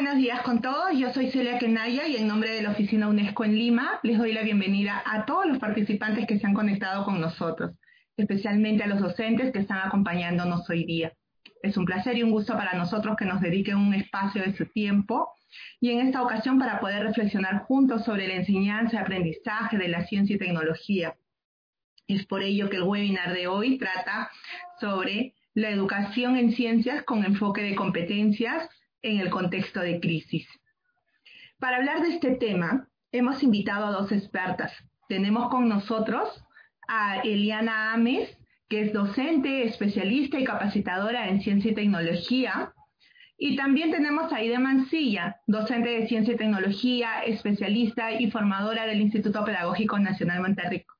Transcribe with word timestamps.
buenos 0.00 0.16
días 0.18 0.42
con 0.42 0.62
todos. 0.62 0.96
Yo 0.96 1.12
soy 1.12 1.28
Celia 1.32 1.58
Kenaya 1.58 2.06
y 2.06 2.14
en 2.14 2.28
nombre 2.28 2.52
de 2.52 2.62
la 2.62 2.70
Oficina 2.70 3.08
UNESCO 3.08 3.44
en 3.44 3.56
Lima 3.56 3.98
les 4.04 4.16
doy 4.16 4.32
la 4.32 4.42
bienvenida 4.42 5.02
a 5.04 5.26
todos 5.26 5.44
los 5.46 5.58
participantes 5.58 6.24
que 6.24 6.38
se 6.38 6.46
han 6.46 6.54
conectado 6.54 7.04
con 7.04 7.20
nosotros, 7.20 7.72
especialmente 8.16 8.84
a 8.84 8.86
los 8.86 9.00
docentes 9.00 9.52
que 9.52 9.58
están 9.58 9.78
acompañándonos 9.78 10.70
hoy 10.70 10.84
día. 10.84 11.14
Es 11.64 11.76
un 11.76 11.84
placer 11.84 12.16
y 12.16 12.22
un 12.22 12.30
gusto 12.30 12.52
para 12.52 12.74
nosotros 12.74 13.16
que 13.16 13.24
nos 13.24 13.40
dediquen 13.40 13.76
un 13.76 13.92
espacio 13.92 14.40
de 14.40 14.56
su 14.56 14.66
tiempo 14.66 15.32
y 15.80 15.90
en 15.90 16.06
esta 16.06 16.22
ocasión 16.22 16.60
para 16.60 16.78
poder 16.78 17.02
reflexionar 17.02 17.64
juntos 17.64 18.04
sobre 18.04 18.28
la 18.28 18.34
enseñanza 18.34 18.94
y 18.94 18.98
aprendizaje 19.00 19.78
de 19.78 19.88
la 19.88 20.06
ciencia 20.06 20.36
y 20.36 20.38
tecnología. 20.38 21.16
Es 22.06 22.24
por 22.24 22.44
ello 22.44 22.70
que 22.70 22.76
el 22.76 22.84
webinar 22.84 23.34
de 23.34 23.48
hoy 23.48 23.78
trata 23.78 24.30
sobre 24.78 25.34
la 25.54 25.70
educación 25.70 26.36
en 26.36 26.52
ciencias 26.52 27.02
con 27.02 27.24
enfoque 27.24 27.62
de 27.62 27.74
competencias 27.74 28.68
en 29.02 29.20
el 29.20 29.30
contexto 29.30 29.80
de 29.80 30.00
crisis. 30.00 30.46
Para 31.58 31.78
hablar 31.78 32.02
de 32.02 32.10
este 32.10 32.36
tema, 32.36 32.88
hemos 33.12 33.42
invitado 33.42 33.86
a 33.86 33.92
dos 33.92 34.12
expertas. 34.12 34.72
Tenemos 35.08 35.48
con 35.48 35.68
nosotros 35.68 36.44
a 36.88 37.20
Eliana 37.20 37.92
Ames, 37.92 38.36
que 38.68 38.82
es 38.82 38.92
docente, 38.92 39.64
especialista 39.64 40.38
y 40.38 40.44
capacitadora 40.44 41.28
en 41.28 41.40
ciencia 41.40 41.70
y 41.70 41.74
tecnología. 41.74 42.72
Y 43.36 43.56
también 43.56 43.90
tenemos 43.90 44.32
a 44.32 44.36
Aide 44.36 44.58
Mancilla, 44.58 45.40
docente 45.46 45.88
de 45.90 46.08
ciencia 46.08 46.34
y 46.34 46.36
tecnología, 46.36 47.22
especialista 47.22 48.12
y 48.12 48.30
formadora 48.30 48.86
del 48.86 49.00
Instituto 49.00 49.44
Pedagógico 49.44 49.98
Nacional 49.98 50.40
Monterrico. 50.40 50.94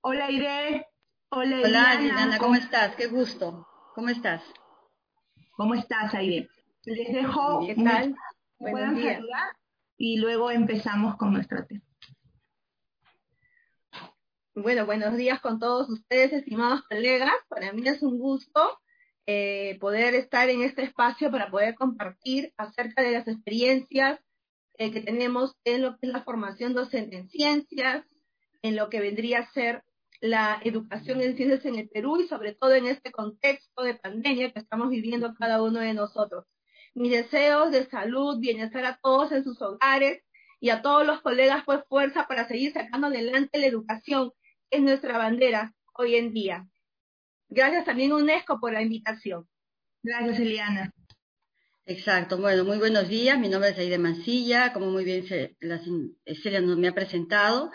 Hola 0.00 0.26
Aide. 0.26 0.86
Hola, 1.30 1.60
Hola 1.62 2.38
¿cómo 2.38 2.54
estás? 2.54 2.96
Qué 2.96 3.06
gusto. 3.06 3.66
¿Cómo 3.94 4.08
estás? 4.08 4.42
¿Cómo 5.56 5.74
estás, 5.74 6.14
Aide? 6.14 6.48
Les 6.88 7.12
dejo 7.12 7.66
¿Qué 7.66 7.74
tal? 7.74 8.16
puedan 8.56 8.96
saludar 8.96 9.56
y 9.98 10.16
luego 10.16 10.50
empezamos 10.50 11.16
con 11.16 11.34
nuestro 11.34 11.66
tema. 11.66 11.84
Bueno, 14.54 14.86
buenos 14.86 15.14
días 15.18 15.38
con 15.42 15.58
todos 15.58 15.90
ustedes, 15.90 16.32
estimados 16.32 16.82
colegas. 16.88 17.34
Para 17.50 17.74
mí 17.74 17.86
es 17.86 18.02
un 18.02 18.18
gusto 18.18 18.78
eh, 19.26 19.76
poder 19.80 20.14
estar 20.14 20.48
en 20.48 20.62
este 20.62 20.82
espacio 20.82 21.30
para 21.30 21.50
poder 21.50 21.74
compartir 21.74 22.54
acerca 22.56 23.02
de 23.02 23.12
las 23.12 23.28
experiencias 23.28 24.18
eh, 24.78 24.90
que 24.90 25.02
tenemos 25.02 25.56
en 25.64 25.82
lo 25.82 25.98
que 25.98 26.06
es 26.06 26.12
la 26.14 26.24
formación 26.24 26.72
docente 26.72 27.18
en 27.18 27.28
ciencias, 27.28 28.02
en 28.62 28.76
lo 28.76 28.88
que 28.88 29.00
vendría 29.00 29.40
a 29.40 29.52
ser 29.52 29.84
la 30.22 30.58
educación 30.64 31.20
en 31.20 31.36
ciencias 31.36 31.66
en 31.66 31.74
el 31.74 31.90
Perú 31.90 32.18
y 32.18 32.28
sobre 32.28 32.54
todo 32.54 32.72
en 32.72 32.86
este 32.86 33.12
contexto 33.12 33.82
de 33.82 33.94
pandemia 33.94 34.52
que 34.52 34.60
estamos 34.60 34.88
viviendo 34.88 35.34
cada 35.34 35.62
uno 35.62 35.80
de 35.80 35.92
nosotros. 35.92 36.46
Mis 36.98 37.12
deseos 37.12 37.70
de 37.70 37.86
salud, 37.86 38.40
bienestar 38.40 38.84
a 38.84 38.98
todos 39.00 39.30
en 39.30 39.44
sus 39.44 39.62
hogares 39.62 40.20
y 40.58 40.70
a 40.70 40.82
todos 40.82 41.06
los 41.06 41.20
colegas, 41.20 41.62
pues 41.64 41.78
fuerza 41.88 42.26
para 42.26 42.48
seguir 42.48 42.72
sacando 42.72 43.06
adelante 43.06 43.60
la 43.60 43.66
educación, 43.66 44.32
que 44.68 44.78
es 44.78 44.82
nuestra 44.82 45.16
bandera 45.16 45.72
hoy 45.94 46.16
en 46.16 46.32
día. 46.32 46.66
Gracias 47.48 47.84
también 47.84 48.12
UNESCO 48.12 48.58
por 48.58 48.72
la 48.72 48.82
invitación. 48.82 49.48
Gracias, 50.02 50.40
Eliana. 50.40 50.92
Exacto, 51.86 52.36
bueno, 52.36 52.64
muy 52.64 52.78
buenos 52.78 53.08
días. 53.08 53.38
Mi 53.38 53.48
nombre 53.48 53.70
es 53.70 53.78
Aide 53.78 53.98
Mancilla, 53.98 54.72
como 54.72 54.90
muy 54.90 55.04
bien 55.04 55.24
Celia 55.24 56.60
nos 56.60 56.78
me 56.78 56.88
ha 56.88 56.94
presentado. 56.94 57.70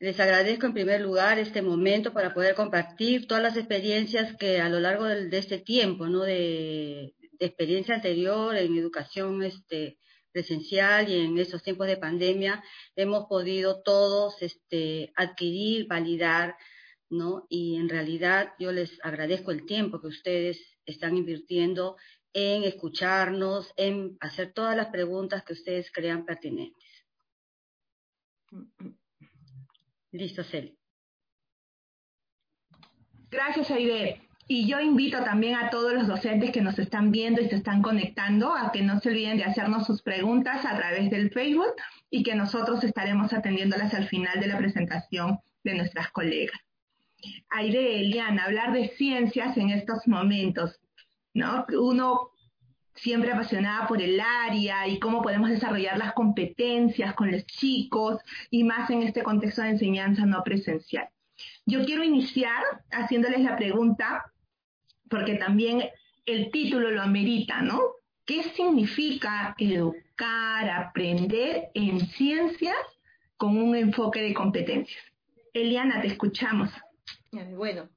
Les 0.00 0.20
agradezco 0.20 0.66
en 0.66 0.74
primer 0.74 1.00
lugar 1.00 1.38
este 1.38 1.62
momento 1.62 2.12
para 2.12 2.34
poder 2.34 2.54
compartir 2.54 3.26
todas 3.26 3.42
las 3.42 3.56
experiencias 3.56 4.36
que 4.36 4.60
a 4.60 4.68
lo 4.68 4.80
largo 4.80 5.06
de, 5.06 5.30
de 5.30 5.38
este 5.38 5.58
tiempo, 5.58 6.08
¿no? 6.08 6.20
De, 6.20 7.14
experiencia 7.38 7.94
anterior 7.94 8.56
en 8.56 8.76
educación 8.76 9.42
este, 9.42 9.98
presencial 10.36 11.08
y 11.08 11.24
en 11.24 11.38
estos 11.38 11.62
tiempos 11.62 11.86
de 11.86 11.96
pandemia 11.96 12.62
hemos 12.94 13.24
podido 13.24 13.82
todos 13.82 14.42
este, 14.42 15.10
adquirir, 15.16 15.86
validar, 15.86 16.56
¿no? 17.08 17.46
Y 17.48 17.76
en 17.76 17.88
realidad 17.88 18.52
yo 18.58 18.70
les 18.70 18.98
agradezco 19.02 19.50
el 19.50 19.64
tiempo 19.64 20.00
que 20.00 20.08
ustedes 20.08 20.78
están 20.84 21.16
invirtiendo 21.16 21.96
en 22.34 22.64
escucharnos, 22.64 23.72
en 23.78 24.18
hacer 24.20 24.52
todas 24.52 24.76
las 24.76 24.88
preguntas 24.88 25.42
que 25.42 25.54
ustedes 25.54 25.90
crean 25.90 26.26
pertinentes. 26.26 27.06
Listo, 30.12 30.44
Cel. 30.44 30.76
Gracias, 33.30 33.70
Aide. 33.70 34.25
Y 34.48 34.68
yo 34.68 34.80
invito 34.80 35.24
también 35.24 35.56
a 35.56 35.70
todos 35.70 35.92
los 35.92 36.06
docentes 36.06 36.52
que 36.52 36.60
nos 36.60 36.78
están 36.78 37.10
viendo 37.10 37.40
y 37.40 37.48
se 37.48 37.56
están 37.56 37.82
conectando 37.82 38.54
a 38.54 38.70
que 38.70 38.82
no 38.82 39.00
se 39.00 39.08
olviden 39.08 39.38
de 39.38 39.44
hacernos 39.44 39.86
sus 39.86 40.02
preguntas 40.02 40.64
a 40.64 40.76
través 40.76 41.10
del 41.10 41.30
Facebook 41.30 41.74
y 42.10 42.22
que 42.22 42.36
nosotros 42.36 42.84
estaremos 42.84 43.32
atendiéndolas 43.32 43.92
al 43.94 44.06
final 44.06 44.38
de 44.38 44.46
la 44.46 44.58
presentación 44.58 45.40
de 45.64 45.74
nuestras 45.74 46.12
colegas. 46.12 46.60
Aire, 47.50 48.00
Eliana, 48.00 48.44
hablar 48.44 48.72
de 48.72 48.88
ciencias 48.90 49.56
en 49.56 49.70
estos 49.70 50.06
momentos, 50.06 50.78
¿no? 51.34 51.66
Uno 51.80 52.30
siempre 52.94 53.32
apasionada 53.32 53.88
por 53.88 54.00
el 54.00 54.20
área 54.20 54.86
y 54.86 55.00
cómo 55.00 55.22
podemos 55.22 55.50
desarrollar 55.50 55.98
las 55.98 56.12
competencias 56.12 57.14
con 57.14 57.32
los 57.32 57.44
chicos 57.46 58.20
y 58.50 58.62
más 58.62 58.90
en 58.90 59.02
este 59.02 59.24
contexto 59.24 59.62
de 59.62 59.70
enseñanza 59.70 60.24
no 60.24 60.44
presencial. 60.44 61.08
Yo 61.66 61.84
quiero 61.84 62.04
iniciar 62.04 62.62
haciéndoles 62.90 63.40
la 63.40 63.56
pregunta 63.56 64.24
porque 65.08 65.34
también 65.34 65.84
el 66.24 66.50
título 66.50 66.90
lo 66.90 67.02
amerita, 67.02 67.60
¿no? 67.62 67.80
¿Qué 68.24 68.42
significa 68.54 69.54
educar, 69.58 70.68
aprender 70.68 71.68
en 71.74 72.00
ciencias 72.00 72.76
con 73.36 73.56
un 73.56 73.76
enfoque 73.76 74.20
de 74.20 74.34
competencias? 74.34 75.02
Eliana, 75.52 76.00
te 76.00 76.08
escuchamos. 76.08 76.70
Bueno, 77.54 77.88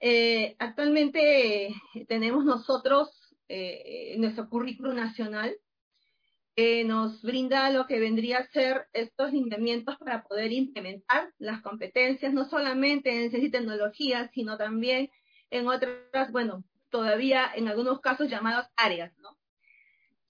eh, 0.00 0.56
actualmente 0.58 1.74
tenemos 2.08 2.44
nosotros 2.44 3.10
eh, 3.48 4.14
nuestro 4.18 4.48
currículo 4.48 4.92
nacional 4.92 5.56
que 6.54 6.82
nos 6.84 7.22
brinda 7.22 7.70
lo 7.70 7.86
que 7.86 8.00
vendría 8.00 8.38
a 8.38 8.48
ser 8.48 8.86
estos 8.92 9.32
lineamientos 9.32 9.96
para 9.98 10.24
poder 10.24 10.52
implementar 10.52 11.32
las 11.38 11.62
competencias, 11.62 12.32
no 12.32 12.48
solamente 12.48 13.10
en 13.10 13.30
ciencia 13.30 13.48
y 13.48 13.50
tecnología, 13.50 14.28
sino 14.34 14.56
también 14.56 15.08
en 15.50 15.68
otras, 15.68 16.32
bueno, 16.32 16.64
todavía 16.90 17.50
en 17.54 17.68
algunos 17.68 18.00
casos 18.00 18.28
llamadas 18.28 18.70
áreas, 18.76 19.16
¿no? 19.18 19.36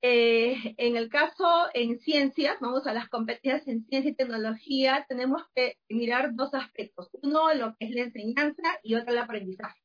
Eh, 0.00 0.74
en 0.76 0.96
el 0.96 1.08
caso 1.08 1.66
en 1.74 1.98
ciencias, 1.98 2.56
vamos 2.60 2.86
a 2.86 2.92
las 2.92 3.08
competencias 3.08 3.66
en 3.66 3.84
ciencia 3.86 4.12
y 4.12 4.14
tecnología, 4.14 5.04
tenemos 5.08 5.42
que 5.56 5.76
mirar 5.88 6.34
dos 6.34 6.54
aspectos. 6.54 7.08
Uno, 7.22 7.52
lo 7.54 7.74
que 7.76 7.86
es 7.86 7.90
la 7.90 8.02
enseñanza 8.02 8.78
y 8.84 8.94
otro, 8.94 9.12
el 9.12 9.18
aprendizaje. 9.18 9.80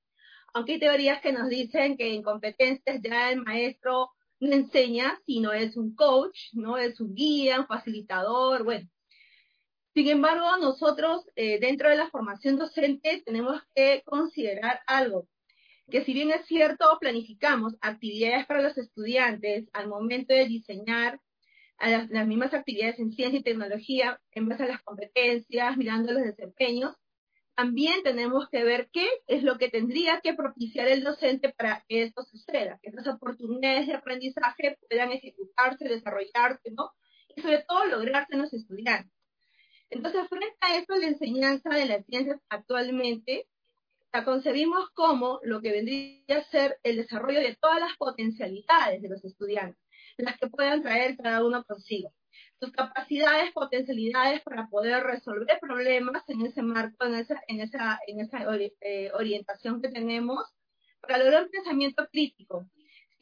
Aunque 0.53 0.73
hay 0.73 0.79
teorías 0.79 1.21
que 1.21 1.33
nos 1.33 1.49
dicen 1.49 1.97
que 1.97 2.13
en 2.13 2.21
competencias 2.21 3.01
ya 3.01 3.31
el 3.31 3.41
maestro 3.41 4.11
no 4.39 4.53
enseña, 4.53 5.19
sino 5.25 5.51
es 5.51 5.77
un 5.77 5.95
coach, 5.95 6.37
¿no? 6.53 6.77
Es 6.77 6.99
un 6.99 7.15
guía, 7.15 7.61
un 7.61 7.67
facilitador, 7.67 8.63
bueno. 8.63 8.87
Sin 9.93 10.07
embargo, 10.07 10.57
nosotros 10.57 11.29
eh, 11.35 11.59
dentro 11.59 11.89
de 11.89 11.97
la 11.97 12.09
formación 12.09 12.57
docente 12.57 13.21
tenemos 13.25 13.61
que 13.75 14.01
considerar 14.05 14.79
algo, 14.87 15.27
que 15.91 16.03
si 16.03 16.13
bien 16.13 16.31
es 16.31 16.45
cierto, 16.47 16.97
planificamos 16.99 17.75
actividades 17.79 18.47
para 18.47 18.63
los 18.63 18.77
estudiantes 18.77 19.69
al 19.71 19.87
momento 19.87 20.33
de 20.33 20.45
diseñar 20.45 21.19
las, 21.79 22.09
las 22.09 22.25
mismas 22.25 22.53
actividades 22.53 22.97
en 22.97 23.11
ciencia 23.11 23.39
y 23.39 23.43
tecnología 23.43 24.19
en 24.31 24.49
base 24.49 24.63
a 24.63 24.67
las 24.67 24.81
competencias, 24.81 25.77
mirando 25.77 26.13
los 26.13 26.23
desempeños, 26.23 26.95
también 27.55 28.01
tenemos 28.01 28.49
que 28.49 28.63
ver 28.63 28.89
qué 28.91 29.07
es 29.27 29.43
lo 29.43 29.59
que 29.59 29.69
tendría 29.69 30.21
que 30.21 30.33
propiciar 30.33 30.87
el 30.87 31.03
docente 31.03 31.53
para 31.53 31.85
que 31.87 32.01
esto 32.01 32.23
suceda, 32.23 32.79
que 32.81 32.89
estas 32.89 33.07
oportunidades 33.07 33.85
de 33.85 33.93
aprendizaje 33.93 34.77
puedan 34.89 35.11
ejecutarse, 35.11 35.87
desarrollarse, 35.87 36.71
¿no? 36.71 36.89
Y 37.35 37.41
sobre 37.41 37.63
todo 37.67 37.85
lograrse 37.85 38.33
en 38.33 38.41
los 38.41 38.53
estudiantes. 38.53 39.22
Entonces, 39.93 40.27
frente 40.27 40.57
a 40.61 40.77
esto, 40.77 40.95
la 40.95 41.07
enseñanza 41.07 41.69
de 41.69 41.85
las 41.85 42.05
ciencias 42.05 42.39
actualmente 42.49 43.47
la 44.11 44.25
concebimos 44.25 44.89
como 44.91 45.39
lo 45.43 45.61
que 45.61 45.71
vendría 45.71 46.37
a 46.37 46.43
ser 46.45 46.79
el 46.83 46.97
desarrollo 46.97 47.39
de 47.39 47.55
todas 47.59 47.79
las 47.79 47.95
potencialidades 47.97 49.01
de 49.01 49.09
los 49.09 49.23
estudiantes, 49.23 49.79
las 50.17 50.37
que 50.39 50.47
puedan 50.47 50.81
traer 50.81 51.15
cada 51.17 51.43
uno 51.43 51.63
consigo. 51.63 52.11
Sus 52.59 52.71
capacidades, 52.71 53.51
potencialidades 53.53 54.41
para 54.41 54.67
poder 54.67 55.03
resolver 55.03 55.59
problemas 55.59 56.23
en 56.27 56.45
ese 56.45 56.63
marco, 56.63 57.05
en 57.05 57.15
esa, 57.15 57.41
en 57.47 57.61
esa, 57.61 57.99
en 58.07 58.19
esa 58.19 58.39
eh, 58.81 59.11
orientación 59.13 59.81
que 59.81 59.89
tenemos, 59.89 60.43
para 61.01 61.17
lograr 61.17 61.43
un 61.43 61.49
pensamiento 61.49 62.07
crítico, 62.11 62.65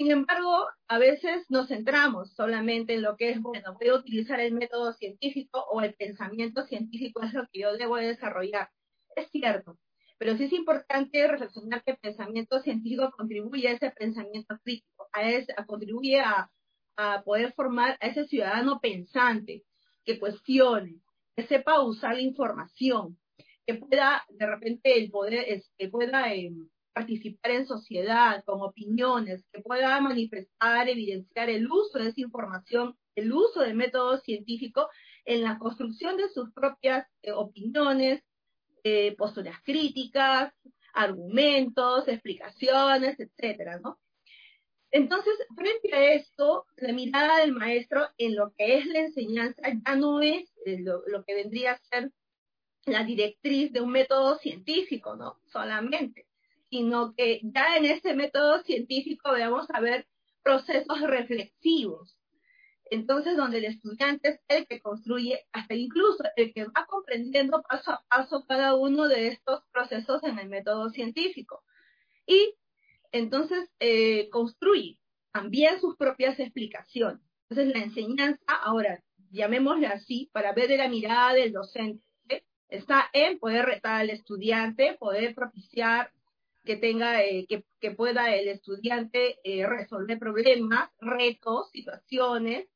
sin 0.01 0.09
embargo, 0.09 0.67
a 0.87 0.97
veces 0.97 1.45
nos 1.49 1.67
centramos 1.67 2.33
solamente 2.33 2.95
en 2.95 3.03
lo 3.03 3.15
que 3.17 3.29
es, 3.29 3.39
bueno, 3.39 3.77
voy 3.79 3.89
a 3.89 3.93
utilizar 3.93 4.39
el 4.39 4.51
método 4.51 4.93
científico 4.93 5.63
o 5.69 5.79
el 5.81 5.93
pensamiento 5.93 6.63
científico 6.63 7.21
es 7.21 7.33
lo 7.35 7.47
que 7.51 7.59
yo 7.59 7.77
debo 7.77 7.97
desarrollar. 7.97 8.71
Es 9.15 9.29
cierto, 9.29 9.77
pero 10.17 10.35
sí 10.35 10.45
es 10.45 10.53
importante 10.53 11.27
reflexionar 11.27 11.83
que 11.83 11.91
el 11.91 11.97
pensamiento 11.97 12.59
científico 12.61 13.11
contribuye 13.15 13.67
a 13.67 13.73
ese 13.73 13.91
pensamiento 13.91 14.57
crítico, 14.63 15.07
a, 15.13 15.29
ese, 15.29 15.53
a 15.55 15.67
contribuye 15.67 16.19
a, 16.19 16.49
a 16.97 17.21
poder 17.23 17.53
formar 17.53 17.95
a 18.01 18.07
ese 18.07 18.25
ciudadano 18.25 18.79
pensante, 18.79 19.63
que 20.03 20.19
cuestione, 20.19 20.95
que 21.35 21.43
sepa 21.43 21.79
usar 21.83 22.15
la 22.15 22.21
información, 22.21 23.19
que 23.67 23.75
pueda 23.75 24.23
de 24.29 24.47
repente 24.47 24.97
el 24.97 25.11
poder, 25.11 25.61
que 25.77 25.89
pueda 25.89 26.33
eh, 26.33 26.51
participar 26.93 27.51
en 27.51 27.65
sociedad 27.65 28.43
con 28.45 28.61
opiniones, 28.61 29.45
que 29.51 29.61
pueda 29.61 29.99
manifestar, 30.01 30.89
evidenciar 30.89 31.49
el 31.49 31.69
uso 31.71 31.99
de 31.99 32.09
esa 32.09 32.21
información, 32.21 32.97
el 33.15 33.31
uso 33.31 33.61
del 33.61 33.75
método 33.75 34.17
científico 34.19 34.89
en 35.25 35.43
la 35.43 35.57
construcción 35.57 36.17
de 36.17 36.29
sus 36.29 36.51
propias 36.53 37.07
eh, 37.21 37.31
opiniones, 37.31 38.23
eh, 38.83 39.15
posturas 39.15 39.57
críticas, 39.63 40.53
argumentos, 40.93 42.07
explicaciones, 42.07 43.19
etcétera, 43.19 43.79
¿no? 43.79 43.99
Entonces, 44.91 45.33
frente 45.55 45.95
a 45.95 46.13
esto, 46.13 46.65
la 46.75 46.91
mirada 46.91 47.39
del 47.39 47.53
maestro 47.53 48.07
en 48.17 48.35
lo 48.35 48.51
que 48.57 48.77
es 48.77 48.85
la 48.87 48.99
enseñanza 48.99 49.61
ya 49.85 49.95
no 49.95 50.21
es 50.21 50.51
eh, 50.65 50.79
lo, 50.79 51.03
lo, 51.07 51.23
que 51.23 51.33
vendría 51.33 51.73
a 51.73 51.77
ser 51.77 52.11
la 52.85 53.03
directriz 53.05 53.71
de 53.71 53.79
un 53.79 53.91
método 53.91 54.37
científico, 54.37 55.15
¿no? 55.15 55.39
Solamente, 55.45 56.25
sino 56.71 57.13
que 57.13 57.41
ya 57.43 57.75
en 57.75 57.85
ese 57.85 58.15
método 58.15 58.63
científico 58.63 59.33
debemos 59.33 59.67
saber 59.67 60.07
procesos 60.41 61.01
reflexivos. 61.01 62.17
Entonces, 62.89 63.37
donde 63.37 63.59
el 63.59 63.65
estudiante 63.65 64.29
es 64.29 64.39
el 64.47 64.67
que 64.67 64.81
construye, 64.81 65.45
hasta 65.51 65.75
incluso 65.75 66.23
el 66.35 66.53
que 66.53 66.65
va 66.65 66.85
comprendiendo 66.87 67.61
paso 67.61 67.91
a 67.91 68.03
paso 68.09 68.45
cada 68.47 68.75
uno 68.75 69.07
de 69.07 69.27
estos 69.27 69.61
procesos 69.71 70.23
en 70.23 70.39
el 70.39 70.49
método 70.49 70.89
científico. 70.89 71.63
Y 72.25 72.55
entonces 73.11 73.69
eh, 73.79 74.29
construye 74.29 74.97
también 75.33 75.79
sus 75.79 75.97
propias 75.97 76.39
explicaciones. 76.39 77.21
Entonces 77.49 77.75
la 77.75 77.83
enseñanza, 77.83 78.55
ahora 78.63 79.03
llamémosle 79.29 79.87
así, 79.87 80.29
para 80.31 80.53
ver 80.53 80.69
de 80.69 80.77
la 80.77 80.87
mirada 80.87 81.33
del 81.33 81.51
docente, 81.51 82.01
está 82.69 83.09
en 83.11 83.39
poder 83.39 83.65
retar 83.65 84.01
al 84.01 84.09
estudiante, 84.09 84.95
poder 84.99 85.35
propiciar 85.35 86.11
que 86.63 86.75
tenga, 86.77 87.23
eh, 87.23 87.47
que, 87.47 87.91
pueda 87.91 88.33
el 88.35 88.47
estudiante 88.47 89.39
eh, 89.43 89.67
resolver 89.67 90.19
problemas, 90.19 90.89
retos, 90.99 91.69
situaciones, 91.71 92.67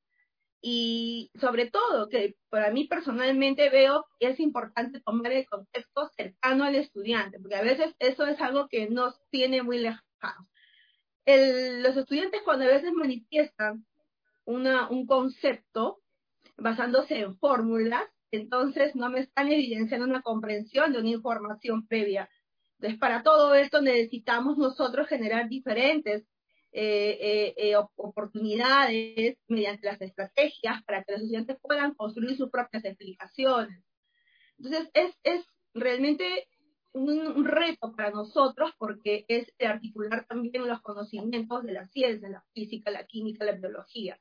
y 0.62 1.32
sobre 1.40 1.70
todo 1.70 2.10
que 2.10 2.36
para 2.50 2.72
mí 2.72 2.88
personalmente 2.88 3.70
veo 3.70 4.06
que 4.20 4.30
es 4.30 4.40
importante 4.40 5.00
tomar 5.02 5.32
el 5.32 5.48
contexto 5.48 6.10
cercano 6.18 6.64
al 6.64 6.76
estudiante, 6.76 7.40
porque 7.40 7.56
a 7.56 7.62
veces 7.62 7.94
eso 8.00 8.26
es 8.26 8.42
algo 8.42 8.68
que 8.68 8.90
nos 8.90 9.16
tiene 9.30 9.62
muy 9.62 9.80
lejos 9.80 10.02
los 11.26 11.98
estudiantes 11.98 12.42
cuando 12.44 12.66
a 12.66 12.70
veces 12.70 12.92
manifiestan 12.94 13.86
una, 14.46 14.90
un 14.90 15.08
concepto 15.08 16.00
basándose 16.58 17.20
en 17.20 17.38
fórmulas, 17.38 18.04
entonces 18.32 18.96
no 18.96 19.10
me 19.10 19.22
están 19.22 19.52
evidenciando 19.52 20.06
una 20.06 20.22
comprensión 20.22 20.94
de 20.94 21.00
una 21.00 21.10
información 21.10 21.88
previa. 21.88 22.30
Entonces, 22.86 23.00
para 23.00 23.24
todo 23.24 23.56
esto 23.56 23.82
necesitamos 23.82 24.60
nosotros 24.60 25.08
generar 25.08 25.50
diferentes 25.50 26.22
eh, 26.72 27.18
eh, 27.20 27.54
eh, 27.58 27.76
oportunidades 27.96 29.40
mediante 29.48 29.88
las 29.88 30.00
estrategias 30.00 30.84
para 30.84 31.04
que 31.04 31.14
los 31.14 31.22
estudiantes 31.22 31.58
puedan 31.60 31.96
construir 31.96 32.38
sus 32.38 32.52
propias 32.52 32.86
explicaciones. 32.86 33.84
Entonces, 34.60 34.92
es, 34.94 35.16
es 35.24 35.44
realmente 35.74 36.48
un, 36.94 37.44
reto 37.44 37.96
para 37.96 38.12
nosotros 38.12 38.72
porque 38.78 39.26
es 39.30 39.52
articular 39.60 40.28
también 40.28 40.68
los 40.68 40.80
conocimientos 40.82 41.64
de 41.64 41.74
la 41.74 41.88
ciencia, 41.88 42.30
la 42.30 42.46
física, 42.54 42.92
la 42.92 43.08
química, 43.08 43.46
la 43.46 43.54
biología, 43.54 44.20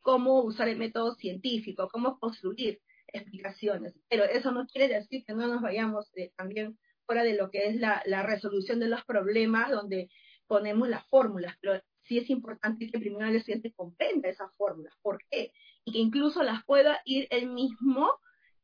cómo 0.00 0.42
usar 0.42 0.68
el 0.68 0.78
método 0.78 1.14
científico, 1.14 1.88
cómo 1.92 2.18
construir 2.18 2.80
explicaciones. 3.06 3.94
Pero 4.08 4.24
eso 4.24 4.50
no 4.50 4.66
quiere 4.66 4.92
decir 4.92 5.24
que 5.24 5.32
no 5.32 5.46
nos 5.46 5.62
vayamos 5.62 6.10
también 6.34 6.76
fuera 7.10 7.24
de 7.24 7.34
lo 7.34 7.50
que 7.50 7.66
es 7.66 7.74
la, 7.74 8.04
la, 8.06 8.22
resolución 8.22 8.78
de 8.78 8.86
los 8.86 9.04
problemas, 9.04 9.68
donde 9.68 10.08
ponemos 10.46 10.88
las 10.88 11.04
fórmulas, 11.08 11.56
pero 11.60 11.82
sí 12.02 12.18
es 12.18 12.30
importante 12.30 12.88
que 12.88 13.00
primero 13.00 13.26
el 13.26 13.34
estudiante 13.34 13.72
comprenda 13.72 14.28
esas 14.28 14.54
fórmulas. 14.56 14.94
¿Por 15.02 15.18
qué? 15.28 15.52
Y 15.84 15.90
que 15.90 15.98
incluso 15.98 16.44
las 16.44 16.64
pueda 16.64 17.00
ir 17.04 17.26
él 17.30 17.48
mismo 17.48 18.12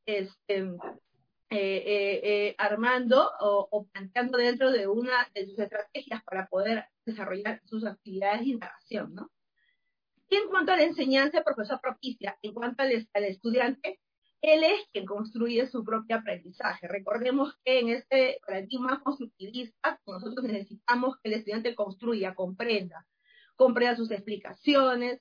este, 0.06 0.58
eh, 0.58 0.76
eh, 1.50 2.20
eh, 2.22 2.54
armando 2.56 3.32
o, 3.40 3.88
planteando 3.92 4.38
dentro 4.38 4.70
de 4.70 4.86
una 4.86 5.28
de 5.34 5.46
sus 5.46 5.58
estrategias 5.58 6.22
para 6.22 6.46
poder 6.46 6.84
desarrollar 7.04 7.60
sus 7.64 7.84
actividades 7.84 8.42
de 8.42 8.50
indagación, 8.50 9.12
¿no? 9.12 9.32
Y 10.28 10.36
en 10.36 10.48
cuanto 10.50 10.70
a 10.70 10.76
la 10.76 10.84
enseñanza, 10.84 11.42
profesor 11.42 11.80
propicia, 11.80 12.38
en 12.42 12.54
cuanto 12.54 12.84
al, 12.84 12.92
estudiante, 13.24 13.98
él 14.46 14.62
es 14.62 14.86
quien 14.92 15.06
construye 15.06 15.66
su 15.66 15.82
propio 15.82 16.16
aprendizaje. 16.16 16.86
Recordemos 16.86 17.54
que 17.64 17.80
en 17.80 17.88
este 17.88 18.38
paradigma 18.46 19.00
constructivista, 19.02 20.00
nosotros 20.06 20.44
necesitamos 20.44 21.16
que 21.18 21.30
el 21.30 21.34
estudiante 21.34 21.74
construya, 21.74 22.36
comprenda, 22.36 23.04
comprenda 23.56 23.96
sus 23.96 24.12
explicaciones, 24.12 25.20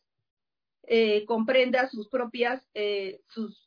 eh, 0.83 1.25
comprenda 1.25 1.89
sus 1.89 2.07
propias, 2.07 2.63
eh, 2.75 3.19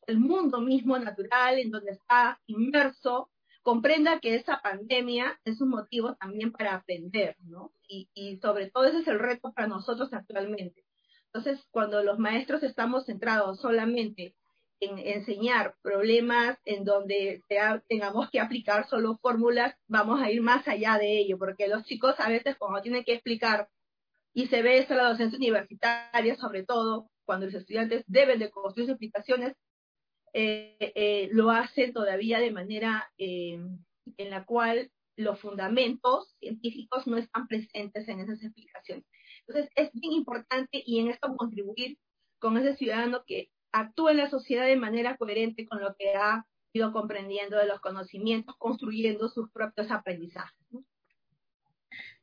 el 0.07 0.21
mundo 0.21 0.61
mismo 0.61 0.97
natural 0.97 1.59
en 1.59 1.73
donde 1.73 1.91
está 1.91 2.41
inmerso, 2.47 3.29
comprenda 3.65 4.21
que 4.21 4.37
esa 4.37 4.61
pandemia 4.63 5.41
es 5.45 5.61
un 5.61 5.71
motivo 5.71 6.15
también 6.15 6.53
para 6.53 6.77
aprender, 6.77 7.35
¿no? 7.41 7.73
Y, 7.89 8.09
y 8.15 8.39
sobre 8.39 8.71
todo 8.71 8.85
ese 8.85 9.01
es 9.01 9.09
el 9.09 9.19
reto 9.19 9.53
para 9.53 9.67
nosotros 9.67 10.13
actualmente. 10.13 10.85
Entonces, 11.33 11.67
cuando 11.73 12.05
los 12.05 12.21
maestros 12.21 12.63
estamos 12.63 13.07
centrados 13.07 13.61
solamente 13.61 14.37
en 14.81 14.99
enseñar 14.99 15.75
problemas 15.83 16.59
en 16.65 16.85
donde 16.85 17.43
tengamos 17.89 18.31
que 18.31 18.41
aplicar 18.41 18.89
solo 18.89 19.19
fórmulas, 19.21 19.75
vamos 19.87 20.21
a 20.21 20.31
ir 20.31 20.41
más 20.41 20.67
allá 20.69 20.99
de 20.99 21.19
ello, 21.19 21.39
porque 21.39 21.69
los 21.69 21.85
chicos 21.85 22.15
a 22.19 22.29
veces 22.29 22.57
cuando 22.57 22.81
tienen 22.81 23.05
que 23.05 23.15
explicar 23.15 23.69
y 24.33 24.47
se 24.47 24.63
ve 24.63 24.79
eso 24.79 24.93
en 24.93 24.99
la 24.99 25.09
docencia 25.09 25.37
universitaria, 25.37 26.37
sobre 26.37 26.65
todo 26.65 27.11
cuando 27.25 27.47
los 27.47 27.55
estudiantes 27.55 28.05
deben 28.07 28.39
de 28.39 28.51
construir 28.51 28.87
sus 28.87 28.93
explicaciones, 28.93 29.57
eh, 30.33 30.77
eh, 30.81 31.29
lo 31.33 31.51
hacen 31.51 31.93
todavía 31.93 32.39
de 32.39 32.53
manera 32.53 33.11
eh, 33.19 33.59
en 34.17 34.31
la 34.31 34.45
cual 34.45 34.91
los 35.17 35.41
fundamentos 35.41 36.37
científicos 36.39 37.07
no 37.07 37.17
están 37.17 37.49
presentes 37.49 38.07
en 38.09 38.21
esas 38.21 38.43
explicaciones. 38.43 39.05
Entonces, 39.47 39.71
es 39.75 39.91
bien 39.93 40.13
importante 40.13 40.83
y 40.85 41.01
en 41.01 41.09
esto 41.09 41.35
contribuir 41.37 41.99
con 42.39 42.57
ese 42.57 42.77
ciudadano 42.77 43.25
que 43.27 43.51
actúa 43.73 44.13
en 44.13 44.19
la 44.19 44.31
sociedad 44.31 44.67
de 44.67 44.77
manera 44.77 45.17
coherente 45.17 45.67
con 45.67 45.81
lo 45.81 45.95
que 45.97 46.15
ha 46.15 46.47
ido 46.73 46.93
comprendiendo 46.93 47.57
de 47.57 47.67
los 47.67 47.81
conocimientos, 47.81 48.57
construyendo 48.57 49.29
sus 49.29 49.51
propios 49.51 49.91
aprendizajes. 49.91 50.55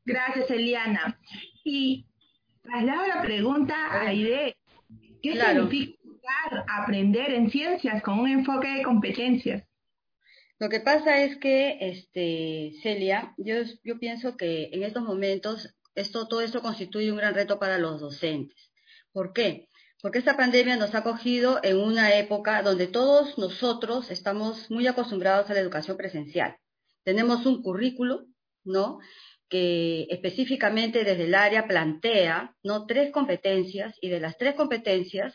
Gracias, 0.05 0.51
Eliana. 0.51 1.19
Y 1.63 2.05
traslado 2.61 3.07
la 3.07 3.21
pregunta 3.21 3.75
a 3.75 4.07
Aide. 4.07 4.57
¿Qué 5.21 5.33
significa 5.33 5.97
aprender 6.67 7.31
en 7.31 7.49
ciencias 7.49 8.03
con 8.03 8.19
un 8.19 8.29
enfoque 8.29 8.67
de 8.67 8.83
competencias? 8.83 9.63
Lo 10.59 10.69
que 10.69 10.79
pasa 10.79 11.21
es 11.21 11.37
que, 11.37 11.77
este, 11.81 12.73
Celia, 12.81 13.33
yo, 13.37 13.55
yo 13.83 13.99
pienso 13.99 14.37
que 14.37 14.69
en 14.71 14.83
estos 14.83 15.03
momentos 15.03 15.75
esto, 15.95 16.27
todo 16.27 16.41
esto 16.41 16.61
constituye 16.61 17.11
un 17.11 17.17
gran 17.17 17.33
reto 17.33 17.59
para 17.59 17.77
los 17.77 17.99
docentes. 17.99 18.71
¿Por 19.11 19.33
qué? 19.33 19.67
Porque 20.01 20.19
esta 20.19 20.37
pandemia 20.37 20.75
nos 20.75 20.93
ha 20.93 21.03
cogido 21.03 21.59
en 21.63 21.77
una 21.77 22.15
época 22.15 22.61
donde 22.61 22.87
todos 22.87 23.37
nosotros 23.37 24.11
estamos 24.11 24.69
muy 24.69 24.87
acostumbrados 24.87 25.49
a 25.49 25.53
la 25.53 25.61
educación 25.61 25.97
presencial. 25.97 26.57
Tenemos 27.03 27.45
un 27.45 27.61
currículo, 27.61 28.25
¿no? 28.63 28.99
que 29.49 30.07
específicamente 30.09 31.03
desde 31.03 31.25
el 31.25 31.35
área 31.35 31.67
plantea 31.67 32.55
¿no? 32.63 32.85
tres 32.85 33.11
competencias 33.11 33.95
y 34.01 34.09
de 34.09 34.19
las 34.19 34.37
tres 34.37 34.55
competencias, 34.55 35.33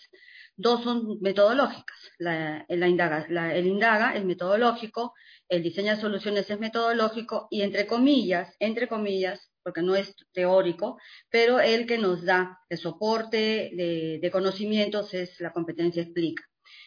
dos 0.56 0.82
son 0.82 1.20
metodológicas. 1.20 1.96
La, 2.18 2.64
el 2.68 2.86
indaga 2.86 4.14
es 4.14 4.24
metodológico, 4.24 5.14
el 5.48 5.62
diseño 5.62 5.94
de 5.94 6.00
soluciones 6.00 6.50
es 6.50 6.58
metodológico 6.58 7.48
y 7.50 7.62
entre 7.62 7.86
comillas, 7.86 8.54
entre 8.58 8.88
comillas, 8.88 9.49
porque 9.62 9.82
no 9.82 9.94
es 9.94 10.14
teórico, 10.32 10.98
pero 11.30 11.60
el 11.60 11.86
que 11.86 11.98
nos 11.98 12.24
da 12.24 12.58
el 12.68 12.78
soporte 12.78 13.70
de, 13.74 14.18
de 14.20 14.30
conocimientos 14.30 15.12
es 15.14 15.38
la 15.40 15.52
competencia 15.52 16.02
explica. 16.02 16.44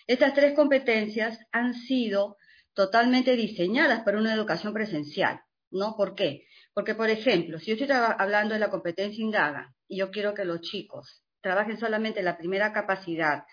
Estas 0.08 0.34
tres 0.34 0.54
competencias 0.54 1.40
han 1.52 1.74
sido 1.74 2.38
totalmente 2.74 3.36
diseñadas 3.36 4.04
para 4.04 4.18
una 4.18 4.34
educación 4.34 4.74
presencial, 4.74 5.42
¿no? 5.72 5.96
¿Por 5.96 6.16
qué? 6.16 6.46
Porque, 6.74 6.96
por 6.96 7.10
ejemplo, 7.10 7.60
si 7.60 7.68
yo 7.68 7.74
estoy 7.74 7.96
hablando 8.18 8.54
de 8.54 8.60
la 8.60 8.70
competencia 8.70 9.24
indaga 9.24 9.74
y 9.88 9.98
yo 9.98 10.12
quiero 10.12 10.34
que 10.34 10.46
los 10.46 10.62
chicos 10.62 11.24
trabajen 11.42 11.78
solamente 11.78 12.24
la 12.24 12.38
primera 12.38 12.74
capacidad, 12.74 13.44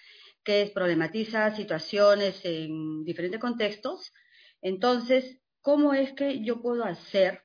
que 0.43 0.62
es 0.62 0.71
problematizar 0.71 1.55
situaciones 1.55 2.41
en 2.45 3.05
diferentes 3.05 3.41
contextos, 3.41 4.11
entonces, 4.62 5.39
¿cómo 5.61 5.93
es 5.93 6.12
que 6.15 6.43
yo 6.43 6.62
puedo 6.62 6.85
hacer 6.85 7.43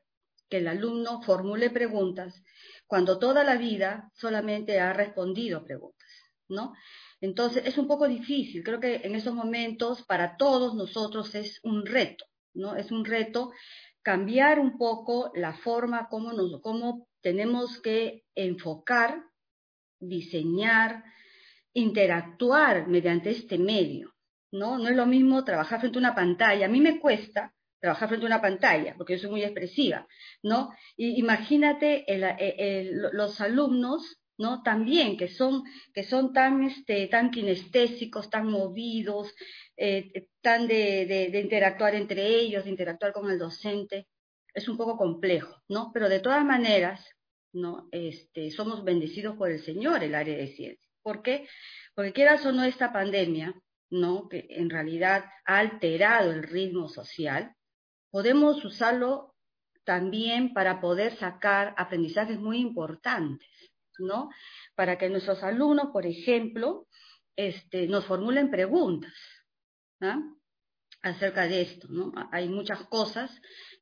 que 0.50 0.58
el 0.58 0.68
alumno 0.68 1.22
formule 1.22 1.70
preguntas 1.70 2.42
cuando 2.88 3.20
toda 3.20 3.44
la 3.44 3.56
vida 3.56 4.12
solamente 4.14 4.80
ha 4.80 4.94
respondido 4.94 5.64
preguntas? 5.64 6.10
¿no? 6.48 6.74
Entonces, 7.22 7.64
es 7.66 7.78
un 7.78 7.88
poco 7.88 8.08
difícil. 8.08 8.64
Creo 8.64 8.80
que 8.80 8.96
en 9.04 9.16
esos 9.16 9.34
momentos, 9.34 10.04
para 10.04 10.38
todos 10.38 10.76
nosotros, 10.76 11.34
es 11.36 11.60
un 11.64 11.86
reto, 11.86 12.26
¿no? 12.54 12.76
Es 12.76 12.92
un 12.92 13.06
reto 13.06 13.52
cambiar 14.02 14.60
un 14.60 14.78
poco 14.78 15.32
la 15.34 15.54
forma 15.54 16.08
como, 16.10 16.34
nos, 16.34 16.62
cómo 16.62 17.08
tenemos 17.22 17.82
que 17.82 18.24
enfocar, 18.36 19.24
diseñar, 20.00 21.04
interactuar 21.74 22.88
mediante 22.88 23.32
este 23.32 23.58
medio, 23.58 24.14
¿no? 24.52 24.78
No 24.78 24.90
es 24.90 24.96
lo 24.96 25.06
mismo 25.06 25.44
trabajar 25.44 25.80
frente 25.80 25.98
a 25.98 26.02
una 26.02 26.16
pantalla. 26.16 26.68
A 26.68 26.70
mí 26.70 26.82
me 26.82 27.00
cuesta 27.00 27.54
trabajar 27.86 28.10
frente 28.10 28.26
a 28.26 28.34
una 28.34 28.42
pantalla, 28.42 28.96
porque 28.98 29.14
yo 29.14 29.20
soy 29.20 29.32
muy 29.32 29.44
expresiva, 29.44 30.08
¿no? 30.44 30.72
Y 30.98 31.20
imagínate 31.20 32.06
los 33.14 33.42
alumnos 33.42 34.18
¿no? 34.38 34.62
También 34.64 35.18
que 35.18 35.30
son, 35.30 35.64
que 35.94 36.04
son 36.04 36.34
tan, 36.34 36.64
este, 36.64 37.08
tan 37.08 37.32
kinestésicos, 37.32 38.30
tan 38.30 38.48
movidos, 38.48 39.34
eh, 39.78 40.28
tan 40.42 40.68
de, 40.68 41.06
de, 41.32 41.40
interactuar 41.40 41.96
entre 41.96 42.28
ellos, 42.28 42.66
de 42.66 42.70
interactuar 42.70 43.14
con 43.14 43.30
el 43.32 43.40
docente, 43.40 44.08
es 44.54 44.68
un 44.68 44.78
poco 44.78 44.98
complejo, 44.98 45.62
¿no? 45.70 45.92
Pero 45.94 46.10
de 46.10 46.20
todas 46.20 46.44
maneras, 46.44 47.06
¿no? 47.54 47.88
Este, 47.92 48.52
somos 48.52 48.84
bendecidos 48.84 49.38
por 49.38 49.52
el 49.52 49.64
Señor 49.64 50.04
el 50.04 50.16
área 50.16 50.38
de 50.38 50.48
ciencia. 50.48 50.90
¿Por 51.02 51.22
qué? 51.22 51.48
Porque 51.94 52.14
quieras 52.14 52.46
o 52.46 52.52
no 52.52 52.64
esta 52.64 52.92
pandemia, 52.92 53.54
¿no? 53.90 54.28
Que 54.28 54.48
en 54.50 54.70
realidad 54.70 55.26
ha 55.46 55.60
alterado 55.60 56.32
el 56.32 56.44
ritmo 56.44 56.90
social, 56.90 57.54
podemos 58.16 58.64
usarlo 58.64 59.36
también 59.84 60.54
para 60.54 60.80
poder 60.80 61.18
sacar 61.18 61.76
aprendizajes 61.76 62.40
muy 62.40 62.60
importantes. 62.60 63.50
¿no? 64.00 64.30
Para 64.74 64.98
que 64.98 65.10
nuestros 65.10 65.44
alumnos, 65.44 65.88
por 65.92 66.06
ejemplo, 66.06 66.88
este, 67.36 67.90
nos 67.90 68.06
formulen 68.06 68.50
preguntas 68.50 69.12
acerca 71.02 71.46
de 71.50 71.62
esto, 71.64 71.90
¿no? 71.90 72.14
Hay 72.32 72.48
muchas 72.48 72.84
cosas 72.84 73.30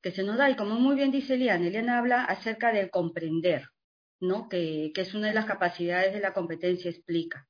que 0.02 0.10
se 0.10 0.24
nos 0.24 0.38
da, 0.38 0.50
y 0.50 0.56
como 0.56 0.80
muy 0.80 0.96
bien 0.96 1.12
dice 1.12 1.36
Eliana, 1.36 1.68
Eliana 1.68 2.00
habla 2.00 2.24
acerca 2.26 2.74
del 2.74 2.90
comprender, 2.90 3.68
¿no? 4.20 4.50
Que, 4.50 4.92
que 4.96 5.02
es 5.02 5.14
una 5.14 5.28
de 5.28 5.36
las 5.36 5.46
capacidades 5.46 6.12
de 6.12 6.22
la 6.22 6.34
competencia 6.34 6.90
explica. 6.90 7.48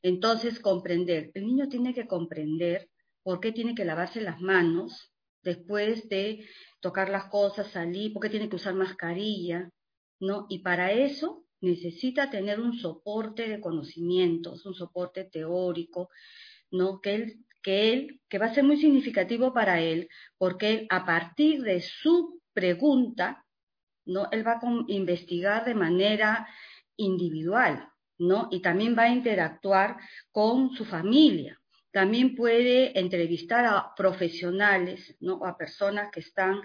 Entonces, 0.00 0.60
comprender. 0.60 1.30
El 1.34 1.46
niño 1.46 1.68
tiene 1.68 1.92
que 1.92 2.06
comprender 2.06 2.88
por 3.22 3.38
qué 3.38 3.52
tiene 3.52 3.74
que 3.74 3.84
lavarse 3.84 4.22
las 4.22 4.40
manos 4.40 5.11
después 5.42 6.08
de 6.08 6.46
tocar 6.80 7.08
las 7.08 7.26
cosas, 7.26 7.68
salir, 7.68 8.12
por 8.12 8.22
qué 8.22 8.28
tiene 8.30 8.48
que 8.48 8.56
usar 8.56 8.74
mascarilla, 8.74 9.70
¿no? 10.20 10.46
Y 10.48 10.60
para 10.60 10.92
eso 10.92 11.44
necesita 11.60 12.30
tener 12.30 12.60
un 12.60 12.78
soporte 12.78 13.48
de 13.48 13.60
conocimientos, 13.60 14.66
un 14.66 14.74
soporte 14.74 15.24
teórico, 15.24 16.10
¿no? 16.70 17.00
Que 17.00 17.14
él, 17.14 17.44
que 17.62 17.92
él, 17.92 18.20
que 18.28 18.38
va 18.38 18.46
a 18.46 18.54
ser 18.54 18.64
muy 18.64 18.78
significativo 18.78 19.52
para 19.52 19.80
él, 19.80 20.08
porque 20.38 20.70
él, 20.70 20.86
a 20.90 21.04
partir 21.06 21.62
de 21.62 21.80
su 21.80 22.40
pregunta, 22.52 23.44
¿no? 24.04 24.28
Él 24.32 24.46
va 24.46 24.54
a 24.54 24.60
investigar 24.88 25.64
de 25.64 25.74
manera 25.74 26.48
individual, 26.96 27.88
¿no? 28.18 28.48
Y 28.50 28.60
también 28.60 28.96
va 28.98 29.04
a 29.04 29.14
interactuar 29.14 29.96
con 30.32 30.70
su 30.74 30.84
familia. 30.84 31.61
También 31.92 32.34
puede 32.34 32.98
entrevistar 32.98 33.64
a 33.66 33.94
profesionales, 33.94 35.16
¿no? 35.20 35.44
A 35.44 35.56
personas 35.56 36.10
que 36.10 36.20
están 36.20 36.62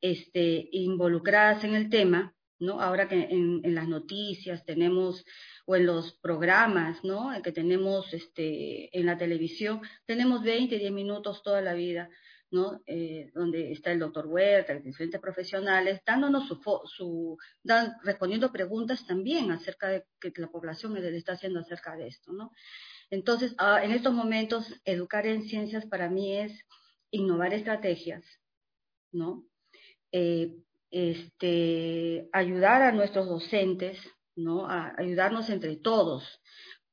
este, 0.00 0.68
involucradas 0.70 1.64
en 1.64 1.74
el 1.74 1.90
tema 1.90 2.36
¿no? 2.58 2.80
Ahora 2.80 3.08
que 3.08 3.28
en, 3.30 3.74
las 3.74 3.88
noticias 3.88 4.64
tenemos, 4.64 5.24
o 5.66 5.76
en 5.76 5.86
los 5.86 6.12
programas, 6.14 7.04
¿no? 7.04 7.30
Que 7.42 7.52
tenemos 7.52 8.12
este, 8.14 8.96
en 8.98 9.06
la 9.06 9.16
televisión, 9.16 9.80
tenemos 10.06 10.42
20, 10.42 10.78
10 10.78 10.92
minutos 10.92 11.42
toda 11.42 11.60
la 11.60 11.74
vida, 11.74 12.08
¿no? 12.50 12.82
Eh, 12.86 13.30
donde 13.34 13.72
está 13.72 13.92
el 13.92 13.98
doctor 13.98 14.26
Huerta, 14.26 14.74
diferentes 14.74 15.20
profesionales, 15.20 16.00
dándonos 16.06 16.48
su, 16.48 16.60
su 16.84 17.36
respondiendo 18.02 18.52
preguntas 18.52 19.06
también 19.06 19.50
acerca 19.50 19.88
de 19.88 20.06
que 20.18 20.32
la 20.36 20.48
población 20.48 20.94
le 20.94 21.16
está 21.16 21.32
haciendo 21.32 21.60
acerca 21.60 21.96
de 21.96 22.06
esto, 22.08 22.32
¿no? 22.32 22.52
Entonces, 23.10 23.54
ah, 23.58 23.84
en 23.84 23.92
estos 23.92 24.12
momentos, 24.12 24.80
educar 24.84 25.26
en 25.26 25.42
ciencias 25.42 25.86
para 25.86 26.10
mí 26.10 26.36
es 26.36 26.66
innovar 27.10 27.54
estrategias, 27.54 28.24
¿no? 29.12 29.44
Eh, 30.12 30.56
este, 30.90 32.28
ayudar 32.32 32.82
a 32.82 32.92
nuestros 32.92 33.28
docentes, 33.28 33.98
¿no? 34.34 34.68
Ayudarnos 34.68 35.50
entre 35.50 35.76
todos, 35.76 36.40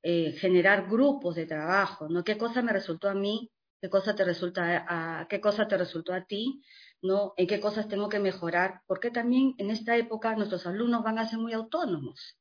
eh, 0.03 0.33
generar 0.33 0.89
grupos 0.89 1.35
de 1.35 1.45
trabajo, 1.45 2.09
¿no? 2.09 2.23
¿Qué 2.23 2.37
cosa 2.37 2.61
me 2.61 2.73
resultó 2.73 3.09
a 3.09 3.15
mí? 3.15 3.51
¿Qué 3.81 3.89
cosa 3.89 4.15
te 4.15 4.23
resulta 4.23 5.27
qué 5.29 5.41
cosa 5.41 5.67
te 5.67 5.77
resultó 5.77 6.13
a 6.13 6.25
ti? 6.25 6.61
¿No? 7.01 7.33
¿En 7.35 7.47
qué 7.47 7.59
cosas 7.59 7.89
tengo 7.89 8.07
que 8.07 8.19
mejorar? 8.19 8.81
Porque 8.87 9.11
también 9.11 9.55
en 9.57 9.69
esta 9.71 9.97
época 9.97 10.35
nuestros 10.35 10.65
alumnos 10.65 11.03
van 11.03 11.19
a 11.19 11.27
ser 11.27 11.39
muy 11.39 11.51
autónomos, 11.53 12.37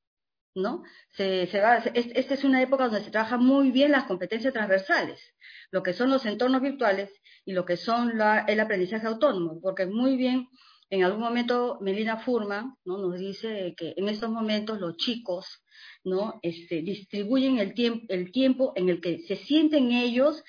¿no? 0.55 0.83
Se, 1.11 1.47
se 1.47 1.61
va, 1.61 1.79
esta 1.79 2.35
es 2.35 2.45
una 2.45 2.63
época 2.63 2.85
donde 2.85 3.05
se 3.05 3.11
trabaja 3.11 3.37
muy 3.37 3.71
bien 3.71 3.93
las 3.93 4.05
competencias 4.05 4.53
transversales, 4.53 5.21
lo 5.71 5.83
que 5.83 5.93
son 5.93 6.11
los 6.11 6.27
entornos 6.27 6.61
virtuales 6.61 7.11
y 7.45 7.53
lo 7.53 7.65
que 7.65 7.77
son 7.77 8.13
el 8.47 8.61
aprendizaje 8.61 9.07
autónomo, 9.07 9.61
porque 9.61 9.87
muy 9.87 10.17
bien 10.17 10.49
en 10.91 11.05
algún 11.05 11.23
momento 11.23 11.79
Melina 11.81 12.19
Furman 12.19 12.75
¿no? 12.85 12.99
nos 12.99 13.19
dice 13.19 13.75
que 13.79 13.95
en 13.97 14.09
estos 14.09 14.31
momentos 14.31 14.79
los 14.79 14.97
chicos 14.99 15.63
¿no? 16.05 16.39
Este, 16.43 16.83
distribuyen 16.83 17.59
el, 17.59 17.75
tiemp 17.75 18.05
el 18.11 18.31
tiempo 18.31 18.73
en 18.77 18.89
el 18.89 19.01
que 19.01 19.21
se 19.21 19.37
sienten 19.37 19.93
ellos 19.93 20.43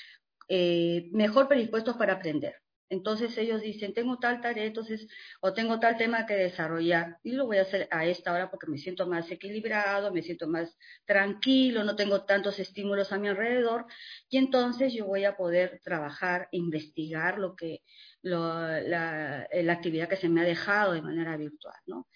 eh, 0.49 1.09
mejor 1.11 1.47
predispuestos 1.47 1.95
para 1.95 2.13
aprender. 2.13 2.55
Entonces 2.89 3.37
ellos 3.37 3.61
dicen, 3.61 3.93
tengo 3.93 4.19
tal 4.19 4.41
tarea, 4.41 4.65
entonces, 4.65 5.07
o 5.41 5.53
tengo 5.53 5.79
tal 5.79 5.97
tema 5.97 6.25
que 6.25 6.35
desarrollar, 6.35 7.17
y 7.23 7.31
lo 7.31 7.45
voy 7.45 7.57
a 7.57 7.63
hacer 7.63 7.87
a 7.91 8.05
esta 8.05 8.33
hora 8.33 8.51
porque 8.51 8.67
me 8.67 8.77
siento 8.77 9.07
más 9.07 9.29
equilibrado, 9.31 10.13
me 10.13 10.21
siento 10.21 10.47
más 10.47 10.77
tranquilo, 11.05 11.83
no 11.83 11.95
tengo 11.95 12.25
tantos 12.25 12.59
estímulos 12.59 13.11
a 13.11 13.17
mi 13.17 13.29
alrededor, 13.29 13.85
y 14.29 14.37
entonces 14.37 14.93
yo 14.93 15.05
voy 15.05 15.25
a 15.25 15.35
poder 15.35 15.81
trabajar, 15.83 16.49
investigar 16.51 17.39
lo 17.39 17.55
que, 17.55 17.81
la, 18.21 19.47
actividad 19.69 20.07
que 20.07 20.17
se 20.17 20.29
me 20.29 20.41
ha 20.41 20.45
dejado 20.45 20.93
de 20.93 21.01
manera 21.01 21.35
virtual, 21.37 21.75
¿no? 21.87 22.07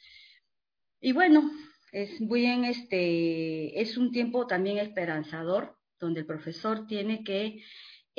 Y 1.00 1.12
bueno, 1.12 1.50
es 1.92 2.20
bien, 2.20 2.66
este, 2.66 3.80
es 3.82 3.98
un 3.98 4.12
tiempo 4.12 4.48
también 4.48 4.78
esperanzador, 4.78 5.78
donde 6.00 6.22
el 6.22 6.26
profesor 6.26 6.86
tiene 6.88 7.24
que 7.24 7.64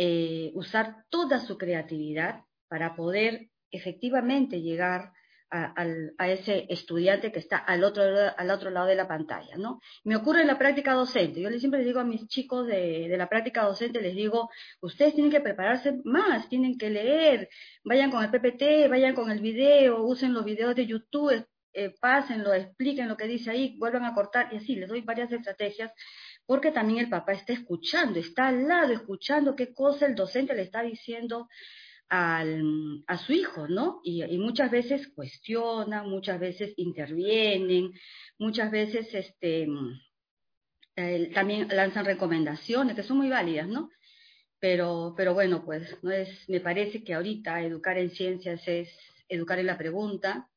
eh, 0.01 0.53
usar 0.55 1.05
toda 1.11 1.41
su 1.41 1.59
creatividad 1.59 2.45
para 2.69 2.95
poder 2.95 3.51
efectivamente 3.73 4.63
llegar 4.63 5.13
a, 5.51 6.29
ese 6.29 6.67
estudiante 6.69 7.33
que 7.33 7.41
está 7.41 7.57
al 7.57 7.83
otro, 7.83 8.05
al 8.37 8.51
otro 8.51 8.71
lado 8.71 8.87
de 8.87 8.95
la 8.95 9.09
pantalla, 9.09 9.57
¿no? 9.57 9.81
Me 10.05 10.15
ocurre 10.15 10.43
en 10.43 10.47
la 10.47 10.59
práctica 10.59 10.93
docente. 10.93 11.41
Yo 11.41 11.51
siempre 11.59 11.81
les 11.81 11.87
digo 11.87 12.01
a 12.01 12.05
mis 12.05 12.29
chicos 12.29 12.67
de, 12.67 13.13
la 13.17 13.29
práctica 13.29 13.65
docente, 13.65 14.01
les 14.01 14.15
digo, 14.15 14.51
ustedes 14.83 15.15
tienen 15.15 15.33
que 15.33 15.41
prepararse 15.41 16.01
más, 16.05 16.49
tienen 16.49 16.79
que 16.79 16.91
leer, 16.91 17.49
vayan 17.83 18.11
con 18.11 18.23
el 18.23 18.31
PPT, 18.31 18.89
vayan 18.89 19.15
con 19.15 19.31
el 19.31 19.41
video, 19.41 20.05
usen 20.05 20.33
los 20.33 20.45
videos 20.45 20.77
de 20.77 20.87
YouTube, 20.87 21.47
eh, 21.73 21.95
pásenlo, 22.01 22.53
expliquen 22.55 23.09
lo 23.09 23.17
que 23.17 23.27
dice 23.27 23.51
ahí, 23.51 23.77
vuelvan 23.79 24.05
a 24.05 24.15
cortar 24.15 24.53
y 24.53 24.57
así, 24.57 24.77
les 24.77 24.89
doy 24.89 25.01
varias 25.01 25.33
estrategias 25.33 25.93
porque 26.49 26.73
también 26.73 27.01
el 27.01 27.11
papá 27.11 27.33
está 27.33 27.53
escuchando, 27.53 28.19
está 28.19 28.49
al 28.49 28.67
lado 28.67 28.95
escuchando 28.95 29.55
qué 29.55 29.75
cosa 29.75 30.07
el 30.07 30.15
docente 30.15 30.55
le 30.55 30.63
está 30.63 30.81
diciendo 30.81 31.47
al, 32.09 33.05
a 33.07 33.19
su 33.19 33.35
hijo, 33.35 33.69
¿no? 33.69 34.01
Y, 34.03 34.39
muchas 34.39 34.71
veces 34.71 35.09
cuestionan, 35.09 36.09
muchas 36.09 36.41
veces 36.41 36.73
intervienen, 36.79 37.93
muchas 38.39 38.71
veces 38.71 39.15
este, 39.15 39.69
también 41.35 41.69
lanzan 41.69 42.07
recomendaciones 42.07 42.97
que 42.97 43.03
son 43.03 43.19
muy 43.19 43.29
válidas, 43.29 43.69
¿no? 43.69 43.91
Pero, 44.59 45.13
pero 45.19 45.35
bueno, 45.35 45.67
pues 45.67 46.03
no 46.03 46.13
es, 46.13 46.49
me 46.49 46.61
parece 46.61 47.05
que 47.05 47.13
ahorita 47.13 47.61
educar 47.63 47.99
en 47.99 48.09
ciencias 48.09 48.67
es 48.67 48.89
educar 49.29 49.59
en 49.59 49.67
la 49.67 49.77
pregunta, 49.77 50.49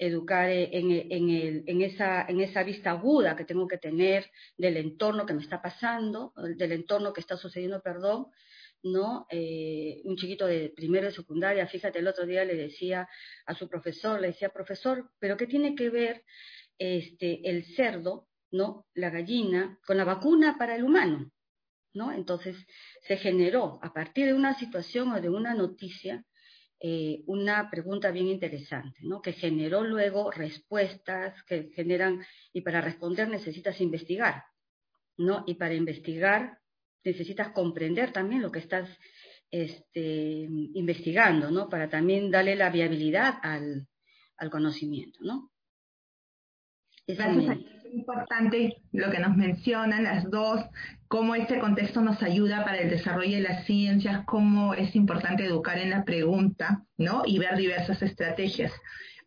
educar 0.00 0.48
en, 0.48 0.90
en, 0.90 1.30
el, 1.30 1.64
en, 1.66 1.82
esa, 1.82 2.24
en 2.26 2.40
esa 2.40 2.62
vista 2.62 2.92
aguda 2.92 3.36
que 3.36 3.44
tengo 3.44 3.68
que 3.68 3.76
tener 3.76 4.30
del 4.56 4.78
entorno 4.78 5.26
que 5.26 5.34
me 5.34 5.42
está 5.42 5.60
pasando, 5.60 6.32
del 6.56 6.72
entorno 6.72 7.12
que 7.12 7.20
está 7.20 7.36
sucediendo, 7.36 7.82
perdón, 7.82 8.28
¿no? 8.82 9.26
Eh, 9.28 10.00
un 10.04 10.16
chiquito 10.16 10.46
de 10.46 10.72
primero 10.74 11.06
de 11.06 11.12
secundaria, 11.12 11.66
fíjate, 11.66 11.98
el 11.98 12.08
otro 12.08 12.24
día 12.24 12.46
le 12.46 12.56
decía 12.56 13.06
a 13.44 13.54
su 13.54 13.68
profesor, 13.68 14.18
le 14.18 14.28
decía, 14.28 14.48
profesor, 14.48 15.10
¿pero 15.18 15.36
qué 15.36 15.46
tiene 15.46 15.74
que 15.74 15.90
ver 15.90 16.24
este, 16.78 17.46
el 17.46 17.66
cerdo, 17.76 18.26
¿no? 18.50 18.86
La 18.94 19.10
gallina, 19.10 19.78
con 19.86 19.98
la 19.98 20.04
vacuna 20.04 20.56
para 20.58 20.76
el 20.76 20.84
humano, 20.84 21.30
¿no? 21.92 22.10
Entonces 22.10 22.56
se 23.06 23.18
generó, 23.18 23.78
a 23.82 23.92
partir 23.92 24.24
de 24.28 24.34
una 24.34 24.58
situación 24.58 25.12
o 25.12 25.20
de 25.20 25.28
una 25.28 25.52
noticia, 25.52 26.24
eh, 26.82 27.22
una 27.26 27.68
pregunta 27.70 28.10
bien 28.10 28.28
interesante, 28.28 29.00
¿no? 29.02 29.20
Que 29.20 29.34
generó 29.34 29.84
luego 29.84 30.30
respuestas 30.30 31.42
que 31.44 31.70
generan, 31.74 32.24
y 32.54 32.62
para 32.62 32.80
responder 32.80 33.28
necesitas 33.28 33.80
investigar, 33.82 34.44
¿no? 35.18 35.44
Y 35.46 35.54
para 35.54 35.74
investigar 35.74 36.58
necesitas 37.04 37.50
comprender 37.50 38.12
también 38.12 38.40
lo 38.40 38.50
que 38.50 38.60
estás 38.60 38.88
este, 39.50 40.48
investigando, 40.74 41.50
¿no? 41.50 41.68
Para 41.68 41.88
también 41.88 42.30
darle 42.30 42.56
la 42.56 42.70
viabilidad 42.70 43.34
al, 43.42 43.86
al 44.38 44.50
conocimiento, 44.50 45.18
¿no? 45.22 45.52
Es 47.06 47.18
importante 47.92 48.76
lo 48.92 49.10
que 49.10 49.18
nos 49.18 49.36
mencionan 49.36 50.04
las 50.04 50.30
dos, 50.30 50.64
cómo 51.08 51.34
este 51.34 51.58
contexto 51.58 52.00
nos 52.00 52.22
ayuda 52.22 52.64
para 52.64 52.78
el 52.78 52.90
desarrollo 52.90 53.36
de 53.36 53.42
las 53.42 53.64
ciencias, 53.66 54.24
cómo 54.26 54.74
es 54.74 54.94
importante 54.94 55.44
educar 55.44 55.78
en 55.78 55.90
la 55.90 56.04
pregunta, 56.04 56.84
¿no? 56.96 57.22
Y 57.26 57.38
ver 57.38 57.56
diversas 57.56 58.02
estrategias. 58.02 58.72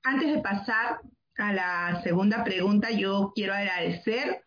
Antes 0.03 0.34
de 0.34 0.41
pasar 0.41 1.00
a 1.38 1.53
la 1.53 2.01
segunda 2.03 2.43
pregunta, 2.43 2.91
yo 2.91 3.32
quiero 3.36 3.53
agradecer 3.53 4.43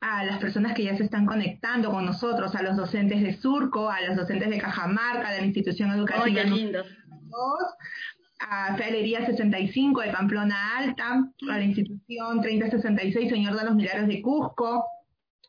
a 0.00 0.24
las 0.24 0.38
personas 0.38 0.74
que 0.74 0.84
ya 0.84 0.96
se 0.96 1.04
están 1.04 1.26
conectando 1.26 1.90
con 1.90 2.06
nosotros, 2.06 2.54
a 2.54 2.62
los 2.62 2.76
docentes 2.76 3.22
de 3.22 3.34
Surco, 3.36 3.90
a 3.90 4.00
los 4.00 4.16
docentes 4.16 4.48
de 4.48 4.58
Cajamarca, 4.58 5.30
de 5.30 5.40
la 5.40 5.46
institución 5.46 5.90
educativa. 5.92 6.42
A 8.40 8.74
Felería 8.76 9.26
65 9.26 10.00
de 10.00 10.12
Pamplona 10.12 10.78
Alta, 10.78 11.30
a 11.50 11.58
la 11.58 11.62
institución 11.62 12.40
3066 12.40 13.28
Señor 13.28 13.56
de 13.56 13.64
los 13.64 13.74
Milagros 13.74 14.08
de 14.08 14.22
Cusco, 14.22 14.86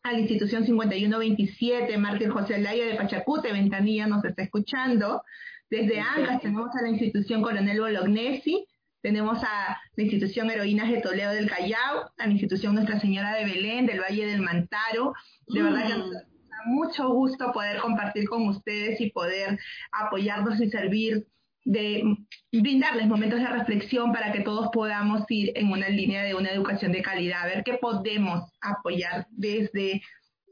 a 0.04 0.12
la 0.12 0.20
institución 0.20 0.66
5127 0.66 1.98
Mártir 1.98 2.30
José 2.30 2.60
Laya 2.60 2.86
de 2.86 2.96
Pachacute, 2.96 3.54
Ventanilla 3.54 4.08
nos 4.08 4.26
está 4.26 4.44
escuchando. 4.44 5.24
Desde 5.70 6.02
Ancas 6.02 6.42
tenemos 6.42 6.76
a 6.76 6.82
la 6.82 6.90
institución 6.90 7.42
Coronel 7.42 7.80
Bolognesi, 7.80 8.68
tenemos 9.02 9.42
a 9.42 9.80
la 9.96 10.04
institución 10.04 10.52
Heroínas 10.52 10.92
de 10.92 11.02
Toledo 11.02 11.32
del 11.32 11.50
Callao, 11.50 12.12
a 12.18 12.26
la 12.26 12.32
institución 12.32 12.76
Nuestra 12.76 13.00
Señora 13.00 13.36
de 13.36 13.46
Belén, 13.46 13.86
del 13.86 14.02
Valle 14.02 14.26
del 14.26 14.42
Mantaro. 14.42 15.14
De 15.48 15.64
verdad 15.64 15.88
que 15.88 15.98
nos 15.98 16.12
da 16.12 16.26
mucho 16.66 17.10
gusto 17.10 17.52
poder 17.54 17.80
compartir 17.80 18.28
con 18.28 18.48
ustedes 18.48 19.00
y 19.00 19.12
poder 19.12 19.58
apoyarnos 19.92 20.60
y 20.60 20.70
servir 20.70 21.26
de 21.64 22.04
brindarles 22.52 23.08
momentos 23.08 23.40
de 23.40 23.48
reflexión 23.48 24.12
para 24.12 24.32
que 24.32 24.42
todos 24.42 24.70
podamos 24.74 25.24
ir 25.30 25.52
en 25.56 25.72
una 25.72 25.90
línea 25.90 26.24
de 26.24 26.34
una 26.34 26.52
educación 26.52 26.92
de 26.92 27.02
calidad, 27.02 27.44
a 27.44 27.46
ver 27.48 27.64
qué 27.64 27.74
podemos 27.76 28.52
apoyar 28.62 29.28
desde 29.32 30.02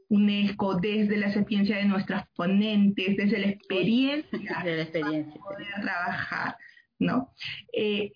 UNESCO, 0.08 0.76
desde 0.76 1.16
la 1.16 1.32
sapiencia 1.32 1.76
de 1.76 1.84
nuestros 1.84 2.22
ponentes, 2.36 3.16
desde 3.16 3.38
la 3.38 3.48
experiencia, 3.48 4.62
desde 4.64 4.76
la 4.76 4.82
experiencia. 4.82 5.40
para 5.40 5.56
poder 5.56 5.80
trabajar, 5.82 6.56
¿no? 6.98 7.32
Eh, 7.72 8.12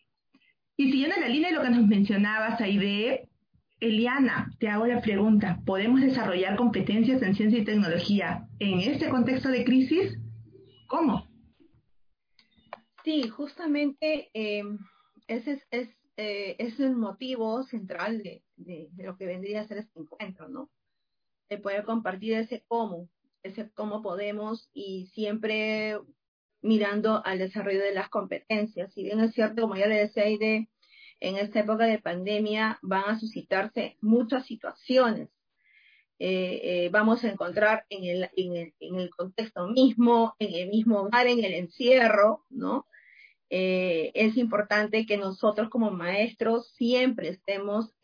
y 0.76 0.90
siguiendo 0.90 1.16
la 1.20 1.28
línea 1.28 1.50
de 1.50 1.56
lo 1.56 1.62
que 1.62 1.70
nos 1.70 1.86
mencionabas, 1.86 2.60
Aide, 2.60 3.28
Eliana, 3.80 4.50
te 4.58 4.68
hago 4.68 4.86
la 4.86 5.00
pregunta, 5.02 5.60
¿podemos 5.64 6.00
desarrollar 6.00 6.56
competencias 6.56 7.22
en 7.22 7.34
ciencia 7.34 7.60
y 7.60 7.64
tecnología 7.64 8.46
en 8.58 8.80
este 8.80 9.08
contexto 9.08 9.50
de 9.50 9.64
crisis? 9.64 10.18
¿Cómo? 10.88 11.28
Sí, 13.04 13.28
justamente 13.28 14.30
eh, 14.32 14.64
ese 15.28 15.62
es, 15.70 15.88
eh, 16.16 16.56
es, 16.58 16.80
el 16.80 16.96
motivo 16.96 17.62
central 17.64 18.22
de, 18.22 18.42
de, 18.56 18.88
lo 19.04 19.18
que 19.18 19.26
vendría 19.26 19.60
a 19.60 19.68
ser 19.68 19.76
este 19.78 20.00
encuentro, 20.00 20.48
¿no? 20.48 20.70
De 21.50 21.58
poder 21.58 21.84
compartir 21.84 22.32
ese 22.34 22.64
cómo, 22.66 23.10
ese 23.42 23.70
cómo 23.74 24.02
podemos 24.02 24.70
y 24.72 25.08
siempre 25.08 25.98
mirando 26.62 27.22
al 27.26 27.38
desarrollo 27.38 27.82
de 27.82 27.92
las 27.92 28.08
competencias. 28.08 28.94
Si 28.94 29.02
bien 29.02 29.20
es 29.20 29.34
cierto, 29.34 29.62
como 29.62 29.76
ya 29.76 29.86
le 29.86 29.96
decía 29.96 30.22
Aide, 30.22 30.70
en 31.20 31.36
esta 31.36 31.60
época 31.60 31.84
de 31.84 31.98
pandemia 31.98 32.78
van 32.80 33.04
a 33.04 33.20
suscitarse 33.20 33.98
muchas 34.00 34.46
situaciones. 34.46 35.28
Eh, 36.18 36.86
eh, 36.86 36.88
vamos 36.90 37.22
a 37.22 37.28
encontrar 37.28 37.84
en 37.90 38.04
el, 38.04 38.30
en, 38.34 38.56
el, 38.56 38.74
en 38.80 38.94
el 38.96 39.10
contexto 39.10 39.66
mismo, 39.68 40.34
en 40.38 40.54
el 40.54 40.68
mismo 40.70 41.00
hogar, 41.00 41.26
en 41.26 41.44
el 41.44 41.52
encierro, 41.52 42.44
¿no? 42.48 42.86
Eh, 43.56 44.10
es 44.14 44.36
importante 44.36 45.06
que 45.06 45.16
nosotros 45.16 45.70
como 45.70 45.92
maestros 45.92 46.72
siempre 46.72 47.28
estemos 47.28 47.94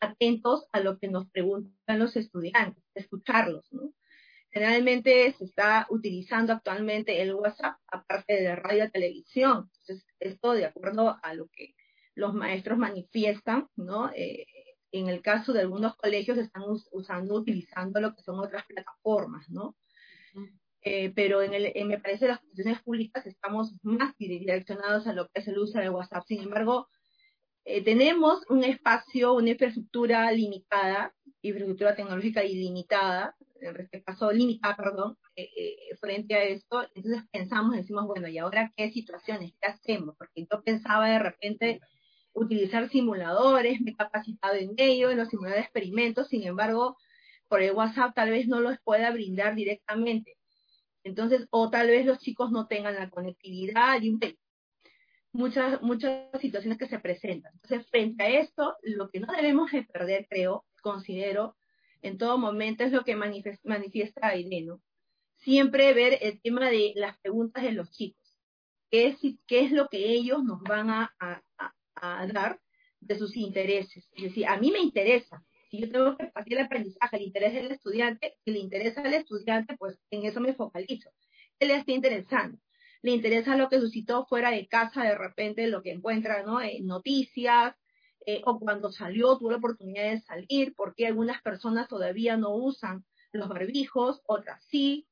atentos 0.00 0.66
a 0.72 0.80
lo 0.80 0.98
que 0.98 1.08
nos 1.08 1.28
preguntan 1.28 1.98
los 1.98 2.16
estudiantes, 2.16 2.82
escucharlos, 2.94 3.70
¿no? 3.72 3.92
Generalmente 4.50 5.32
se 5.32 5.44
está 5.44 5.86
utilizando 5.90 6.54
actualmente 6.54 7.20
el 7.20 7.34
WhatsApp 7.34 7.76
aparte 7.86 8.40
de 8.40 8.56
radio 8.56 8.86
y 8.86 8.90
televisión. 8.90 9.70
Entonces, 9.80 10.06
esto 10.18 10.52
de 10.54 10.64
acuerdo 10.64 11.18
a 11.22 11.34
lo 11.34 11.48
que 11.48 11.74
los 12.14 12.32
maestros 12.32 12.78
manifiestan. 12.78 13.68
Eh, 14.16 14.46
en 14.92 15.08
el 15.08 15.20
caso 15.20 15.52
de 15.52 15.60
algunos 15.60 15.94
colegios 15.96 16.38
están 16.38 16.62
usando, 16.90 17.34
utilizando 17.34 18.00
lo 18.00 18.14
que 18.14 18.22
son 18.22 18.38
otras 18.40 18.64
plataformas, 18.66 19.48
¿no? 19.50 19.76
Eh, 20.82 21.12
pero 21.14 21.42
en 21.42 21.52
el, 21.52 21.72
me 21.86 21.98
parece 21.98 22.26
las 22.26 22.42
instituciones 22.42 22.82
públicas 22.82 23.26
estamos 23.26 23.74
más 23.82 24.16
direccionados 24.18 25.06
a 25.06 25.12
lo 25.12 25.28
que 25.28 25.40
es 25.40 25.48
el 25.48 25.58
uso 25.58 25.78
de 25.78 25.90
WhatsApp. 25.90 26.24
Sin 26.26 26.42
embargo, 26.42 26.88
eh, 27.64 27.84
tenemos 27.84 28.42
un 28.48 28.64
espacio, 28.64 29.34
una 29.34 29.50
infraestructura 29.50 30.32
limitada, 30.32 31.14
infraestructura 31.42 31.94
tecnológica 31.94 32.44
ilimitada, 32.44 33.36
en 33.60 33.76
este 33.76 34.02
caso 34.02 34.32
limitada, 34.32 34.76
perdón, 34.76 35.18
eh, 35.36 35.50
eh, 35.56 35.96
frente 36.00 36.34
a 36.34 36.44
esto, 36.44 36.82
entonces 36.94 37.22
pensamos, 37.30 37.76
decimos, 37.76 38.06
bueno, 38.06 38.28
¿y 38.28 38.38
ahora 38.38 38.72
qué 38.76 38.90
situaciones? 38.90 39.52
¿Qué 39.60 39.68
hacemos? 39.68 40.16
Porque 40.16 40.46
yo 40.50 40.62
pensaba 40.62 41.08
de 41.10 41.18
repente 41.18 41.80
utilizar 42.32 42.88
simuladores, 42.88 43.80
me 43.80 43.92
he 43.92 43.96
capacitado 43.96 44.54
en 44.54 44.74
ello, 44.78 45.10
en 45.10 45.18
los 45.18 45.28
simuladores 45.28 45.62
de 45.62 45.66
experimentos, 45.66 46.28
sin 46.28 46.44
embargo, 46.44 46.96
por 47.48 47.62
el 47.62 47.72
WhatsApp 47.72 48.14
tal 48.14 48.30
vez 48.30 48.48
no 48.48 48.60
los 48.60 48.78
pueda 48.80 49.10
brindar 49.10 49.54
directamente. 49.54 50.36
Entonces, 51.04 51.46
o 51.50 51.70
tal 51.70 51.88
vez 51.88 52.04
los 52.06 52.18
chicos 52.18 52.50
no 52.50 52.66
tengan 52.66 52.94
la 52.94 53.10
conectividad 53.10 54.00
y 54.02 54.18
muchas, 55.32 55.80
muchas 55.82 56.28
situaciones 56.40 56.78
que 56.78 56.88
se 56.88 56.98
presentan. 56.98 57.52
Entonces, 57.54 57.88
frente 57.88 58.22
a 58.22 58.28
esto, 58.28 58.76
lo 58.82 59.10
que 59.10 59.20
no 59.20 59.32
debemos 59.32 59.70
de 59.72 59.84
perder, 59.84 60.26
creo, 60.28 60.64
considero, 60.82 61.56
en 62.02 62.18
todo 62.18 62.38
momento 62.38 62.84
es 62.84 62.92
lo 62.92 63.04
que 63.04 63.16
manifiesta 63.16 64.28
Aide, 64.28 64.62
¿no? 64.62 64.80
Siempre 65.36 65.92
ver 65.94 66.18
el 66.20 66.40
tema 66.40 66.70
de 66.70 66.92
las 66.96 67.18
preguntas 67.18 67.62
de 67.62 67.72
los 67.72 67.90
chicos. 67.90 68.20
¿Qué 68.90 69.06
es, 69.06 69.18
qué 69.46 69.60
es 69.60 69.72
lo 69.72 69.88
que 69.88 70.10
ellos 70.10 70.42
nos 70.44 70.62
van 70.62 70.90
a, 70.90 71.14
dar 72.32 72.60
de 73.00 73.18
sus 73.18 73.36
intereses? 73.36 74.08
Es 74.12 74.24
decir, 74.24 74.46
a 74.46 74.58
mí 74.58 74.70
me 74.70 74.80
interesa. 74.80 75.42
Si 75.70 75.78
yo 75.78 75.88
tengo 75.88 76.16
que 76.16 76.26
partir 76.26 76.58
el 76.58 76.64
aprendizaje, 76.64 77.16
el 77.16 77.22
interés 77.22 77.54
del 77.54 77.70
estudiante, 77.70 78.36
si 78.44 78.50
le 78.50 78.58
interesa 78.58 79.02
al 79.02 79.14
estudiante, 79.14 79.76
pues 79.76 80.00
en 80.10 80.24
eso 80.24 80.40
me 80.40 80.54
focalizo. 80.54 81.10
¿Qué 81.58 81.66
le 81.66 81.76
está 81.76 81.92
interesando? 81.92 82.58
Le 83.02 83.12
interesa 83.12 83.56
lo 83.56 83.68
que 83.68 83.78
suscitó 83.78 84.26
fuera 84.26 84.50
de 84.50 84.66
casa, 84.66 85.04
de 85.04 85.16
repente 85.16 85.68
lo 85.68 85.80
que 85.80 85.92
encuentra, 85.92 86.42
¿no? 86.42 86.60
En 86.60 86.86
noticias, 86.86 87.76
eh, 88.26 88.42
o 88.44 88.58
cuando 88.58 88.90
salió 88.90 89.38
tuvo 89.38 89.52
la 89.52 89.58
oportunidad 89.58 90.10
de 90.10 90.20
salir, 90.20 90.74
porque 90.74 91.06
algunas 91.06 91.40
personas 91.40 91.86
todavía 91.88 92.36
no 92.36 92.50
usan 92.50 93.04
los 93.32 93.48
barbijos, 93.48 94.22
otras 94.26 94.64
sí. 94.64 95.06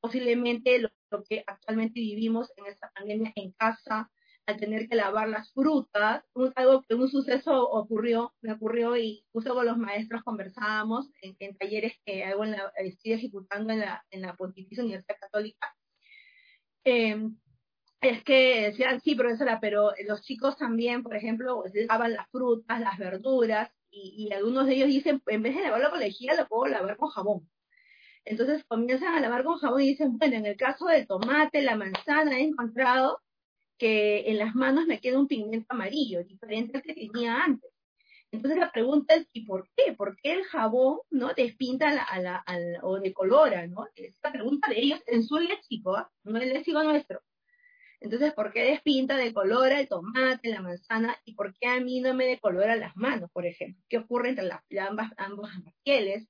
Posiblemente 0.00 0.78
lo, 0.78 0.90
que 1.28 1.42
actualmente 1.46 2.00
vivimos 2.00 2.52
en 2.56 2.66
esta 2.66 2.90
pandemia 2.90 3.32
en 3.34 3.52
casa, 3.52 4.10
al 4.46 4.56
tener 4.58 4.88
que 4.88 4.94
lavar 4.94 5.28
las 5.28 5.52
frutas, 5.52 6.24
algo 6.54 6.82
que 6.82 6.94
un 6.94 7.08
suceso 7.08 7.68
ocurrió, 7.68 8.32
me 8.40 8.52
ocurrió 8.52 8.96
y 8.96 9.24
justo 9.32 9.54
con 9.54 9.66
los 9.66 9.76
maestros 9.76 10.22
conversábamos 10.22 11.10
en, 11.20 11.56
talleres 11.56 11.94
que 12.04 12.24
hago 12.24 12.44
en 12.44 12.52
la, 12.52 12.72
estoy 12.76 13.12
ejecutando 13.12 13.72
en 13.72 13.80
la, 13.80 14.04
en 14.10 14.22
la 14.22 14.36
Pontificia 14.36 14.84
Universidad 14.84 15.18
Católica. 15.20 15.74
Eh, 16.84 17.28
es 18.00 18.22
que 18.22 18.62
decían, 18.70 19.00
sí, 19.00 19.14
profesora, 19.16 19.58
pero 19.60 19.92
los 20.06 20.22
chicos 20.22 20.56
también, 20.56 21.02
por 21.02 21.16
ejemplo, 21.16 21.64
lavan 21.88 22.12
las 22.12 22.28
frutas, 22.30 22.80
las 22.80 22.98
verduras, 22.98 23.70
y, 23.90 24.30
algunos 24.32 24.66
de 24.66 24.74
ellos 24.74 24.88
dicen, 24.88 25.22
en 25.26 25.42
vez 25.42 25.54
de 25.56 25.62
lavarlo 25.62 25.90
con 25.90 26.00
lejía, 26.00 26.34
lo 26.34 26.46
puedo 26.46 26.66
lavar 26.66 26.96
con 26.98 27.08
jabón. 27.08 27.48
Entonces 28.24 28.64
comienzan 28.64 29.14
a 29.14 29.20
lavar 29.20 29.44
con 29.44 29.58
jabón 29.58 29.80
y 29.82 29.88
dicen, 29.88 30.18
bueno, 30.18 30.36
en 30.36 30.46
el 30.46 30.56
caso 30.56 30.86
del 30.86 31.06
tomate, 31.06 31.62
la 31.62 31.76
manzana, 31.76 32.38
he 32.38 32.42
encontrado 32.42 33.20
que 33.78 34.30
en 34.30 34.38
las 34.38 34.54
manos 34.54 34.86
me 34.86 35.00
queda 35.00 35.18
un 35.18 35.28
pigmento 35.28 35.66
amarillo, 35.68 36.24
diferente 36.24 36.76
al 36.76 36.82
que 36.82 36.94
tenía 36.94 37.42
antes. 37.42 37.70
Entonces 38.32 38.58
la 38.58 38.72
pregunta 38.72 39.14
es, 39.14 39.28
¿y 39.32 39.46
por 39.46 39.68
qué? 39.76 39.92
¿Por 39.92 40.16
qué 40.16 40.32
el 40.32 40.44
jabón 40.44 40.98
no 41.10 41.32
despinta 41.34 41.88
a 41.88 42.20
la, 42.20 42.44
o 42.82 42.98
decolora? 42.98 43.66
¿no? 43.66 43.86
Esta 43.94 44.32
pregunta 44.32 44.68
de 44.68 44.80
ellos 44.80 45.00
en 45.06 45.22
su 45.24 45.38
léxico, 45.38 45.96
¿ah? 45.96 46.10
no 46.24 46.38
el 46.38 46.52
léxico 46.52 46.82
nuestro. 46.82 47.22
Entonces, 48.00 48.34
¿por 48.34 48.52
qué 48.52 48.64
despinta, 48.64 49.16
decolora 49.16 49.80
el 49.80 49.88
tomate, 49.88 50.50
la 50.50 50.60
manzana? 50.60 51.16
¿Y 51.24 51.34
por 51.34 51.54
qué 51.54 51.66
a 51.66 51.80
mí 51.80 52.00
no 52.00 52.14
me 52.14 52.26
decolora 52.26 52.76
las 52.76 52.94
manos, 52.96 53.30
por 53.32 53.46
ejemplo? 53.46 53.82
¿Qué 53.88 53.98
ocurre 53.98 54.30
entre 54.30 54.44
las, 54.44 54.60
ambas, 54.86 55.12
ambos 55.16 55.50
pieles? 55.82 56.28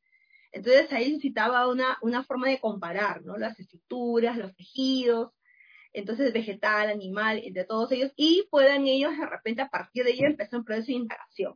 Entonces 0.53 0.93
ahí 0.93 1.09
necesitaba 1.09 1.69
una, 1.69 1.99
una 2.03 2.23
forma 2.23 2.49
de 2.49 2.61
comparar, 2.61 3.23
¿no? 3.25 3.37
Las 3.37 3.59
estructuras, 3.59 4.39
los 4.39 4.55
tejidos, 4.55 5.33
entonces 5.97 6.31
vegetal, 6.33 6.91
animal, 6.91 7.41
entre 7.43 7.65
todos 7.65 7.91
ellos, 7.91 8.13
y 8.17 8.47
puedan 8.51 8.87
ellos 8.87 9.17
de 9.17 9.27
repente 9.27 9.63
a 9.63 9.69
partir 9.69 10.05
de 10.05 10.11
ello 10.11 10.27
empezar 10.27 10.59
un 10.59 10.65
proceso 10.65 10.89
de 10.89 10.93
indagación. 10.93 11.55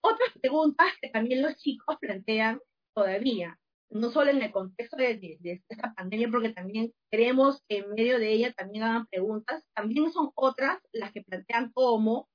Otras 0.00 0.30
preguntas 0.40 0.88
que 1.00 1.08
también 1.08 1.40
los 1.40 1.56
chicos 1.56 1.96
plantean 2.00 2.60
todavía, 2.92 3.56
no 3.90 4.10
solo 4.10 4.32
en 4.32 4.42
el 4.42 4.50
contexto 4.50 4.96
de, 4.96 5.38
esta 5.44 5.94
pandemia, 5.94 6.30
porque 6.32 6.50
también 6.50 6.92
queremos 7.12 7.62
que 7.68 7.78
en 7.78 7.90
medio 7.90 8.18
de 8.18 8.32
ella 8.32 8.52
también 8.54 8.82
hagan 8.82 9.06
preguntas, 9.06 9.64
también 9.72 10.12
son 10.12 10.32
otras 10.34 10.80
las 10.90 11.12
que 11.12 11.22
plantean 11.22 11.70
cómo 11.72 12.28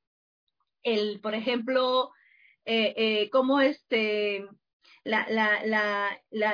el, 0.83 1.19
por 1.19 1.35
ejemplo, 1.35 2.11
eh, 2.63 2.93
eh, 2.95 3.29
cómo 3.29 3.59
este, 3.59 4.47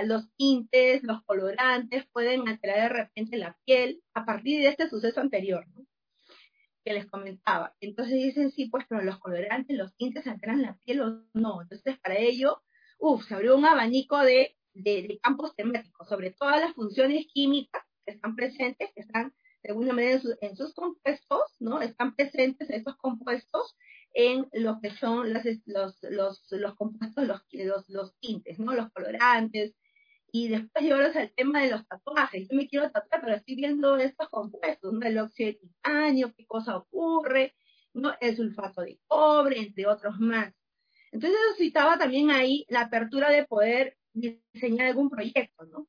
los 0.04 0.36
tintes, 0.36 1.04
los 1.04 1.24
colorantes 1.24 2.06
pueden 2.12 2.48
alterar 2.48 2.82
de 2.82 2.90
repente 2.90 3.38
la 3.38 3.58
piel 3.66 4.02
a 4.14 4.26
partir 4.26 4.62
de 4.62 4.70
este 4.70 4.90
suceso 4.90 5.22
anterior, 5.22 5.66
que 6.84 6.94
les 6.94 7.06
comentaba. 7.06 7.76
Entonces 7.80 8.16
dicen, 8.16 8.52
sí, 8.52 8.66
pues, 8.66 8.86
pero 8.88 9.02
los 9.02 9.20
colorantes, 9.20 9.78
los 9.78 9.96
tintes 9.96 10.28
alteran 10.28 10.62
la 10.62 10.78
piel 10.84 11.02
o 11.02 11.24
no. 11.34 11.62
Entonces, 11.62 11.98
para 12.00 12.18
ello, 12.18 12.62
uff, 13.00 13.26
se 13.26 13.36
abrió 13.36 13.58
un 13.58 13.66
abanico 13.66 14.20
de, 14.20 14.56
campos 15.22 15.56
temáticos 15.56 16.08
sobre 16.08 16.32
todas 16.32 16.60
las 16.60 16.74
funciones 16.74 17.26
químicas 17.28 17.84
que 18.06 18.14
están 18.14 18.36
presentes, 18.36 18.92
que 18.94 19.02
están 19.02 19.34
de 19.62 19.70
alguna 19.70 19.94
manera 19.94 20.22
en, 20.42 20.58
sus 20.58 20.74
compuestos, 20.74 21.42
¿no? 21.60 21.82
Están 21.82 22.16
presentes 22.16 22.70
estos 22.70 22.98
compuestos 22.98 23.78
en 24.14 24.48
lo 24.54 24.80
que 24.80 24.92
son 24.92 25.34
los, 25.34 25.44
los, 25.66 26.52
los 26.52 26.76
compuestos, 26.76 27.28
los, 27.28 27.90
los, 27.90 28.20
tintes, 28.20 28.60
¿no? 28.60 28.74
Los 28.74 28.92
colorantes, 28.92 29.76
y 30.32 30.48
después 30.48 30.84
llevarlos 30.84 31.16
al 31.16 31.32
tema 31.32 31.62
de 31.62 31.72
los 31.72 31.88
tatuajes. 31.88 32.48
Yo 32.50 32.58
me 32.58 32.68
quiero 32.68 32.90
tatuar, 32.92 33.22
pero 33.22 33.36
estoy 33.36 33.56
viendo 33.56 33.98
estos 33.98 34.30
compuestos, 34.30 34.94
¿no? 34.94 35.06
El 35.06 35.18
óxido 35.20 35.52
de 35.52 35.60
titanio, 35.60 36.34
qué 36.36 36.46
cosa 36.46 36.78
ocurre, 36.78 37.56
¿no? 37.94 38.14
El 38.20 38.36
sulfato 38.36 38.82
de 38.82 39.00
cobre, 39.08 39.60
entre 39.60 39.86
otros 39.88 40.20
más. 40.20 40.54
Entonces 41.12 41.40
necesitaba 41.52 41.98
también 41.98 42.32
ahí 42.32 42.66
la 42.70 42.82
apertura 42.82 43.30
de 43.30 43.46
poder 43.46 43.98
diseñar 44.14 44.88
algún 44.88 45.10
proyecto, 45.10 45.66
¿no? 45.66 45.88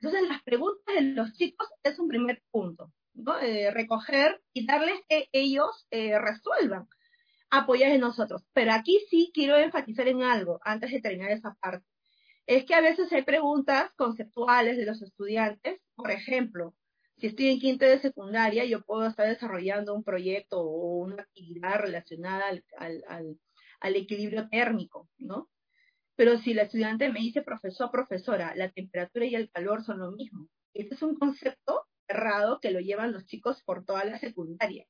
Entonces 0.00 0.28
las 0.28 0.42
preguntas 0.42 0.94
de 0.94 1.02
los 1.02 1.32
chicos 1.34 1.68
es 1.82 1.98
un 1.98 2.08
primer 2.08 2.42
punto, 2.50 2.90
¿no? 3.14 3.38
Eh, 3.38 3.70
recoger 3.70 4.42
y 4.54 4.66
darles 4.66 5.00
que 5.08 5.28
ellos 5.32 5.86
eh, 5.90 6.18
resuelvan, 6.18 6.88
apoyar 7.52 7.92
en 7.92 8.00
nosotros. 8.00 8.42
Pero 8.52 8.72
aquí 8.72 9.00
sí 9.10 9.30
quiero 9.32 9.56
enfatizar 9.56 10.08
en 10.08 10.22
algo 10.22 10.60
antes 10.64 10.90
de 10.90 11.00
terminar 11.00 11.30
esa 11.30 11.54
parte 11.60 11.86
es 12.46 12.64
que 12.64 12.74
a 12.74 12.80
veces 12.80 13.12
hay 13.12 13.22
preguntas 13.22 13.92
conceptuales 13.96 14.76
de 14.76 14.86
los 14.86 15.00
estudiantes. 15.02 15.80
Por 15.94 16.10
ejemplo, 16.10 16.74
si 17.18 17.28
estoy 17.28 17.48
en 17.48 17.60
quinto 17.60 17.84
de 17.84 18.00
secundaria, 18.00 18.64
yo 18.64 18.82
puedo 18.82 19.06
estar 19.06 19.28
desarrollando 19.28 19.94
un 19.94 20.02
proyecto 20.04 20.60
o 20.60 20.96
una 20.96 21.22
actividad 21.22 21.80
relacionada 21.80 22.44
al, 22.78 23.96
equilibrio 23.96 24.48
térmico, 24.48 25.08
¿no? 25.18 25.48
Pero 26.16 26.38
si 26.38 26.54
la 26.54 26.62
estudiante 26.62 27.10
me 27.10 27.20
dice, 27.20 27.42
profesor, 27.42 27.90
profesora, 27.90 28.54
la 28.56 28.70
temperatura 28.70 29.24
y 29.24 29.34
el 29.34 29.50
calor 29.50 29.84
son 29.84 30.00
lo 30.00 30.12
mismo. 30.12 30.48
Este 30.74 30.94
es 30.94 31.02
un 31.02 31.16
concepto 31.16 31.86
errado 32.08 32.60
que 32.60 32.70
lo 32.70 32.80
llevan 32.80 33.12
los 33.12 33.24
chicos 33.26 33.62
por 33.64 33.84
toda 33.84 34.04
la 34.04 34.18
secundaria. 34.18 34.86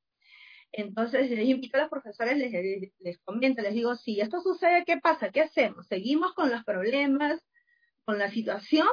Entonces, 0.72 1.30
les 1.30 1.46
invito 1.46 1.76
a 1.76 1.82
los 1.82 1.90
profesores, 1.90 2.37
les, 2.38 2.50
les, 2.98 3.18
comento, 3.18 3.61
les 3.61 3.74
digo, 3.74 3.94
si 3.94 4.20
esto 4.20 4.40
sucede, 4.40 4.85
¿qué 4.87 4.96
pasa? 4.96 5.30
¿Qué 5.30 5.42
hacemos? 5.42 5.87
¿Seguimos 5.87 6.32
con 6.32 6.50
los 6.50 6.64
problemas, 6.64 7.40
con 8.04 8.18
la 8.18 8.30
situación? 8.30 8.88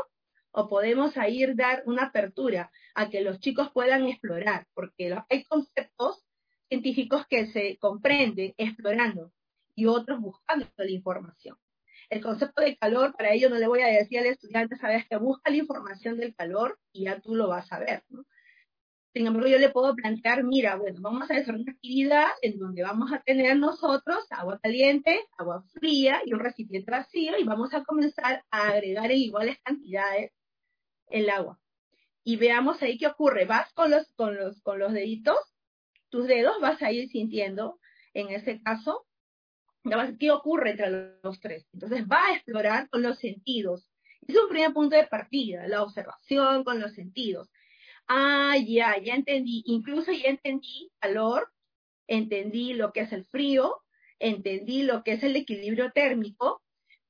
¿O 0.52 0.68
podemos 0.68 1.14
ir 1.30 1.56
dar 1.56 1.84
una 1.86 2.06
apertura 2.06 2.72
a 2.96 3.10
que 3.10 3.22
los 3.22 3.40
chicos 3.40 3.72
puedan 3.72 4.08
explorar? 4.08 4.68
Porque 4.74 5.16
hay 5.30 5.44
conceptos 5.46 6.26
científicos 6.68 7.26
que 7.28 7.48
se 7.48 7.78
comprenden 7.78 8.54
explorando 8.58 9.32
y 9.74 9.86
otros 9.86 10.20
buscando 10.20 10.68
la 10.76 10.92
información. 10.92 11.58
El 12.10 12.22
concepto 12.22 12.62
de 12.62 12.76
calor, 12.76 13.16
para 13.16 13.32
ello 13.32 13.50
no 13.50 13.58
le 13.58 13.68
voy 13.68 13.82
a 13.82 13.88
decir 13.88 14.20
al 14.20 14.26
estudiante, 14.26 14.76
sabes 14.76 15.08
que 15.08 15.16
busca 15.18 15.50
la 15.50 15.58
información 15.58 16.18
del 16.18 16.36
calor 16.36 16.78
y 16.92 17.06
ya 17.06 17.22
tú 17.22 17.36
lo 17.36 17.48
vas 17.48 17.72
a 17.72 17.80
ver, 17.80 18.04
¿no? 18.10 18.26
Sin 19.14 19.26
embargo, 19.26 19.48
yo 19.48 19.58
le 19.58 19.70
puedo 19.70 19.96
plantear, 19.96 20.44
mira, 20.44 20.76
bueno, 20.76 21.00
vamos 21.02 21.32
a 21.32 21.36
hacer 21.36 21.56
una 21.56 21.72
actividad 21.72 22.28
en 22.44 22.60
donde 22.60 22.84
vamos 22.84 23.12
a 23.12 23.20
tener 23.22 23.58
nosotros 23.58 24.24
agua 24.30 24.60
caliente, 24.62 25.26
agua 25.36 25.64
fría 25.74 26.22
y 26.26 26.34
un 26.34 26.40
recipiente 26.40 26.92
vacío 26.92 27.38
y 27.40 27.44
vamos 27.44 27.74
a 27.74 27.84
comenzar 27.84 28.44
a 28.52 28.70
agregar 28.70 29.12
en 29.12 29.18
iguales 29.18 29.58
cantidades 29.64 30.32
el 31.08 31.30
agua. 31.32 31.60
Y 32.24 32.36
veamos 32.36 32.82
ahí 32.84 33.00
qué 33.00 33.08
ocurre. 33.08 33.46
Vas 33.46 33.74
con 33.74 33.90
los, 33.90 34.12
con 34.14 34.36
los, 34.36 34.62
con 34.62 34.78
los 34.78 34.94
deditos, 34.94 35.40
tus 36.10 36.28
dedos 36.28 36.62
vas 36.62 36.80
a 36.84 36.92
ir 36.92 37.10
sintiendo, 37.10 37.80
en 38.14 38.30
ese 38.30 38.62
caso, 38.62 39.08
qué 40.20 40.30
ocurre 40.30 40.72
entre 40.72 41.18
los 41.24 41.40
tres. 41.40 41.68
Entonces 41.74 42.06
va 42.06 42.28
a 42.28 42.36
explorar 42.36 42.90
con 42.90 43.02
los 43.02 43.18
sentidos. 43.18 43.90
Es 44.28 44.36
un 44.38 44.50
primer 44.50 44.72
punto 44.72 44.96
de 44.96 45.08
partida, 45.08 45.68
la 45.68 45.82
observación 45.82 46.64
con 46.64 46.80
los 46.80 46.94
sentidos 46.94 47.50
ah, 48.10 48.58
ya, 48.58 48.98
ya 49.02 49.16
entendí, 49.16 49.64
incluso 49.66 50.12
ya 50.12 50.30
entendí 50.30 50.92
calor, 51.00 51.52
entendí 52.08 52.74
lo 52.74 52.92
que 52.92 53.02
es 53.02 53.14
el 53.14 53.26
frío, 53.26 53.82
entendí 54.20 54.84
lo 54.84 55.04
que 55.04 55.14
es 55.14 55.24
el 55.24 55.36
equilibrio 55.36 55.92
térmico, 55.92 56.62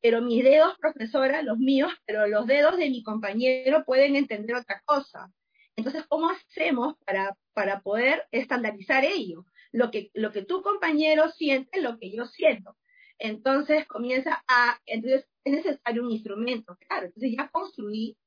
pero 0.02 0.22
mis 0.22 0.44
dedos, 0.44 0.78
profesora, 0.80 1.42
los 1.42 1.58
míos, 1.58 1.92
pero 2.06 2.28
los 2.28 2.46
dedos 2.48 2.78
de 2.78 2.90
mi 2.90 3.04
compañero 3.04 3.84
pueden 3.86 4.16
entender 4.16 4.56
otra 4.56 4.82
cosa. 4.86 5.32
Entonces, 5.76 6.06
¿cómo 6.08 6.30
hacemos 6.30 6.96
para, 7.06 7.38
para 7.54 7.82
poder 7.82 8.28
estandarizar 8.32 9.06
ello? 9.06 9.46
Lo 9.72 9.92
que, 9.92 10.12
lo 10.14 10.32
que 10.32 10.44
tu 10.44 10.62
compañero 10.62 11.30
siente, 11.30 11.82
lo 11.82 11.98
que 11.98 12.12
yo 12.12 12.26
siento. 12.26 12.76
Entonces 13.18 13.86
comienza 13.88 14.44
a, 14.48 14.80
entonces 14.86 15.28
es 15.44 15.54
necesario 15.54 16.04
un 16.04 16.12
instrumento, 16.12 16.78
claro, 16.88 17.08
entonces 17.08 17.34
ya 17.38 17.50
construí 17.50 18.18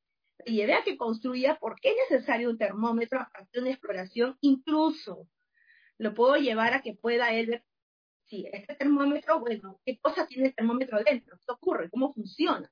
y 0.44 0.57
llevé 0.57 0.74
a 0.74 0.85
que 0.85 0.96
construya 0.96 1.57
por 1.57 1.81
qué 1.81 1.90
es 1.90 1.96
necesario 2.11 2.50
un 2.50 2.59
termómetro 2.59 3.20
a 3.20 3.28
partir 3.31 3.50
de 3.52 3.61
una 3.61 3.70
exploración, 3.70 4.37
incluso 4.40 5.28
lo 5.98 6.14
puedo 6.14 6.37
llevar 6.37 6.74
a 6.74 6.83
que 6.83 6.94
pueda 6.94 7.33
él 7.33 7.46
ver 7.46 7.64
si 8.24 8.46
este 8.52 8.74
termómetro, 8.74 9.40
bueno, 9.40 9.81
qué 9.85 9.98
cosa 9.98 10.26
tiene 10.26 10.48
el 10.48 10.55
termómetro 10.55 11.02
dentro, 11.05 11.37
qué 11.38 11.52
ocurre, 11.52 11.90
cómo 11.90 12.12
funciona, 12.12 12.70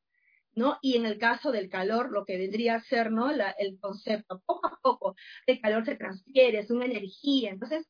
¿no? 0.54 0.78
Y 0.80 0.96
en 0.96 1.06
el 1.06 1.18
caso 1.18 1.52
del 1.52 1.68
calor, 1.68 2.10
lo 2.10 2.24
que 2.24 2.38
vendría 2.38 2.76
a 2.76 2.82
ser, 2.82 3.12
¿no? 3.12 3.30
el 3.30 3.78
concepto, 3.78 4.42
poco 4.46 4.66
a 4.66 4.78
poco, 4.82 5.14
el 5.46 5.60
calor 5.60 5.84
se 5.84 5.96
transfiere, 5.96 6.60
es 6.60 6.70
una 6.70 6.86
energía, 6.86 7.50
entonces, 7.50 7.86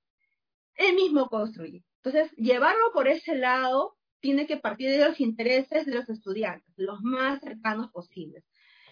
él 0.75 0.95
mismo 0.95 1.29
construye. 1.29 1.85
Entonces, 2.03 2.33
llevarlo 2.37 2.93
por 2.93 3.09
ese 3.09 3.37
lado 3.37 3.97
tiene 4.21 4.47
que 4.47 4.57
partir 4.57 4.91
de 4.91 5.07
los 5.07 5.21
intereses 5.21 5.87
de 5.87 5.95
los 5.95 6.09
estudiantes, 6.09 6.73
los 6.77 7.01
más 7.03 7.41
cercanos 7.41 7.91
posibles. 7.91 8.45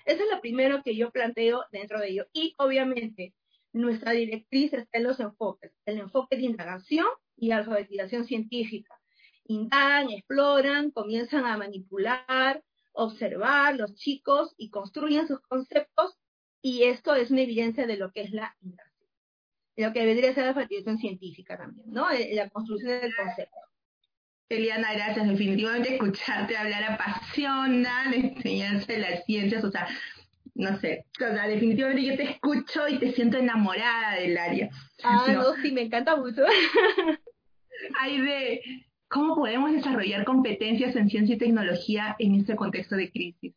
Eso 0.09 0.25
es 0.25 0.31
lo 0.33 0.41
primero 0.41 0.83
que 0.83 0.97
yo 0.97 1.11
planteo 1.11 1.65
dentro 1.71 2.01
de 2.01 2.09
ello. 2.09 2.27
Y 2.33 2.55
obviamente, 2.57 3.35
nuestra 3.75 4.13
directriz 4.13 4.73
está 4.73 4.97
en 4.97 5.05
los 5.05 5.21
enfoques, 5.21 5.71
el 5.85 5.99
enfoque 5.99 6.37
de 6.37 6.45
indagación 6.45 7.07
y 7.37 7.51
alfabetización 7.51 8.25
científica. 8.25 8.99
Indagan, 9.45 10.09
exploran, 10.09 10.93
comienzan 10.93 11.45
a 11.45 11.59
manipular, 11.59 12.65
observar 12.93 13.77
los 13.77 13.97
chicos 13.97 14.55
y 14.57 14.71
construyen 14.71 15.29
sus 15.29 15.41
conceptos 15.43 16.17
y 16.63 16.85
esto 16.85 17.15
es 17.15 17.31
una 17.31 17.43
evidencia 17.43 17.87
de 17.87 17.99
lo 17.99 18.11
que 18.11 18.23
es 18.23 18.33
la 18.33 18.57
indagación, 18.63 19.11
lo 19.77 19.93
que 19.93 20.01
debería 20.01 20.33
ser 20.33 20.45
la 20.45 20.49
alfabetización 20.49 20.97
científica 20.97 21.59
también, 21.59 21.93
¿no? 21.93 22.11
Eh, 22.11 22.31
la 22.33 22.49
construcción 22.49 22.99
del 22.99 23.15
concepto. 23.15 23.68
Eliana, 24.49 24.95
gracias. 24.95 25.29
Definitivamente 25.29 25.95
escucharte 25.95 26.57
hablar 26.57 26.93
apasiona 26.93 28.11
la 28.11 28.17
enseñanza 28.17 28.93
de 28.93 28.99
las 28.99 29.25
ciencias, 29.25 29.63
o 29.65 29.71
sea, 29.71 29.87
no 30.55 30.77
sé, 30.81 31.05
o 31.17 31.19
sea, 31.19 31.47
definitivamente 31.47 32.05
yo 32.05 32.17
te 32.17 32.33
escucho 32.33 32.89
y 32.89 32.99
te 32.99 33.13
siento 33.13 33.39
enamorada 33.39 34.17
del 34.17 34.37
área. 34.37 34.71
Ah, 35.05 35.27
no, 35.33 35.55
sí, 35.63 35.71
me 35.71 35.83
encanta 35.83 36.17
mucho. 36.17 36.43
Hay 38.01 38.21
de 38.21 38.63
cómo 39.09 39.37
podemos 39.37 39.71
desarrollar 39.73 40.25
competencias 40.25 40.97
en 40.97 41.09
ciencia 41.09 41.37
y 41.37 41.39
tecnología 41.39 42.17
en 42.19 42.35
este 42.35 42.57
contexto 42.57 42.97
de 42.97 43.11
crisis. 43.11 43.55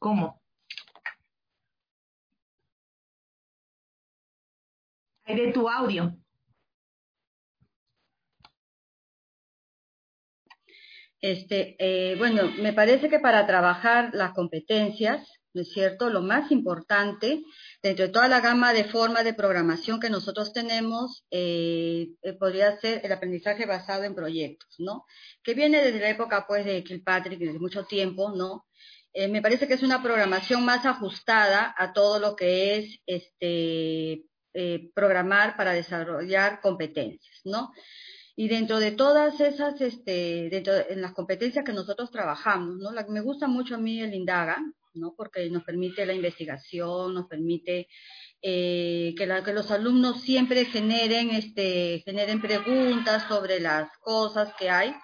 ¿Cómo? 0.00 0.40
Hay 5.24 5.36
de 5.36 5.52
tu 5.52 5.68
audio. 5.68 6.16
Este, 11.24 11.74
eh, 11.78 12.16
bueno, 12.16 12.52
me 12.58 12.74
parece 12.74 13.08
que 13.08 13.18
para 13.18 13.46
trabajar 13.46 14.10
las 14.12 14.34
competencias, 14.34 15.26
¿no 15.54 15.62
es 15.62 15.72
cierto? 15.72 16.10
Lo 16.10 16.20
más 16.20 16.50
importante, 16.52 17.42
dentro 17.82 18.04
de 18.04 18.12
toda 18.12 18.28
la 18.28 18.42
gama 18.42 18.74
de 18.74 18.84
formas 18.84 19.24
de 19.24 19.32
programación 19.32 20.00
que 20.00 20.10
nosotros 20.10 20.52
tenemos, 20.52 21.24
eh, 21.30 22.08
eh, 22.20 22.34
podría 22.34 22.78
ser 22.78 23.00
el 23.02 23.10
aprendizaje 23.10 23.64
basado 23.64 24.04
en 24.04 24.14
proyectos, 24.14 24.68
¿no? 24.76 25.06
Que 25.42 25.54
viene 25.54 25.82
desde 25.82 26.00
la 26.00 26.10
época, 26.10 26.44
pues, 26.46 26.66
de 26.66 26.84
Kilpatrick, 26.84 27.38
desde 27.38 27.58
mucho 27.58 27.84
tiempo, 27.86 28.30
¿no? 28.36 28.66
me 29.30 29.40
parece 29.40 29.68
que 29.68 29.74
es 29.74 29.82
una 29.84 30.02
programación 30.02 30.64
más 30.64 30.84
ajustada 30.84 31.72
a 31.78 31.92
todo 31.92 32.18
lo 32.18 32.34
que 32.34 32.78
es 32.78 32.98
este 33.06 34.24
programar 34.92 35.56
para 35.56 35.72
desarrollar 35.72 36.60
competencias, 36.60 37.40
¿no? 37.44 37.70
Y 38.36 38.48
dentro 38.48 38.80
de 38.80 38.90
todas 38.92 39.40
esas, 39.40 39.80
este, 39.80 40.48
dentro 40.50 40.74
de, 40.74 40.86
en 40.90 41.00
las 41.02 41.12
competencias 41.12 41.64
que 41.64 41.72
nosotros 41.72 42.10
trabajamos, 42.10 42.76
¿no? 42.78 42.90
La, 42.90 43.06
me 43.06 43.20
gusta 43.20 43.46
mucho 43.46 43.76
a 43.76 43.78
mí 43.78 44.00
el 44.00 44.14
Indaga, 44.14 44.58
¿no? 44.94 45.14
Porque 45.16 45.48
nos 45.50 45.62
permite 45.64 46.04
la 46.06 46.14
investigación, 46.14 47.14
nos 47.14 47.28
permite 47.28 47.88
eh, 48.42 49.14
que, 49.16 49.26
la, 49.26 49.44
que, 49.44 49.52
los 49.52 49.70
alumnos 49.70 50.22
siempre 50.22 50.64
generen, 50.64 51.30
este, 51.30 52.02
generen 52.04 52.40
preguntas 52.40 53.24
sobre 53.28 53.60
las 53.60 53.88
cosas 54.00 54.52
que 54.58 54.68
hay. 54.70 54.94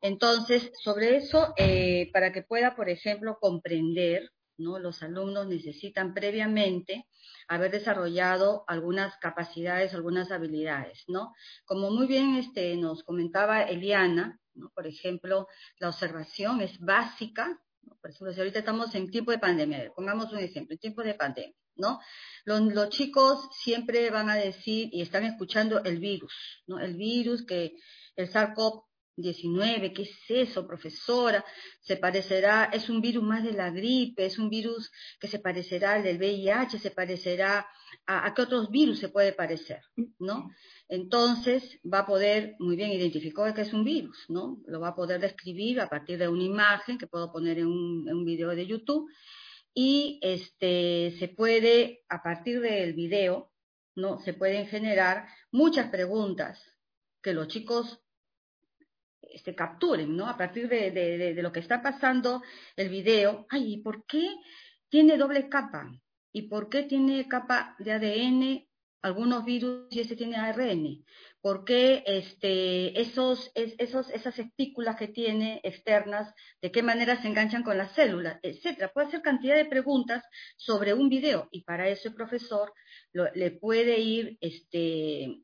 Entonces, 0.00 0.70
sobre 0.82 1.16
eso, 1.16 1.52
eh, 1.56 2.10
para 2.12 2.32
que 2.32 2.42
pueda, 2.42 2.74
por 2.74 2.88
ejemplo, 2.88 3.38
comprender, 3.40 4.30
¿no? 4.56 4.78
Los 4.78 5.02
alumnos 5.02 5.46
necesitan 5.46 6.14
previamente 6.14 7.06
haber 7.54 7.70
desarrollado 7.70 8.64
algunas 8.66 9.16
capacidades, 9.18 9.92
algunas 9.92 10.30
habilidades, 10.30 11.04
¿no? 11.06 11.34
Como 11.66 11.90
muy 11.90 12.06
bien 12.06 12.36
este, 12.36 12.76
nos 12.76 13.04
comentaba 13.04 13.62
Eliana, 13.62 14.40
¿no? 14.54 14.70
por 14.70 14.86
ejemplo, 14.86 15.46
la 15.78 15.88
observación 15.88 16.62
es 16.62 16.78
básica, 16.78 17.60
¿no? 17.82 17.96
por 18.00 18.10
ejemplo, 18.10 18.32
si 18.32 18.40
ahorita 18.40 18.60
estamos 18.60 18.94
en 18.94 19.10
tiempo 19.10 19.32
de 19.32 19.38
pandemia, 19.38 19.92
pongamos 19.94 20.32
un 20.32 20.38
ejemplo, 20.38 20.72
en 20.72 20.78
tiempo 20.78 21.02
de 21.02 21.14
pandemia, 21.14 21.54
¿no? 21.76 22.00
Los, 22.44 22.60
los, 22.72 22.88
chicos 22.88 23.48
siempre 23.52 24.10
van 24.10 24.30
a 24.30 24.36
decir 24.36 24.88
y 24.90 25.02
están 25.02 25.24
escuchando 25.24 25.84
el 25.84 25.98
virus, 25.98 26.32
¿no? 26.66 26.78
El 26.78 26.96
virus 26.96 27.44
que 27.44 27.74
el 28.16 28.30
SARS-CoV 28.30 28.84
19, 29.16 29.92
¿qué 29.92 30.02
es 30.02 30.10
eso, 30.28 30.66
profesora? 30.66 31.44
Se 31.80 31.96
parecerá, 31.96 32.70
es 32.72 32.88
un 32.88 33.00
virus 33.00 33.22
más 33.22 33.44
de 33.44 33.52
la 33.52 33.70
gripe, 33.70 34.24
es 34.24 34.38
un 34.38 34.48
virus 34.48 34.90
que 35.20 35.28
se 35.28 35.38
parecerá 35.38 35.94
al 35.94 36.02
del 36.02 36.18
VIH, 36.18 36.78
se 36.78 36.90
parecerá 36.90 37.66
a, 38.06 38.26
a 38.26 38.34
qué 38.34 38.42
otros 38.42 38.70
virus 38.70 38.98
se 38.98 39.08
puede 39.08 39.32
parecer, 39.32 39.80
¿no? 40.18 40.50
Entonces 40.88 41.78
va 41.82 42.00
a 42.00 42.06
poder, 42.06 42.54
muy 42.58 42.76
bien, 42.76 42.90
identificó 42.90 43.52
que 43.54 43.62
es 43.62 43.72
un 43.72 43.84
virus, 43.84 44.26
¿no? 44.28 44.58
Lo 44.66 44.80
va 44.80 44.88
a 44.88 44.94
poder 44.94 45.20
describir 45.20 45.80
a 45.80 45.88
partir 45.88 46.18
de 46.18 46.28
una 46.28 46.44
imagen 46.44 46.98
que 46.98 47.06
puedo 47.06 47.32
poner 47.32 47.58
en 47.58 47.66
un, 47.66 48.08
en 48.08 48.16
un 48.16 48.24
video 48.24 48.50
de 48.50 48.66
YouTube 48.66 49.10
y 49.74 50.18
este, 50.22 51.16
se 51.18 51.28
puede, 51.28 52.04
a 52.08 52.22
partir 52.22 52.60
del 52.60 52.94
video, 52.94 53.50
¿no? 53.94 54.20
Se 54.20 54.34
pueden 54.34 54.66
generar 54.66 55.26
muchas 55.50 55.88
preguntas 55.90 56.62
que 57.22 57.32
los 57.32 57.48
chicos 57.48 58.01
este, 59.34 59.54
capturen, 59.54 60.16
¿no? 60.16 60.26
A 60.26 60.36
partir 60.36 60.68
de, 60.68 61.34
lo 61.42 61.52
que 61.52 61.60
está 61.60 61.82
pasando 61.82 62.42
el 62.76 62.88
video, 62.88 63.46
ay, 63.50 63.74
¿y 63.74 63.76
por 63.78 64.06
qué 64.06 64.36
tiene 64.88 65.16
doble 65.16 65.48
capa? 65.48 65.90
¿Y 66.32 66.42
por 66.42 66.68
qué 66.68 66.82
tiene 66.84 67.28
capa 67.28 67.76
de 67.78 67.92
ADN 67.92 68.68
algunos 69.02 69.44
virus 69.44 69.86
y 69.90 70.00
este 70.00 70.16
tiene 70.16 70.36
ARN? 70.36 71.04
¿Por 71.42 71.64
qué 71.64 72.04
este, 72.06 73.00
esos, 73.00 73.50
esos, 73.54 74.08
esas 74.10 74.38
espículas 74.38 74.96
que 74.96 75.08
tiene 75.08 75.60
externas, 75.64 76.32
de 76.62 76.70
qué 76.70 76.84
manera 76.84 77.20
se 77.20 77.26
enganchan 77.26 77.64
con 77.64 77.76
las 77.76 77.92
células, 77.96 78.38
etcétera? 78.42 78.92
Puede 78.92 79.08
hacer 79.08 79.22
cantidad 79.22 79.56
de 79.56 79.64
preguntas 79.64 80.22
sobre 80.56 80.94
un 80.94 81.08
video 81.08 81.48
y 81.50 81.64
para 81.64 81.88
eso 81.88 82.08
el 82.08 82.14
profesor 82.14 82.72
le 83.12 83.50
puede 83.50 83.98
ir, 83.98 84.38
este, 84.40 85.42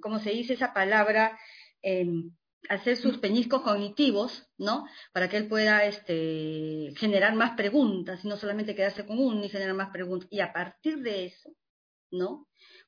¿cómo 0.00 0.20
se 0.20 0.30
dice 0.30 0.54
esa 0.54 0.72
palabra? 0.72 1.36
Hacer 2.68 2.96
sus 2.96 3.18
peñiscos 3.18 3.62
cognitivos, 3.62 4.48
¿no? 4.58 4.86
Para 5.12 5.28
que 5.28 5.38
él 5.38 5.48
pueda 5.48 5.84
este, 5.84 6.92
generar 6.96 7.34
más 7.34 7.56
preguntas 7.56 8.24
y 8.24 8.28
no 8.28 8.36
solamente 8.36 8.76
quedarse 8.76 9.04
con 9.06 9.18
uno 9.18 9.44
y 9.44 9.48
generar 9.48 9.74
más 9.74 9.90
preguntas. 9.90 10.28
Y 10.30 10.38
a 10.38 10.52
partir 10.52 10.98
de 10.98 11.26
eso, 11.26 11.50
¿no? 12.12 12.46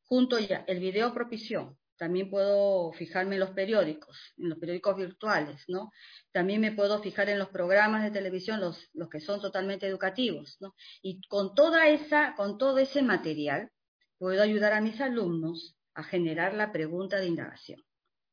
Junto 0.09 0.38
ya 0.38 0.64
el 0.66 0.81
video 0.81 1.12
propició, 1.12 1.79
también 1.99 2.31
puedo 2.31 2.92
fijarme 2.92 3.35
en 3.35 3.40
los 3.40 3.51
periódicos, 3.51 4.16
en 4.38 4.49
los 4.51 4.59
periódicos 4.59 4.97
virtuales, 4.97 5.64
¿no? 5.66 5.90
También 6.33 6.61
me 6.61 6.73
puedo 6.73 7.03
fijar 7.03 7.29
en 7.29 7.38
los 7.38 7.49
programas 7.49 8.05
de 8.05 8.11
televisión, 8.11 8.61
los, 8.61 8.88
los 8.94 9.09
que 9.09 9.21
son 9.21 9.40
totalmente 9.40 9.87
educativos, 9.87 10.57
¿no? 10.61 10.75
Y 11.03 11.21
con 11.29 11.55
toda 11.55 11.88
esa, 11.88 12.35
con 12.37 12.57
todo 12.57 12.79
ese 12.79 13.03
material, 13.03 13.71
puedo 14.16 14.42
ayudar 14.42 14.73
a 14.73 14.81
mis 14.81 15.01
alumnos 15.01 15.77
a 15.94 16.05
generar 16.05 16.55
la 16.55 16.73
pregunta 16.73 17.18
de 17.18 17.27
indagación, 17.27 17.83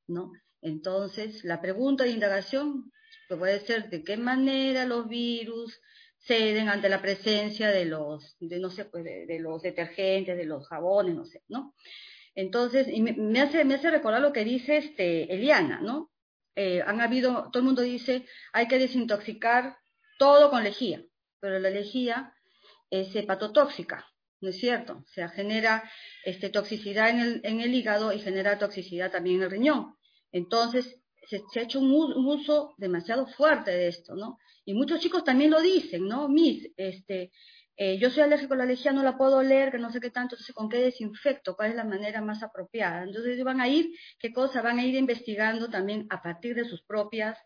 ¿no? 0.07 0.31
Entonces, 0.61 1.43
la 1.43 1.61
pregunta 1.61 2.03
de 2.03 2.11
indagación 2.11 2.91
puede 3.27 3.59
ser 3.65 3.89
de 3.89 4.03
qué 4.03 4.17
manera 4.17 4.85
los 4.85 5.07
virus 5.07 5.79
ceden 6.25 6.69
ante 6.69 6.89
la 6.89 7.01
presencia 7.01 7.69
de 7.69 7.85
los, 7.85 8.35
de, 8.39 8.59
no 8.59 8.69
sé, 8.69 8.85
pues 8.85 9.03
de, 9.03 9.25
de 9.25 9.39
los 9.39 9.61
detergentes, 9.61 10.37
de 10.37 10.45
los 10.45 10.67
jabones, 10.67 11.15
no 11.15 11.25
sé, 11.25 11.43
¿no? 11.47 11.75
Entonces, 12.35 12.87
y 12.89 13.01
me, 13.01 13.39
hace, 13.39 13.63
me 13.63 13.75
hace 13.75 13.89
recordar 13.89 14.21
lo 14.21 14.33
que 14.33 14.43
dice 14.43 14.77
este, 14.77 15.33
Eliana, 15.33 15.79
¿no? 15.81 16.11
Eh, 16.55 16.81
han 16.85 16.99
habido, 16.99 17.49
todo 17.51 17.59
el 17.59 17.65
mundo 17.65 17.81
dice, 17.81 18.25
hay 18.51 18.67
que 18.67 18.77
desintoxicar 18.79 19.77
todo 20.19 20.49
con 20.49 20.63
lejía, 20.63 21.01
pero 21.39 21.59
la 21.59 21.69
lejía 21.69 22.33
es 22.89 23.15
hepatotóxica, 23.15 24.05
¿no 24.41 24.49
es 24.49 24.57
cierto? 24.57 25.03
O 25.05 25.07
sea, 25.07 25.29
genera 25.29 25.89
este, 26.25 26.49
toxicidad 26.49 27.09
en 27.09 27.19
el, 27.19 27.41
en 27.43 27.61
el 27.61 27.73
hígado 27.73 28.11
y 28.11 28.19
genera 28.19 28.59
toxicidad 28.59 29.11
también 29.11 29.37
en 29.37 29.43
el 29.43 29.51
riñón. 29.51 29.95
Entonces, 30.31 31.01
se, 31.27 31.41
se 31.51 31.59
ha 31.59 31.63
hecho 31.63 31.79
un, 31.79 31.91
un, 31.91 32.25
uso 32.25 32.75
demasiado 32.77 33.27
fuerte 33.27 33.71
de 33.71 33.87
esto, 33.87 34.15
¿no? 34.15 34.37
Y 34.65 34.73
muchos 34.73 34.99
chicos 34.99 35.23
también 35.23 35.51
lo 35.51 35.61
dicen, 35.61 36.07
¿no? 36.07 36.27
Miss, 36.27 36.69
este, 36.77 37.31
eh, 37.77 37.97
yo 37.99 38.09
soy 38.09 38.23
alérgico 38.23 38.53
a 38.53 38.57
la 38.57 38.65
lejía, 38.65 38.93
no 38.93 39.03
la 39.03 39.17
puedo 39.17 39.43
leer, 39.43 39.71
que 39.71 39.77
no 39.79 39.91
sé 39.91 39.99
qué 39.99 40.09
tanto, 40.09 40.35
entonces 40.35 40.55
con 40.55 40.69
qué 40.69 40.77
desinfecto, 40.77 41.55
cuál 41.55 41.71
es 41.71 41.75
la 41.75 41.83
manera 41.83 42.21
más 42.21 42.41
apropiada. 42.41 43.03
Entonces 43.03 43.43
van 43.43 43.59
a 43.59 43.67
ir, 43.67 43.89
qué 44.19 44.31
cosa, 44.31 44.61
van 44.61 44.79
a 44.79 44.85
ir 44.85 44.95
investigando 44.95 45.69
también 45.69 46.07
a 46.09 46.21
partir 46.21 46.55
de 46.55 46.65
sus 46.65 46.81
propias 46.83 47.37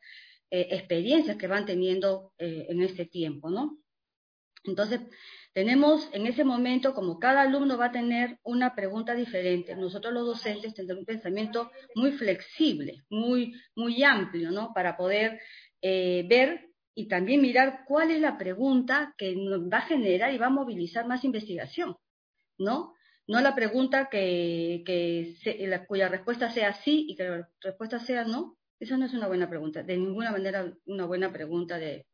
eh, 0.52 0.68
experiencias 0.72 1.38
que 1.38 1.48
van 1.48 1.66
teniendo 1.66 2.34
eh, 2.38 2.68
en 2.70 2.82
este 2.82 3.06
tiempo, 3.06 3.50
¿no? 3.50 3.80
Entonces, 4.64 5.02
tenemos 5.54 6.10
en 6.14 6.28
ese 6.28 6.44
momento, 6.44 6.94
como 6.94 7.20
cada 7.20 7.42
alumno 7.42 7.78
va 7.78 7.88
a 7.88 7.92
tener 7.92 8.38
una 8.44 8.76
pregunta 8.76 9.16
diferente, 9.16 9.76
nosotros 9.76 10.14
los 10.14 10.26
docentes 10.26 10.74
tendremos 10.74 11.02
un 11.02 11.06
pensamiento 11.06 11.72
muy 11.96 12.12
flexible, 12.12 13.04
muy, 13.10 13.54
muy 13.76 14.04
amplio, 14.04 14.52
¿no? 14.52 14.74
Para 14.74 14.96
poder 14.96 15.40
eh, 15.82 16.26
ver 16.30 16.70
y 16.94 17.08
también 17.08 17.42
mirar 17.42 17.84
cuál 17.88 18.12
es 18.12 18.22
la 18.22 18.38
pregunta 18.38 19.16
que 19.18 19.36
va 19.74 19.78
a 19.80 19.88
generar 19.88 20.34
y 20.34 20.38
va 20.38 20.48
a 20.48 20.52
movilizar 20.52 21.08
más 21.08 21.24
investigación, 21.24 21.96
¿no? 22.58 22.94
No 23.28 23.42
la 23.42 23.56
pregunta 23.56 24.10
que, 24.10 24.84
que 24.86 25.36
se, 25.44 25.68
la, 25.68 25.86
cuya 25.86 26.10
respuesta 26.10 26.52
sea 26.52 26.74
sí 26.74 27.06
y 27.08 27.16
que 27.16 27.24
la 27.24 27.50
respuesta 27.62 28.00
sea 28.00 28.24
no. 28.24 28.58
Esa 28.80 28.98
no 28.98 29.06
es 29.06 29.14
una 29.14 29.28
buena 29.28 29.50
pregunta, 29.50 29.84
de 29.84 29.98
ninguna 29.98 30.32
manera 30.32 30.74
una 30.86 31.06
buena 31.06 31.32
pregunta 31.32 31.78
de, 31.78 32.08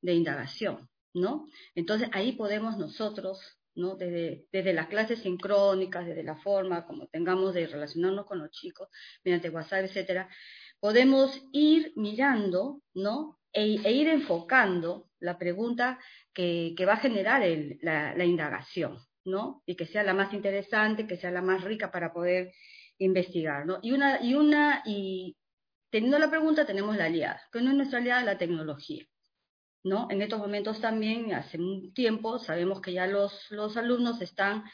de 0.00 0.14
indagación. 0.14 0.88
¿No? 1.14 1.46
Entonces 1.74 2.08
ahí 2.12 2.32
podemos 2.32 2.78
nosotros, 2.78 3.40
¿no? 3.74 3.96
Desde, 3.96 4.72
las 4.72 4.88
clases 4.88 5.20
sincrónicas, 5.20 6.06
desde 6.06 6.22
la 6.22 6.36
forma 6.36 6.86
como 6.86 7.06
tengamos 7.08 7.54
de 7.54 7.66
relacionarnos 7.66 8.26
con 8.26 8.38
los 8.38 8.50
chicos, 8.50 8.88
mediante 9.24 9.50
WhatsApp, 9.50 9.84
etcétera, 9.84 10.28
podemos 10.80 11.42
ir 11.52 11.92
mirando, 11.96 12.82
¿no? 12.94 13.38
E, 13.52 13.80
e 13.84 13.92
ir 13.92 14.08
enfocando 14.08 15.08
la 15.18 15.38
pregunta 15.38 15.98
que, 16.32 16.74
va 16.86 16.94
a 16.94 16.96
generar 16.98 17.42
la, 17.82 18.24
indagación. 18.24 18.98
Y 19.66 19.76
que 19.76 19.86
sea 19.86 20.02
la 20.02 20.14
más 20.14 20.32
interesante, 20.32 21.06
que 21.06 21.16
sea 21.16 21.30
la 21.30 21.42
más 21.42 21.62
rica 21.62 21.90
para 21.90 22.12
poder 22.12 22.52
investigar. 22.98 23.64
Y 23.82 23.92
una, 23.92 24.22
y 24.22 24.34
una, 24.34 24.82
y 24.84 25.36
teniendo 25.90 26.18
la 26.18 26.30
pregunta 26.30 26.66
tenemos 26.66 26.96
la 26.96 27.04
aliada, 27.06 27.40
que 27.52 27.60
no 27.60 27.70
es 27.70 27.76
nuestra 27.76 27.98
aliada 27.98 28.24
la 28.24 28.38
tecnología. 28.38 29.04
¿No? 29.82 30.08
En 30.10 30.22
estos 30.22 30.38
momentos 30.38 30.80
también, 30.80 31.32
hace 31.32 31.58
un 31.58 31.92
tiempo, 31.94 32.38
sabemos 32.38 32.80
que 32.80 32.92
ya 32.92 33.06
los, 33.06 33.50
los 33.50 33.76
alumnos 33.76 34.20
están 34.20 34.64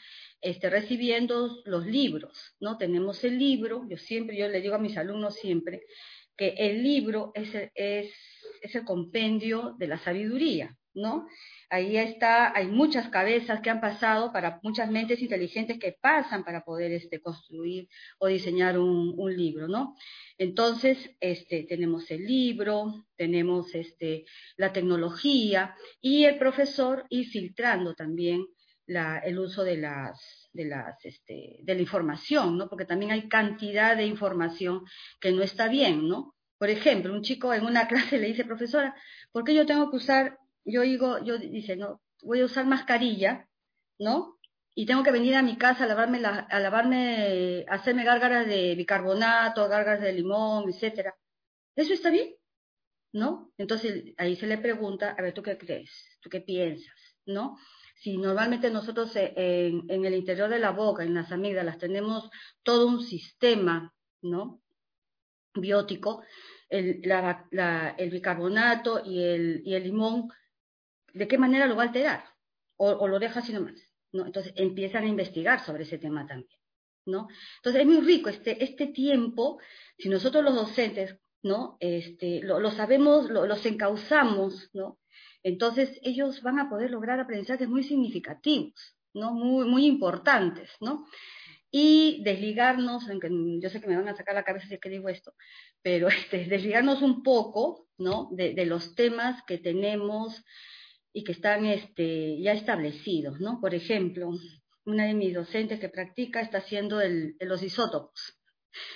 este, 0.41 0.69
recibiendo 0.69 1.61
los 1.65 1.85
libros, 1.85 2.55
¿no? 2.59 2.77
Tenemos 2.77 3.23
el 3.23 3.39
libro, 3.39 3.85
yo 3.89 3.97
siempre, 3.97 4.37
yo 4.37 4.47
le 4.47 4.61
digo 4.61 4.75
a 4.75 4.79
mis 4.79 4.97
alumnos 4.97 5.35
siempre, 5.35 5.83
que 6.35 6.49
el 6.57 6.83
libro 6.83 7.31
es, 7.33 7.49
es, 7.73 8.13
es 8.61 8.75
el 8.75 8.83
compendio 8.83 9.75
de 9.77 9.87
la 9.87 9.97
sabiduría, 9.97 10.77
¿no? 10.97 11.27
Ahí 11.69 11.97
está, 11.97 12.55
hay 12.55 12.67
muchas 12.67 13.09
cabezas 13.09 13.61
que 13.61 13.69
han 13.69 13.81
pasado 13.81 14.31
para 14.31 14.59
muchas 14.63 14.89
mentes 14.89 15.21
inteligentes 15.21 15.79
que 15.79 15.97
pasan 15.99 16.43
para 16.43 16.63
poder 16.63 16.91
este, 16.91 17.21
construir 17.21 17.87
o 18.19 18.27
diseñar 18.27 18.77
un, 18.79 19.15
libro, 19.35 19.67
¿no? 19.67 19.95
Entonces, 20.37 20.97
este, 21.19 21.63
tenemos 21.63 22.09
el 22.11 22.25
libro, 22.25 23.05
tenemos 23.15 23.75
este, 23.75 24.25
la 24.55 24.71
tecnología 24.73 25.75
y 26.01 26.23
el 26.23 26.37
profesor 26.37 27.05
ir 27.09 27.27
filtrando 27.27 27.93
también 27.93 28.45
la, 28.87 29.19
el 29.19 29.37
uso 29.37 29.63
de 29.63 29.77
las, 29.77 30.49
de, 30.53 30.65
las, 30.65 31.03
este, 31.05 31.59
de 31.61 31.75
la 31.75 31.81
información, 31.81 32.57
¿no? 32.57 32.69
Porque 32.69 32.85
también 32.85 33.11
hay 33.11 33.27
cantidad 33.27 33.97
de 33.97 34.05
información 34.05 34.83
que 35.19 35.31
no 35.31 35.43
está 35.43 35.67
bien, 35.67 36.07
¿no? 36.07 36.33
Por 36.57 36.69
ejemplo, 36.69 37.13
un 37.13 37.21
chico 37.21 37.53
en 37.53 37.65
una 37.65 37.87
clase 37.89 38.17
le 38.17 38.27
dice, 38.27 38.45
profesora, 38.45 38.95
¿por 39.31 39.43
qué 39.43 39.53
yo 39.53 39.65
tengo 39.65 39.89
que 39.91 39.97
usar 39.97 40.39
yo 40.67 40.81
digo, 40.81 41.23
yo 41.23 41.37
dice, 41.37 41.75
no, 41.75 42.01
voy 42.21 42.41
a 42.41 42.45
usar 42.45 42.65
mascarilla, 42.65 43.47
¿no? 43.99 44.37
y 44.79 44.85
tengo 44.85 45.01
que 45.01 45.09
venir 45.09 45.33
a 45.33 45.41
mi 45.41 45.57
casa 45.57 45.85
a 45.85 45.87
lavarme, 45.87 46.19
la, 46.19 46.37
a 46.37 46.59
lavarme, 46.59 47.65
hacerme 47.67 48.03
gárgaras 48.03 48.45
de 48.45 48.75
bicarbonato, 48.75 49.67
gárgaras 49.67 50.01
de 50.01 50.13
limón, 50.13 50.69
etcétera. 50.69 51.15
¿Eso 51.75 51.93
está 51.93 52.11
bien? 52.11 52.35
¿No? 53.11 53.51
Entonces 53.57 54.13
ahí 54.17 54.35
se 54.35 54.45
le 54.45 54.59
pregunta, 54.59 55.15
a 55.17 55.21
ver, 55.23 55.33
¿tú 55.33 55.41
qué 55.41 55.57
crees? 55.57 56.19
¿Tú 56.21 56.29
qué 56.29 56.41
piensas? 56.41 56.93
¿No? 57.25 57.57
Si 57.95 58.19
normalmente 58.19 58.69
nosotros 58.69 59.15
eh, 59.15 59.33
en, 59.35 60.05
el 60.05 60.13
interior 60.13 60.47
de 60.47 60.59
la 60.59 60.69
boca, 60.69 61.01
en 61.01 61.15
las 61.15 61.31
amígdalas, 61.31 61.79
tenemos 61.79 62.29
todo 62.61 62.85
un 62.85 63.01
sistema, 63.01 63.91
¿no? 64.21 64.61
Biótico, 65.55 66.21
el, 66.69 67.01
el 67.97 68.09
bicarbonato 68.11 69.01
y 69.03 69.23
el, 69.23 69.63
y 69.65 69.73
el 69.73 69.85
limón, 69.85 70.29
¿de 71.17 71.27
qué 71.27 71.37
manera 71.37 71.67
lo 71.67 71.75
va 71.75 71.83
a 71.83 71.87
alterar? 71.87 72.23
O, 72.77 73.07
lo 73.07 73.19
deja 73.19 73.39
así 73.39 73.53
nomás. 73.53 73.81
Entonces 74.13 74.53
empiezan 74.55 75.03
a 75.03 75.07
investigar 75.07 75.63
sobre 75.65 75.83
ese 75.83 75.97
tema 75.97 76.25
también, 76.25 76.59
¿no? 77.05 77.27
Entonces 77.57 77.81
es 77.81 77.87
muy 77.87 78.01
rico 78.01 78.29
este, 78.29 78.63
este 78.63 78.87
tiempo, 78.87 79.59
si 79.97 80.09
nosotros 80.09 80.43
los 80.43 80.55
docentes, 80.55 81.17
¿no? 81.43 81.77
Este, 81.79 82.41
lo, 82.41 82.71
sabemos, 82.71 83.29
los 83.29 83.65
encauzamos, 83.65 84.69
¿no? 84.73 84.99
Entonces 85.43 85.99
ellos 86.03 86.41
van 86.41 86.59
a 86.59 86.69
poder 86.69 86.91
lograr 86.91 87.19
aprendizajes 87.19 87.67
muy 87.67 87.83
significativos, 87.83 88.95
¿no? 89.13 89.33
Muy, 89.33 89.67
muy 89.67 89.85
importantes, 89.85 90.71
¿no? 90.79 91.05
Y 91.69 92.21
desligarnos, 92.23 93.09
aunque 93.09 93.29
yo 93.59 93.69
sé 93.69 93.81
que 93.81 93.87
me 93.87 93.97
van 93.97 94.07
a 94.07 94.15
sacar 94.15 94.35
la 94.35 94.43
cabeza 94.43 94.67
si 94.67 94.75
es 94.75 94.79
que 94.79 94.89
digo 94.89 95.09
esto, 95.09 95.33
pero 95.81 96.07
este, 96.07 96.45
desligarnos 96.45 97.01
un 97.01 97.23
poco, 97.23 97.87
¿no? 97.97 98.29
De 98.31 98.65
los 98.65 98.95
temas 98.95 99.43
que 99.43 99.57
tenemos 99.57 100.43
y 101.17 101.23
que 101.23 101.31
están 101.31 101.65
este, 101.65 102.39
ya 102.39 102.51
establecidos, 102.51 103.39
¿no? 103.39 103.59
Por 103.59 103.73
ejemplo, 103.73 104.29
una 104.85 105.05
de 105.07 105.15
mis 105.15 105.33
docentes 105.33 105.79
que 105.79 105.89
practica 105.89 106.41
está 106.41 106.59
haciendo 106.59 107.01
el, 107.01 107.35
los 107.39 107.63
isótopos. 107.63 108.37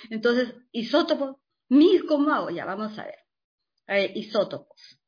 Entonces, 0.08 0.54
isótopos, 0.70 1.38
mil, 1.68 2.06
¿cómo 2.06 2.32
hago? 2.32 2.50
Ya, 2.50 2.64
vamos 2.64 2.96
a 2.96 3.06
ver. 3.06 4.16
isótopos. 4.16 5.00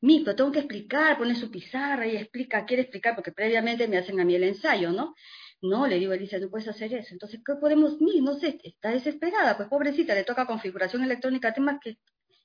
Mi, 0.00 0.24
pero 0.24 0.34
tengo 0.34 0.50
que 0.50 0.58
explicar, 0.58 1.16
pone 1.16 1.36
su 1.36 1.52
pizarra 1.52 2.04
y 2.04 2.16
explica, 2.16 2.66
quiere 2.66 2.82
explicar, 2.82 3.14
porque 3.14 3.30
previamente 3.30 3.86
me 3.86 3.98
hacen 3.98 4.18
a 4.18 4.24
mí 4.24 4.34
el 4.34 4.42
ensayo, 4.42 4.90
¿no? 4.90 5.14
No, 5.62 5.86
le 5.86 6.00
digo, 6.00 6.14
Elisa, 6.14 6.40
no 6.40 6.50
puedes 6.50 6.66
hacer 6.66 6.92
eso. 6.94 7.10
Entonces, 7.12 7.42
¿qué 7.46 7.54
podemos? 7.60 8.00
Mi, 8.00 8.20
no 8.20 8.34
sé, 8.34 8.58
está 8.64 8.90
desesperada, 8.90 9.56
pues 9.56 9.68
pobrecita, 9.68 10.16
le 10.16 10.24
toca 10.24 10.46
configuración 10.46 11.04
electrónica, 11.04 11.54
temas 11.54 11.78
que, 11.80 11.98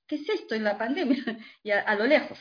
¿qué 0.06 0.18
es 0.18 0.30
esto 0.30 0.54
en 0.54 0.64
la 0.64 0.78
pandemia? 0.78 1.18
y 1.64 1.72
a 1.72 1.96
lo 1.96 2.06
lejos. 2.06 2.38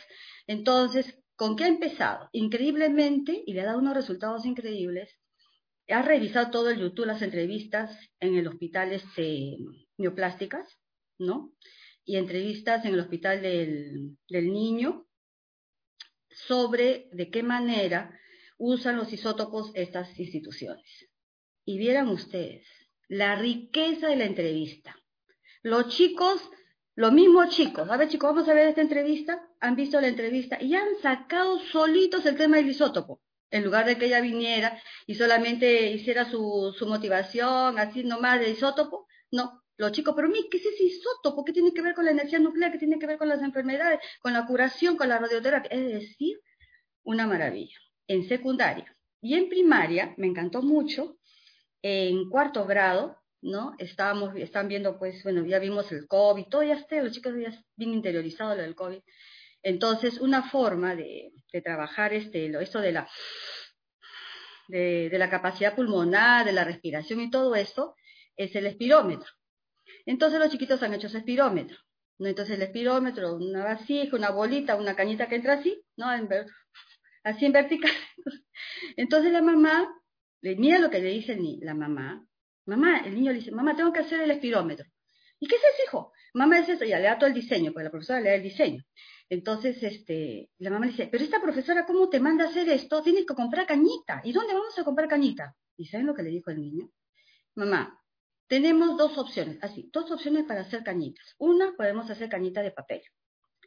Entonces, 0.46 1.19
¿Con 1.40 1.56
qué 1.56 1.64
ha 1.64 1.68
empezado? 1.68 2.28
Increíblemente, 2.32 3.42
y 3.46 3.54
le 3.54 3.62
ha 3.62 3.64
dado 3.64 3.78
unos 3.78 3.94
resultados 3.94 4.44
increíbles, 4.44 5.18
ha 5.88 6.02
revisado 6.02 6.50
todo 6.50 6.68
el 6.68 6.78
YouTube, 6.78 7.06
las 7.06 7.22
entrevistas 7.22 7.98
en 8.20 8.34
el 8.36 8.46
hospital 8.46 8.92
este, 8.92 9.56
neoplásticas, 9.96 10.78
¿no? 11.18 11.54
Y 12.04 12.16
entrevistas 12.16 12.84
en 12.84 12.92
el 12.92 13.00
hospital 13.00 13.40
del, 13.40 14.18
del 14.28 14.52
niño 14.52 15.08
sobre 16.28 17.08
de 17.12 17.30
qué 17.30 17.42
manera 17.42 18.14
usan 18.58 18.98
los 18.98 19.10
isótopos 19.10 19.72
estas 19.72 20.20
instituciones. 20.20 21.08
Y 21.64 21.78
vieran 21.78 22.08
ustedes 22.08 22.66
la 23.08 23.36
riqueza 23.36 24.08
de 24.08 24.16
la 24.16 24.26
entrevista. 24.26 24.94
Los 25.62 25.88
chicos 25.88 26.42
los 26.96 27.12
mismos 27.12 27.50
chicos, 27.50 27.88
a 27.88 27.96
ver 27.96 28.08
chicos, 28.08 28.34
vamos 28.34 28.48
a 28.48 28.54
ver 28.54 28.68
esta 28.68 28.80
entrevista, 28.80 29.42
han 29.60 29.76
visto 29.76 30.00
la 30.00 30.08
entrevista 30.08 30.58
y 30.60 30.74
han 30.74 30.96
sacado 31.02 31.58
solitos 31.58 32.26
el 32.26 32.36
tema 32.36 32.56
del 32.56 32.68
isótopo, 32.68 33.20
en 33.50 33.64
lugar 33.64 33.86
de 33.86 33.96
que 33.96 34.06
ella 34.06 34.20
viniera 34.20 34.80
y 35.06 35.14
solamente 35.14 35.92
hiciera 35.92 36.24
su, 36.24 36.74
su 36.78 36.86
motivación, 36.86 37.78
así 37.78 38.04
nomás 38.04 38.40
de 38.40 38.50
isótopo, 38.50 39.06
no, 39.30 39.62
los 39.80 39.92
chicos, 39.92 40.14
pero 40.14 40.28
mí, 40.28 40.46
¿qué 40.50 40.58
es 40.58 40.66
ese 40.66 40.84
isótopo? 40.84 41.42
¿Qué 41.42 41.54
tiene 41.54 41.72
que 41.72 41.80
ver 41.80 41.94
con 41.94 42.04
la 42.04 42.10
energía 42.10 42.38
nuclear? 42.38 42.70
¿Qué 42.70 42.76
tiene 42.76 42.98
que 42.98 43.06
ver 43.06 43.16
con 43.16 43.30
las 43.30 43.40
enfermedades, 43.40 43.98
con 44.20 44.34
la 44.34 44.44
curación, 44.44 44.98
con 44.98 45.08
la 45.08 45.18
radioterapia? 45.18 45.70
Es 45.70 45.86
decir, 45.86 46.38
una 47.02 47.26
maravilla. 47.26 47.78
En 48.06 48.28
secundaria 48.28 48.94
y 49.22 49.36
en 49.36 49.48
primaria, 49.48 50.14
me 50.18 50.26
encantó 50.26 50.60
mucho, 50.60 51.16
en 51.80 52.28
cuarto 52.28 52.66
grado, 52.66 53.16
¿no? 53.42 53.74
Estábamos, 53.78 54.34
están 54.36 54.68
viendo, 54.68 54.98
pues, 54.98 55.22
bueno, 55.22 55.44
ya 55.46 55.58
vimos 55.58 55.90
el 55.92 56.06
COVID, 56.06 56.46
todo 56.46 56.62
ya 56.62 56.74
está, 56.74 57.02
los 57.02 57.12
chicos 57.12 57.34
ya 57.40 57.52
bien 57.76 57.92
interiorizados 57.94 58.56
lo 58.56 58.62
del 58.62 58.74
COVID. 58.74 59.00
Entonces, 59.62 60.20
una 60.20 60.42
forma 60.50 60.94
de, 60.94 61.32
de 61.52 61.62
trabajar 61.62 62.12
este, 62.12 62.48
lo, 62.48 62.60
esto 62.60 62.80
de 62.80 62.92
la, 62.92 63.08
de, 64.68 65.18
la 65.18 65.30
capacidad 65.30 65.74
pulmonar, 65.74 66.44
de 66.44 66.52
la 66.52 66.64
respiración 66.64 67.20
y 67.20 67.30
todo 67.30 67.54
esto, 67.54 67.94
es 68.36 68.54
el 68.56 68.66
espirómetro. 68.66 69.30
Entonces, 70.06 70.38
los 70.38 70.50
chiquitos 70.50 70.82
han 70.82 70.94
hecho 70.94 71.08
ese 71.08 71.18
espirómetro. 71.18 71.76
¿no? 72.18 72.28
Entonces, 72.28 72.56
el 72.56 72.62
espirómetro, 72.62 73.36
una 73.36 73.64
vasija, 73.64 74.16
una 74.16 74.30
bolita, 74.30 74.76
una 74.76 74.94
cañita 74.96 75.28
que 75.28 75.36
entra 75.36 75.54
así, 75.54 75.82
¿no? 75.96 76.12
En, 76.12 76.28
así 77.24 77.46
en 77.46 77.52
vertical. 77.52 77.92
Entonces, 78.96 79.32
la 79.32 79.42
mamá, 79.42 79.88
mira 80.42 80.78
lo 80.78 80.90
que 80.90 81.00
le 81.00 81.10
dice 81.10 81.38
la 81.60 81.74
mamá, 81.74 82.26
Mamá, 82.70 82.98
el 82.98 83.16
niño 83.16 83.32
le 83.32 83.38
dice, 83.38 83.50
mamá, 83.50 83.74
tengo 83.74 83.92
que 83.92 83.98
hacer 83.98 84.20
el 84.20 84.30
espirómetro. 84.30 84.86
¿Y 85.40 85.48
qué 85.48 85.56
es 85.56 85.62
eso, 85.62 85.82
hijo? 85.88 86.12
Mamá 86.34 86.58
dice 86.58 86.74
eso, 86.74 86.84
ya 86.84 87.00
le 87.00 87.06
da 87.06 87.18
todo 87.18 87.26
el 87.26 87.34
diseño, 87.34 87.72
pues 87.72 87.82
la 87.82 87.90
profesora 87.90 88.20
le 88.20 88.28
da 88.28 88.36
el 88.36 88.44
diseño. 88.44 88.84
Entonces, 89.28 89.82
este, 89.82 90.50
la 90.58 90.70
mamá 90.70 90.86
dice, 90.86 91.08
pero 91.10 91.24
esta 91.24 91.42
profesora, 91.42 91.84
¿cómo 91.84 92.08
te 92.08 92.20
manda 92.20 92.44
a 92.44 92.48
hacer 92.48 92.68
esto? 92.68 93.02
Tienes 93.02 93.26
que 93.26 93.34
comprar 93.34 93.66
cañita. 93.66 94.20
¿Y 94.22 94.30
dónde 94.32 94.54
vamos 94.54 94.78
a 94.78 94.84
comprar 94.84 95.08
cañita? 95.08 95.56
¿Y 95.76 95.86
saben 95.86 96.06
lo 96.06 96.14
que 96.14 96.22
le 96.22 96.30
dijo 96.30 96.52
el 96.52 96.60
niño? 96.60 96.92
Mamá, 97.56 98.00
tenemos 98.46 98.96
dos 98.96 99.18
opciones, 99.18 99.58
así, 99.62 99.90
dos 99.92 100.08
opciones 100.12 100.44
para 100.44 100.60
hacer 100.60 100.84
cañitas. 100.84 101.34
Una, 101.38 101.72
podemos 101.76 102.08
hacer 102.08 102.28
cañita 102.28 102.62
de 102.62 102.70
papel. 102.70 103.02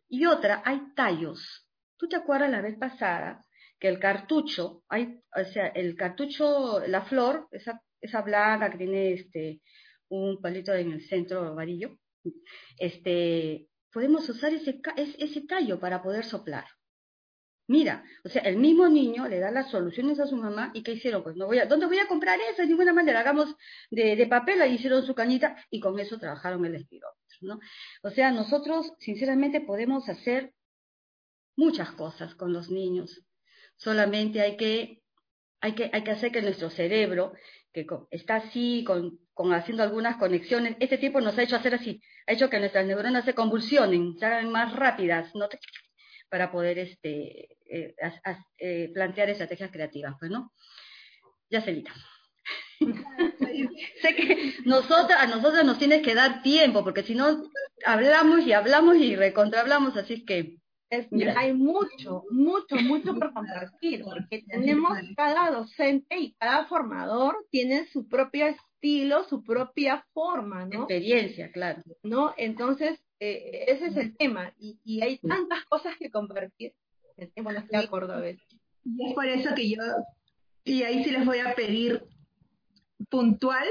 Y 0.07 0.25
otra, 0.27 0.61
hay 0.63 0.79
tallos. 0.95 1.67
¿Tú 1.97 2.07
te 2.07 2.15
acuerdas 2.15 2.49
la 2.49 2.61
vez 2.61 2.77
pasada 2.77 3.45
que 3.79 3.89
el 3.89 3.99
cartucho, 3.99 4.85
hay, 4.87 5.21
o 5.35 5.43
sea, 5.43 5.67
el 5.67 5.97
cartucho, 5.97 6.79
la 6.87 7.01
flor, 7.01 7.49
esa 7.51 7.81
esa 8.03 8.21
blanca 8.21 8.69
que 8.69 8.77
tiene 8.77 9.13
este, 9.13 9.61
un 10.09 10.41
palito 10.41 10.73
en 10.73 10.91
el 10.91 11.01
centro 11.07 11.47
amarillo, 11.47 11.97
este, 12.77 13.67
podemos 13.91 14.27
usar 14.29 14.53
ese, 14.53 14.81
ese 14.97 15.41
tallo 15.41 15.79
para 15.79 16.01
poder 16.01 16.25
soplar. 16.25 16.65
Mira, 17.67 18.03
o 18.25 18.29
sea, 18.29 18.41
el 18.41 18.57
mismo 18.57 18.89
niño 18.89 19.27
le 19.27 19.39
da 19.39 19.49
las 19.49 19.71
soluciones 19.71 20.19
a 20.19 20.27
su 20.27 20.35
mamá 20.35 20.71
y 20.73 20.83
¿qué 20.83 20.91
hicieron? 20.93 21.23
Pues 21.23 21.37
no 21.37 21.45
voy 21.45 21.59
a, 21.59 21.65
¿dónde 21.65 21.85
voy 21.85 21.97
a 21.97 22.07
comprar 22.07 22.37
eso? 22.51 22.61
De 22.61 22.67
ninguna 22.67 22.91
manera, 22.91 23.21
hagamos 23.21 23.55
de, 23.89 24.17
de 24.17 24.27
papel, 24.27 24.61
ahí 24.61 24.75
hicieron 24.75 25.05
su 25.05 25.15
cañita 25.15 25.55
y 25.69 25.79
con 25.79 25.97
eso 25.97 26.19
trabajaron 26.19 26.65
el 26.65 26.75
espirómetro, 26.75 27.37
¿no? 27.41 27.59
O 28.03 28.09
sea, 28.09 28.31
nosotros 28.31 28.91
sinceramente 28.99 29.61
podemos 29.61 30.09
hacer 30.09 30.53
muchas 31.55 31.91
cosas 31.93 32.35
con 32.35 32.51
los 32.51 32.69
niños. 32.69 33.23
Solamente 33.77 34.41
hay 34.41 34.57
que, 34.57 35.01
hay 35.61 35.73
que, 35.73 35.89
hay 35.93 36.03
que 36.03 36.11
hacer 36.11 36.31
que 36.33 36.41
nuestro 36.41 36.69
cerebro 36.69 37.33
que 37.73 37.85
está 38.11 38.35
así, 38.35 38.83
con, 38.85 39.19
con, 39.33 39.53
haciendo 39.53 39.83
algunas 39.83 40.17
conexiones. 40.17 40.77
Este 40.79 40.97
tiempo 40.97 41.19
nos 41.19 41.37
ha 41.37 41.43
hecho 41.43 41.55
hacer 41.55 41.75
así, 41.75 42.01
ha 42.27 42.33
hecho 42.33 42.49
que 42.49 42.59
nuestras 42.59 42.85
neuronas 42.85 43.25
se 43.25 43.33
convulsionen, 43.33 44.17
se 44.17 44.25
hagan 44.25 44.51
más 44.51 44.73
rápidas, 44.73 45.33
¿no? 45.35 45.47
para 46.29 46.51
poder 46.51 46.79
este, 46.79 47.57
eh, 47.69 47.95
eh, 48.57 48.89
plantear 48.91 49.29
estrategias 49.29 49.71
creativas, 49.71 50.15
pues, 50.19 50.31
¿no? 50.31 50.51
Ya 51.49 51.61
se 51.61 51.83
sé 54.01 54.15
que 54.15 54.55
nosotros, 54.65 55.11
a 55.17 55.27
nosotros 55.27 55.63
nos 55.63 55.77
tiene 55.77 56.01
que 56.01 56.15
dar 56.15 56.41
tiempo, 56.41 56.83
porque 56.83 57.03
si 57.03 57.13
no, 57.13 57.43
hablamos 57.85 58.47
y 58.47 58.53
hablamos 58.53 58.97
y 58.97 59.15
recontrahablamos, 59.15 59.95
así 59.95 60.25
que 60.25 60.57
hay 61.35 61.53
mucho, 61.53 62.23
mucho, 62.29 62.75
mucho 62.77 63.13
por 63.15 63.33
compartir, 63.33 64.03
porque 64.03 64.43
tenemos 64.47 64.97
cada 65.15 65.51
docente 65.51 66.17
y 66.17 66.33
cada 66.33 66.65
formador 66.65 67.35
tiene 67.49 67.87
su 67.87 68.07
propio 68.07 68.47
estilo, 68.47 69.23
su 69.25 69.43
propia 69.43 70.05
forma, 70.13 70.65
¿no? 70.65 70.81
Experiencia, 70.83 71.51
claro. 71.51 71.81
¿No? 72.03 72.33
Entonces, 72.37 72.99
eh, 73.19 73.65
ese 73.67 73.87
es 73.87 73.97
el 73.97 74.17
tema, 74.17 74.53
y, 74.57 74.79
y, 74.83 75.01
hay 75.01 75.17
tantas 75.19 75.63
cosas 75.65 75.95
que 75.97 76.09
compartir. 76.11 76.73
El 77.15 77.31
no 77.43 77.51
estoy 77.51 77.79
de 77.79 77.85
acuerdo 77.85 78.13
a 78.13 78.19
veces. 78.19 78.45
Y 78.83 79.07
es 79.07 79.13
por 79.13 79.25
eso 79.25 79.55
que 79.55 79.69
yo, 79.69 79.81
y 80.63 80.83
ahí 80.83 81.03
sí 81.03 81.11
les 81.11 81.25
voy 81.25 81.39
a 81.39 81.55
pedir 81.55 82.03
puntual 83.09 83.67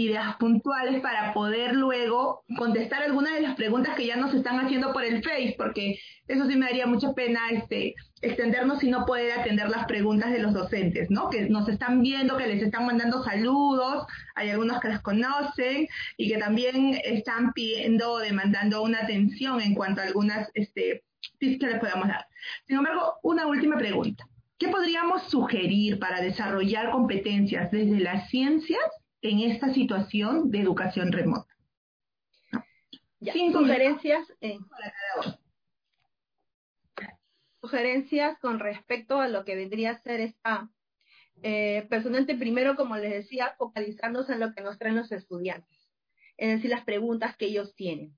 ideas 0.00 0.36
puntuales 0.36 1.00
para 1.00 1.32
poder 1.32 1.74
luego 1.74 2.42
contestar 2.56 3.02
algunas 3.02 3.34
de 3.34 3.42
las 3.42 3.56
preguntas 3.56 3.94
que 3.96 4.06
ya 4.06 4.16
nos 4.16 4.34
están 4.34 4.58
haciendo 4.58 4.92
por 4.92 5.04
el 5.04 5.22
Face, 5.22 5.54
porque 5.56 5.98
eso 6.26 6.46
sí 6.46 6.56
me 6.56 6.66
daría 6.66 6.86
mucha 6.86 7.12
pena 7.12 7.50
este, 7.50 7.94
extendernos 8.22 8.82
y 8.82 8.90
no 8.90 9.04
poder 9.06 9.38
atender 9.38 9.68
las 9.68 9.86
preguntas 9.86 10.32
de 10.32 10.40
los 10.40 10.52
docentes, 10.52 11.10
¿no? 11.10 11.28
Que 11.30 11.48
nos 11.48 11.68
están 11.68 12.02
viendo, 12.02 12.36
que 12.36 12.46
les 12.46 12.62
están 12.62 12.86
mandando 12.86 13.22
saludos, 13.22 14.06
hay 14.34 14.50
algunos 14.50 14.80
que 14.80 14.88
las 14.88 15.02
conocen 15.02 15.88
y 16.16 16.28
que 16.28 16.38
también 16.38 17.00
están 17.04 17.52
pidiendo, 17.52 18.18
demandando 18.18 18.82
una 18.82 19.00
atención 19.00 19.60
en 19.60 19.74
cuanto 19.74 20.00
a 20.00 20.04
algunas 20.04 20.50
este, 20.54 21.04
tips 21.38 21.58
que 21.58 21.66
les 21.66 21.80
podamos 21.80 22.08
dar. 22.08 22.26
Sin 22.66 22.78
embargo, 22.78 23.14
una 23.22 23.46
última 23.46 23.76
pregunta. 23.76 24.24
¿Qué 24.58 24.68
podríamos 24.68 25.22
sugerir 25.30 25.98
para 25.98 26.20
desarrollar 26.20 26.90
competencias 26.90 27.70
desde 27.70 27.98
las 28.00 28.28
ciencias 28.28 28.82
en 29.22 29.40
esta 29.50 29.72
situación 29.72 30.50
de 30.50 30.60
educación 30.60 31.12
remota? 31.12 31.54
sugerencias, 33.52 34.26
sugerencias 37.60 38.38
con 38.40 38.58
respecto 38.58 39.20
a 39.20 39.28
lo 39.28 39.44
que 39.44 39.56
vendría 39.56 39.90
a 39.90 40.02
ser 40.02 40.20
esta, 40.20 40.70
eh, 41.42 41.86
personalmente 41.90 42.34
primero, 42.34 42.76
como 42.76 42.96
les 42.96 43.12
decía, 43.12 43.54
focalizarnos 43.58 44.30
en 44.30 44.40
lo 44.40 44.52
que 44.54 44.62
nos 44.62 44.78
traen 44.78 44.96
los 44.96 45.12
estudiantes, 45.12 45.90
es 46.38 46.56
decir, 46.56 46.70
las 46.70 46.84
preguntas 46.84 47.36
que 47.36 47.46
ellos 47.46 47.74
tienen. 47.74 48.16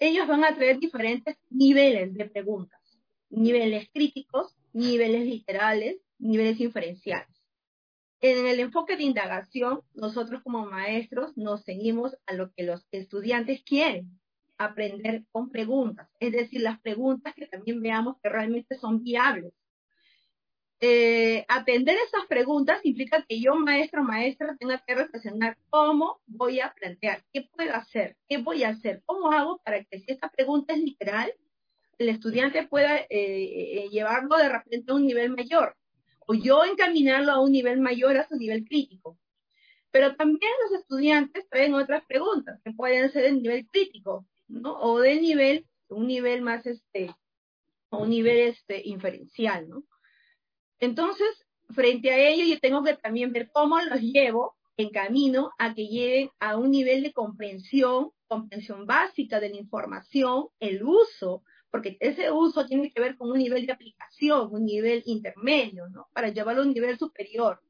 Ellos 0.00 0.26
van 0.26 0.44
a 0.44 0.54
traer 0.54 0.78
diferentes 0.80 1.36
niveles 1.50 2.14
de 2.14 2.24
preguntas, 2.24 2.80
niveles 3.30 3.88
críticos, 3.92 4.56
niveles 4.72 5.24
literales, 5.24 5.96
niveles 6.18 6.60
inferenciales. 6.60 7.33
En 8.26 8.46
el 8.46 8.58
enfoque 8.58 8.96
de 8.96 9.02
indagación, 9.02 9.82
nosotros 9.92 10.42
como 10.42 10.64
maestros 10.64 11.36
nos 11.36 11.62
seguimos 11.62 12.16
a 12.24 12.32
lo 12.32 12.50
que 12.54 12.62
los 12.62 12.86
estudiantes 12.90 13.62
quieren, 13.64 14.18
aprender 14.56 15.24
con 15.30 15.50
preguntas, 15.50 16.08
es 16.20 16.32
decir, 16.32 16.62
las 16.62 16.80
preguntas 16.80 17.34
que 17.34 17.46
también 17.46 17.82
veamos 17.82 18.16
que 18.22 18.30
realmente 18.30 18.78
son 18.78 19.02
viables. 19.02 19.52
Eh, 20.80 21.44
atender 21.48 21.98
esas 21.98 22.24
preguntas 22.26 22.80
implica 22.84 23.22
que 23.28 23.42
yo, 23.42 23.56
maestro 23.56 24.00
o 24.00 24.04
maestra, 24.04 24.56
tenga 24.58 24.82
que 24.86 24.94
reflexionar 24.94 25.58
cómo 25.68 26.22
voy 26.26 26.60
a 26.60 26.72
plantear, 26.72 27.22
qué 27.30 27.42
puedo 27.54 27.74
hacer, 27.74 28.16
qué 28.26 28.38
voy 28.38 28.64
a 28.64 28.70
hacer, 28.70 29.02
cómo 29.04 29.32
hago 29.32 29.60
para 29.62 29.84
que 29.84 29.98
si 29.98 30.10
esta 30.10 30.30
pregunta 30.30 30.72
es 30.72 30.78
literal, 30.78 31.30
el 31.98 32.08
estudiante 32.08 32.66
pueda 32.66 32.96
eh, 32.96 33.06
eh, 33.10 33.88
llevarlo 33.90 34.38
de 34.38 34.48
repente 34.48 34.92
a 34.92 34.94
un 34.94 35.04
nivel 35.04 35.28
mayor 35.28 35.76
o 36.26 36.34
yo 36.34 36.64
encaminarlo 36.64 37.32
a 37.32 37.40
un 37.40 37.52
nivel 37.52 37.80
mayor, 37.80 38.16
a 38.16 38.28
su 38.28 38.36
nivel 38.36 38.64
crítico. 38.64 39.18
Pero 39.90 40.16
también 40.16 40.50
los 40.64 40.80
estudiantes 40.80 41.48
traen 41.48 41.74
otras 41.74 42.04
preguntas 42.06 42.60
que 42.64 42.72
pueden 42.72 43.12
ser 43.12 43.22
de 43.22 43.32
nivel 43.32 43.68
crítico, 43.70 44.26
¿no? 44.48 44.78
O 44.80 44.98
de 45.00 45.20
nivel, 45.20 45.66
un 45.88 46.06
nivel 46.06 46.42
más, 46.42 46.66
este, 46.66 47.14
un 47.90 48.10
nivel 48.10 48.38
este, 48.48 48.82
inferencial, 48.88 49.68
¿no? 49.68 49.84
Entonces, 50.80 51.46
frente 51.70 52.10
a 52.10 52.18
ello, 52.18 52.44
yo 52.44 52.58
tengo 52.58 52.82
que 52.82 52.94
también 52.94 53.32
ver 53.32 53.50
cómo 53.52 53.80
los 53.80 54.00
llevo 54.00 54.56
en 54.76 54.90
camino 54.90 55.52
a 55.58 55.74
que 55.74 55.86
lleguen 55.86 56.30
a 56.40 56.56
un 56.56 56.70
nivel 56.70 57.02
de 57.02 57.12
comprensión, 57.12 58.10
comprensión 58.26 58.86
básica 58.86 59.38
de 59.40 59.50
la 59.50 59.56
información, 59.56 60.48
el 60.58 60.82
uso 60.82 61.44
porque 61.74 61.96
ese 61.98 62.30
uso 62.30 62.64
tiene 62.66 62.92
que 62.92 63.00
ver 63.00 63.16
con 63.16 63.32
un 63.32 63.38
nivel 63.38 63.66
de 63.66 63.72
aplicación, 63.72 64.48
un 64.52 64.64
nivel 64.64 65.02
intermedio, 65.06 65.88
¿no? 65.88 66.06
Para 66.12 66.28
llevarlo 66.28 66.62
a 66.62 66.66
un 66.66 66.72
nivel 66.72 66.96
superior. 66.96 67.60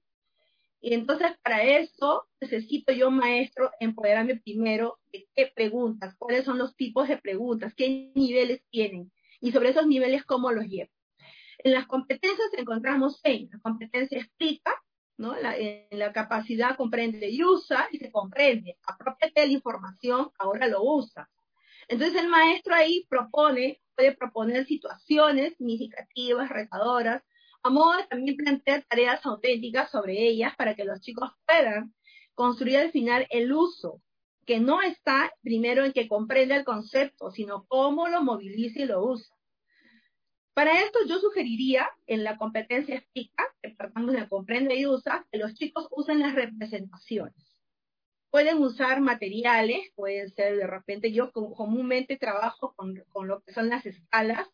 Y 0.82 0.92
entonces 0.92 1.28
para 1.42 1.62
eso 1.62 2.28
necesito 2.38 2.92
yo, 2.92 3.10
maestro, 3.10 3.70
empoderarme 3.80 4.36
primero 4.36 4.98
de 5.10 5.26
qué 5.34 5.50
preguntas, 5.56 6.14
cuáles 6.18 6.44
son 6.44 6.58
los 6.58 6.76
tipos 6.76 7.08
de 7.08 7.16
preguntas, 7.16 7.72
qué 7.74 8.12
niveles 8.14 8.62
tienen 8.68 9.10
y 9.40 9.52
sobre 9.52 9.70
esos 9.70 9.86
niveles 9.86 10.22
cómo 10.24 10.52
los 10.52 10.66
llevo. 10.66 10.90
En 11.56 11.72
las 11.72 11.86
competencias 11.86 12.50
encontramos 12.58 13.20
seis. 13.22 13.48
La 13.50 13.58
competencia 13.60 14.18
explica, 14.18 14.74
¿no? 15.16 15.34
La, 15.34 15.56
en 15.56 15.98
la 15.98 16.12
capacidad 16.12 16.76
comprende 16.76 17.30
y 17.30 17.42
usa 17.42 17.88
y 17.90 17.96
se 17.96 18.12
comprende. 18.12 18.76
Apropiate 18.86 19.40
de 19.40 19.46
la 19.46 19.52
información, 19.54 20.30
ahora 20.38 20.66
lo 20.66 20.82
usa. 20.82 21.26
Entonces 21.88 22.20
el 22.20 22.28
maestro 22.28 22.74
ahí 22.74 23.06
propone 23.08 23.80
puede 23.94 24.16
proponer 24.16 24.66
situaciones 24.66 25.56
significativas, 25.56 26.48
retadoras, 26.48 27.22
a 27.62 27.70
modo 27.70 27.96
de 27.96 28.06
también 28.06 28.36
plantear 28.36 28.84
tareas 28.88 29.24
auténticas 29.24 29.90
sobre 29.90 30.26
ellas 30.26 30.54
para 30.56 30.74
que 30.74 30.84
los 30.84 31.00
chicos 31.00 31.30
puedan 31.46 31.94
construir 32.34 32.76
al 32.76 32.90
final 32.90 33.26
el 33.30 33.52
uso, 33.52 34.02
que 34.44 34.60
no 34.60 34.82
está 34.82 35.32
primero 35.42 35.84
en 35.84 35.92
que 35.92 36.08
comprenda 36.08 36.56
el 36.56 36.64
concepto, 36.64 37.30
sino 37.30 37.64
cómo 37.66 38.08
lo 38.08 38.22
moviliza 38.22 38.80
y 38.80 38.86
lo 38.86 39.04
usa. 39.04 39.34
Para 40.52 40.80
esto 40.82 41.00
yo 41.08 41.18
sugeriría 41.18 41.88
en 42.06 42.22
la 42.22 42.36
competencia 42.36 42.96
explica, 42.96 43.44
que 43.60 43.70
partamos 43.70 44.12
de 44.12 44.28
comprende 44.28 44.76
y 44.76 44.86
usa, 44.86 45.26
que 45.32 45.38
los 45.38 45.54
chicos 45.54 45.88
usen 45.90 46.20
las 46.20 46.34
representaciones. 46.34 47.53
Pueden 48.34 48.60
usar 48.60 49.00
materiales, 49.00 49.92
pueden 49.94 50.28
ser 50.34 50.56
de 50.56 50.66
repente, 50.66 51.12
yo 51.12 51.30
comúnmente 51.30 52.16
trabajo 52.16 52.74
con, 52.74 52.96
con 53.12 53.28
lo 53.28 53.40
que 53.42 53.52
son 53.52 53.68
las 53.68 53.86
escalas, 53.86 54.48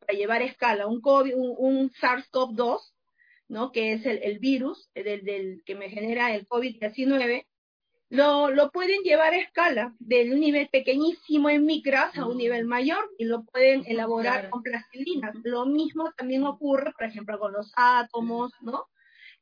para 0.00 0.16
llevar 0.16 0.40
escala, 0.40 0.86
un, 0.86 1.02
COVID, 1.02 1.34
un, 1.36 1.90
SARS-CoV-2, 1.90 2.80
¿no? 3.48 3.70
que 3.70 3.92
es 3.92 4.06
el, 4.06 4.18
el 4.22 4.38
virus 4.38 4.88
del, 4.94 5.24
del, 5.24 5.62
que 5.66 5.74
me 5.74 5.90
genera 5.90 6.34
el 6.34 6.48
COVID-19, 6.48 7.44
lo, 8.08 8.48
lo, 8.48 8.70
pueden 8.70 9.02
llevar 9.02 9.34
a 9.34 9.40
escala, 9.40 9.94
de 9.98 10.32
un 10.32 10.40
nivel 10.40 10.70
pequeñísimo 10.72 11.50
en 11.50 11.66
micras 11.66 12.16
a 12.16 12.24
un 12.24 12.38
nivel 12.38 12.64
mayor, 12.64 13.10
y 13.18 13.26
lo 13.26 13.44
pueden 13.44 13.84
elaborar 13.86 14.48
con 14.48 14.62
plastilina. 14.62 15.34
Lo 15.44 15.66
mismo 15.66 16.10
también 16.16 16.44
ocurre, 16.44 16.92
por 16.92 17.06
ejemplo, 17.06 17.38
con 17.38 17.52
los 17.52 17.74
átomos, 17.76 18.54
¿no? 18.62 18.86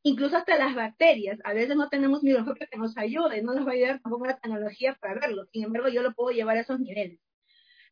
Incluso 0.02 0.36
hasta 0.36 0.58
las 0.58 0.74
bacterias. 0.74 1.38
A 1.44 1.52
veces 1.52 1.76
no 1.76 1.88
tenemos 1.88 2.22
microscopio 2.22 2.66
que 2.70 2.78
nos 2.78 2.96
ayude, 2.96 3.42
no 3.42 3.54
nos 3.54 3.66
va 3.66 3.72
a 3.72 3.74
ayudar 3.74 4.00
tampoco 4.00 4.26
la 4.26 4.38
tecnología 4.38 4.96
para 5.00 5.14
verlo. 5.14 5.46
Sin 5.52 5.64
embargo, 5.64 5.88
yo 5.88 6.02
lo 6.02 6.14
puedo 6.14 6.30
llevar 6.30 6.56
a 6.56 6.60
esos 6.60 6.80
niveles. 6.80 7.20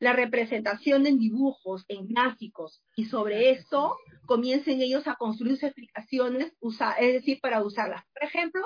La 0.01 0.13
representación 0.13 1.07
en 1.07 1.19
dibujos, 1.19 1.85
en 1.89 2.07
gráficos, 2.07 2.83
y 2.95 3.07
sobre 3.07 3.51
eso 3.51 3.97
comiencen 4.27 4.81
ellos 4.81 5.09
a 5.09 5.17
construir 5.17 5.55
sus 5.55 5.65
explicaciones, 5.65 6.53
es 7.01 7.13
decir, 7.13 7.41
para 7.41 7.63
usarlas. 7.63 8.05
Por 8.13 8.23
ejemplo, 8.23 8.63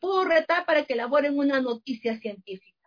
puedo 0.00 0.24
retar 0.24 0.64
para 0.64 0.84
que 0.84 0.94
elaboren 0.94 1.36
una 1.36 1.60
noticia 1.60 2.20
científica. 2.20 2.78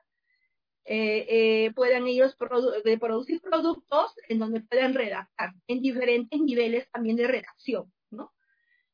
Eh, 0.86 1.28
eh, 1.30 1.72
puedan 1.76 2.08
ellos 2.08 2.36
producir 2.36 3.40
productos 3.42 4.14
en 4.30 4.40
donde 4.40 4.62
puedan 4.62 4.94
redactar 4.94 5.54
en 5.68 5.82
diferentes 5.82 6.40
niveles 6.40 6.90
también 6.90 7.18
de 7.18 7.28
redacción. 7.28 7.92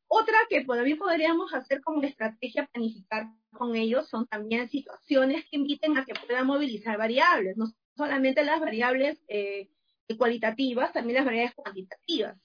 Otra 0.08 0.38
que 0.50 0.64
también 0.64 0.98
podríamos 0.98 1.54
hacer 1.54 1.82
como 1.82 2.02
estrategia 2.04 2.68
planificar 2.68 3.28
con 3.52 3.76
ellos 3.76 4.08
son 4.08 4.26
también 4.28 4.70
situaciones 4.70 5.46
que 5.50 5.58
inviten 5.58 5.98
a 5.98 6.06
que 6.06 6.14
puedan 6.14 6.48
movilizar 6.48 6.98
variables, 6.98 7.58
no 7.58 7.66
solamente 7.96 8.44
las 8.46 8.62
variables 8.62 9.22
eh, 9.28 9.70
cualitativas, 10.18 10.94
también 10.94 11.18
las 11.18 11.26
variables 11.26 11.56
cuantitativas. 11.56 12.38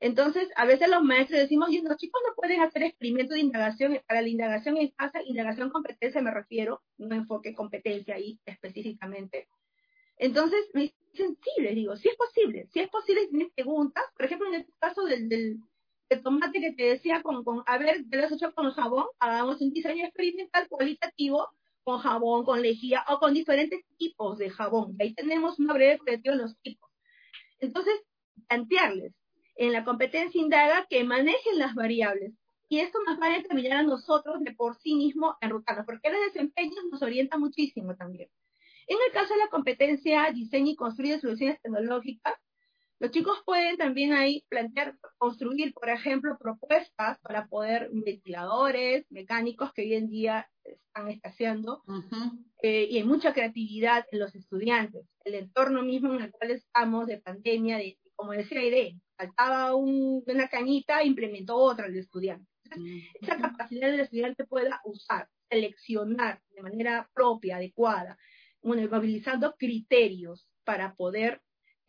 Entonces, 0.00 0.48
a 0.56 0.64
veces 0.64 0.88
los 0.88 1.02
maestros 1.02 1.40
decimos, 1.40 1.70
los 1.70 1.96
chicos 1.96 2.22
no 2.26 2.34
pueden 2.34 2.60
hacer 2.62 2.82
experimentos 2.82 3.34
de 3.34 3.40
indagación, 3.40 4.00
para 4.06 4.22
la 4.22 4.28
indagación 4.28 4.78
en 4.78 4.88
casa, 4.88 5.22
indagación 5.22 5.70
competencia 5.70 6.22
me 6.22 6.30
refiero, 6.30 6.82
no 6.98 7.14
enfoque 7.14 7.54
competencia 7.54 8.14
ahí 8.14 8.40
específicamente. 8.46 9.46
Entonces, 10.16 10.60
me 10.74 10.92
dicen, 11.12 11.36
sí, 11.42 11.62
digo, 11.74 11.96
sí 11.96 12.08
es 12.08 12.16
posible, 12.16 12.66
si 12.72 12.80
es 12.80 12.88
posible, 12.88 13.22
si 13.22 13.30
tienen 13.30 13.50
preguntas, 13.54 14.04
por 14.14 14.24
ejemplo, 14.24 14.48
en 14.48 14.54
el 14.54 14.66
caso 14.78 15.04
del, 15.04 15.32
el 15.32 15.58
tomate 16.16 16.60
que 16.60 16.72
te 16.72 16.84
decía 16.84 17.22
con, 17.22 17.44
con 17.44 17.62
a 17.66 17.78
ver, 17.78 18.04
te 18.10 18.16
lo 18.16 18.24
has 18.24 18.32
hecho 18.32 18.52
con 18.52 18.70
jabón, 18.72 19.06
hagamos 19.18 19.60
un 19.60 19.72
diseño 19.72 20.04
experimental 20.04 20.68
cualitativo 20.68 21.48
con 21.84 21.98
jabón, 21.98 22.44
con 22.44 22.62
lejía 22.62 23.04
o 23.08 23.18
con 23.18 23.34
diferentes 23.34 23.80
tipos 23.96 24.38
de 24.38 24.50
jabón. 24.50 24.96
Ahí 25.00 25.14
tenemos 25.14 25.58
una 25.58 25.74
breve 25.74 25.98
creación 25.98 26.36
de 26.36 26.42
los 26.42 26.58
tipos. 26.60 26.90
Entonces, 27.58 27.94
plantearles 28.48 29.14
en 29.56 29.72
la 29.72 29.84
competencia 29.84 30.40
indaga 30.40 30.86
que 30.88 31.04
manejen 31.04 31.58
las 31.58 31.74
variables. 31.74 32.32
Y 32.68 32.78
esto 32.78 32.98
nos 33.04 33.20
va 33.20 33.26
a 33.26 33.36
determinar 33.36 33.78
a 33.78 33.82
nosotros 33.82 34.40
de 34.40 34.52
por 34.52 34.76
sí 34.76 34.94
mismo 34.94 35.36
enrutarnos, 35.40 35.84
porque 35.86 36.08
el 36.08 36.14
desempeño 36.26 36.76
nos 36.90 37.02
orienta 37.02 37.36
muchísimo 37.36 37.96
también. 37.96 38.30
En 38.86 38.96
el 39.06 39.12
caso 39.12 39.34
de 39.34 39.40
la 39.40 39.48
competencia 39.48 40.30
diseño 40.32 40.72
y 40.72 40.76
construye 40.76 41.20
soluciones 41.20 41.60
tecnológicas, 41.60 42.34
los 43.00 43.10
chicos 43.12 43.38
pueden 43.46 43.78
también 43.78 44.12
ahí 44.12 44.44
plantear, 44.50 44.94
construir, 45.16 45.72
por 45.72 45.88
ejemplo, 45.88 46.36
propuestas 46.38 47.18
para 47.20 47.46
poder 47.46 47.88
ventiladores 47.92 49.06
mecánicos 49.08 49.72
que 49.72 49.82
hoy 49.82 49.94
en 49.94 50.10
día 50.10 50.46
están 50.62 51.08
escaseando 51.08 51.82
eh, 52.62 52.86
y 52.90 52.98
hay 52.98 53.04
mucha 53.04 53.32
creatividad 53.32 54.04
en 54.12 54.18
los 54.18 54.34
estudiantes. 54.34 55.06
El 55.24 55.34
entorno 55.34 55.82
mismo 55.82 56.12
en 56.12 56.24
el 56.24 56.30
cual 56.30 56.50
estamos 56.50 57.06
de 57.06 57.16
pandemia, 57.16 57.78
de, 57.78 57.98
como 58.14 58.32
decía 58.32 58.62
Irene, 58.62 59.00
faltaba 59.16 59.74
una 59.74 60.48
cañita, 60.48 61.02
implementó 61.02 61.56
otra 61.56 61.86
el 61.86 61.96
estudiante. 61.96 62.46
Mm. 62.76 62.98
Esa 63.22 63.38
capacidad 63.38 63.90
del 63.90 64.00
estudiante 64.00 64.44
pueda 64.44 64.78
usar, 64.84 65.26
seleccionar 65.48 66.42
de 66.54 66.60
manera 66.60 67.08
propia, 67.14 67.56
adecuada, 67.56 68.18
movilizando 68.62 69.54
criterios 69.56 70.46
para 70.64 70.94
poder 70.94 71.40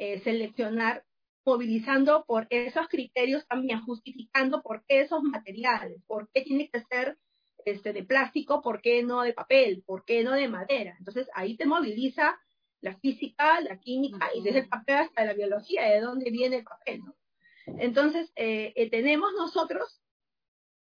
eh, 0.02 0.20
seleccionar 0.22 1.04
movilizando 1.46 2.26
por 2.26 2.48
esos 2.50 2.88
criterios 2.88 3.46
también, 3.48 3.82
justificando 3.82 4.64
por 4.64 4.84
qué 4.88 5.02
esos 5.02 5.22
materiales, 5.22 6.02
por 6.08 6.28
qué 6.34 6.42
tiene 6.42 6.72
que 6.72 6.82
ser 6.86 7.20
este, 7.66 7.94
de 7.94 8.04
plástico, 8.04 8.64
por 8.64 8.82
qué 8.82 9.04
no 9.04 9.22
de 9.22 9.34
papel, 9.34 9.84
por 9.86 10.04
qué 10.04 10.24
no 10.24 10.32
de 10.32 10.48
madera. 10.48 10.96
Entonces 10.98 11.28
ahí 11.36 11.56
te 11.56 11.68
moviliza 11.68 12.40
la 12.80 12.98
física, 12.98 13.62
la 13.62 13.80
química 13.80 14.32
y 14.34 14.42
desde 14.42 14.62
el 14.62 14.70
papel 14.70 14.96
hasta 14.96 15.24
la 15.24 15.34
biología, 15.34 15.84
de 15.84 16.02
dónde 16.02 16.32
viene 16.32 16.58
el 16.58 16.64
papel. 16.64 17.02
Entonces, 17.68 18.32
eh, 18.36 18.90
tenemos 18.90 19.34
nosotros 19.38 20.02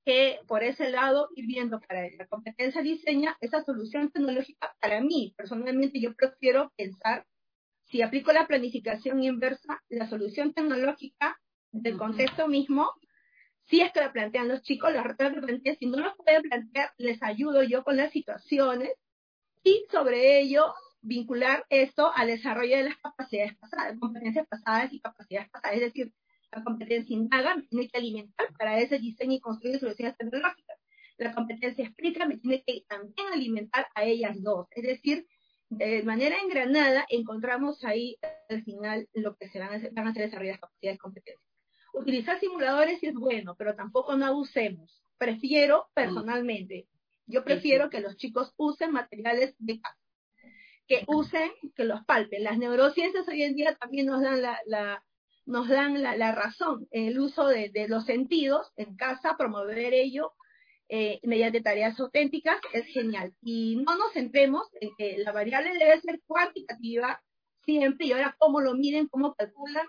que 0.06 0.40
por 0.48 0.62
ese 0.62 0.88
lado 0.88 1.28
ir 1.36 1.46
viendo 1.46 1.78
para 1.78 2.08
la 2.16 2.26
competencia 2.26 2.80
diseña 2.80 3.36
esa 3.42 3.62
solución 3.64 4.10
tecnológica. 4.10 4.74
Para 4.80 5.02
mí, 5.02 5.34
personalmente, 5.36 6.00
yo 6.00 6.14
prefiero 6.14 6.72
pensar, 6.74 7.26
si 7.91 8.03
aplico 8.03 8.32
la 8.32 8.47
planificación 8.47 9.22
inversa, 9.22 9.82
la 9.88 10.09
solución 10.09 10.53
tecnológica 10.53 11.38
del 11.72 11.99
contexto 11.99 12.47
mismo, 12.47 12.91
si 13.64 13.80
es 13.80 13.93
que 13.93 14.01
la 14.01 14.12
plantean 14.12 14.49
los 14.49 14.62
chicos, 14.62 14.93
la 14.93 15.03
plantean, 15.03 15.76
si 15.78 15.86
no 15.86 15.99
lo 15.99 16.14
pueden 16.16 16.43
plantear, 16.43 16.91
les 16.99 17.22
ayudo 17.22 17.62
yo 17.62 17.82
con 17.82 17.97
las 17.97 18.12
situaciones 18.12 18.91
y 19.62 19.86
sobre 19.91 20.41
ello 20.41 20.72
vincular 21.03 21.64
esto 21.68 22.12
al 22.14 22.28
desarrollo 22.28 22.76
de 22.76 22.84
las 22.84 22.97
capacidades 22.99 23.57
pasadas, 23.57 23.99
competencias 23.99 24.47
pasadas 24.47 24.93
y 24.93 25.01
capacidades 25.01 25.51
pasadas. 25.51 25.76
Es 25.76 25.82
decir, 25.82 26.12
la 26.53 26.62
competencia 26.62 27.14
indaga 27.14 27.57
me 27.57 27.62
tiene 27.62 27.88
que 27.88 27.99
alimentar 27.99 28.49
para 28.59 28.78
ese 28.78 28.99
diseño 28.99 29.34
y 29.34 29.41
construir 29.41 29.78
soluciones 29.78 30.16
tecnológicas. 30.16 30.78
La 31.16 31.34
competencia 31.34 31.84
explica 31.84 32.26
me 32.26 32.38
tiene 32.38 32.62
que 32.64 32.84
también 32.88 33.26
alimentar 33.32 33.88
a 33.95 34.05
ellas 34.05 34.36
dos. 34.41 34.66
Es 34.70 34.84
decir, 34.84 35.26
de 35.70 36.02
manera 36.02 36.36
engranada 36.42 37.06
encontramos 37.08 37.84
ahí 37.84 38.18
al 38.48 38.62
final 38.64 39.08
lo 39.14 39.36
que 39.36 39.48
se 39.48 39.58
van 39.58 39.72
a 39.72 39.76
hacer, 39.76 39.92
van 39.92 40.06
a 40.06 40.10
hacer 40.10 40.24
desarrollar 40.24 40.54
las 40.54 40.60
capacidades 40.60 40.96
y 40.96 40.98
competencias. 40.98 41.46
Utilizar 41.92 42.38
simuladores 42.38 43.02
es 43.02 43.14
bueno, 43.14 43.54
pero 43.56 43.74
tampoco 43.74 44.16
no 44.16 44.26
abusemos. 44.26 45.02
Prefiero 45.16 45.88
personalmente, 45.94 46.86
yo 47.26 47.44
prefiero 47.44 47.90
que 47.90 48.00
los 48.00 48.16
chicos 48.16 48.52
usen 48.56 48.92
materiales 48.92 49.54
de 49.58 49.80
casa, 49.80 49.98
que 50.86 51.04
usen, 51.06 51.50
que 51.74 51.84
los 51.84 52.04
palpen. 52.04 52.44
Las 52.44 52.58
neurociencias 52.58 53.26
hoy 53.28 53.42
en 53.42 53.54
día 53.54 53.74
también 53.76 54.06
nos 54.06 54.22
dan 54.22 54.42
la 54.42 55.04
nos 55.50 55.68
dan 55.68 56.00
la, 56.00 56.16
la 56.16 56.32
razón 56.32 56.86
en 56.92 57.06
el 57.06 57.18
uso 57.18 57.46
de, 57.48 57.86
los 57.88 58.04
sentidos 58.04 58.72
en 58.76 58.96
casa, 58.96 59.36
promover 59.36 59.92
ello 59.94 60.32
eh, 60.93 61.20
mediante 61.22 61.61
tareas 61.61 61.99
auténticas 62.01 62.57
es 62.72 62.84
genial. 62.86 63.32
Y 63.41 63.76
no 63.76 63.97
nos 63.97 64.12
centremos 64.12 64.68
en 64.80 64.91
que 64.99 65.18
la 65.18 65.30
variable 65.30 65.72
debe 65.78 66.01
ser 66.01 66.20
cuantitativa 66.26 67.22
siempre 67.64 68.07
y 68.07 68.12
ahora 68.12 68.34
cómo 68.38 68.61
lo 68.61 68.74
miden, 68.74 69.07
cómo 69.07 69.34
calculan, 69.34 69.86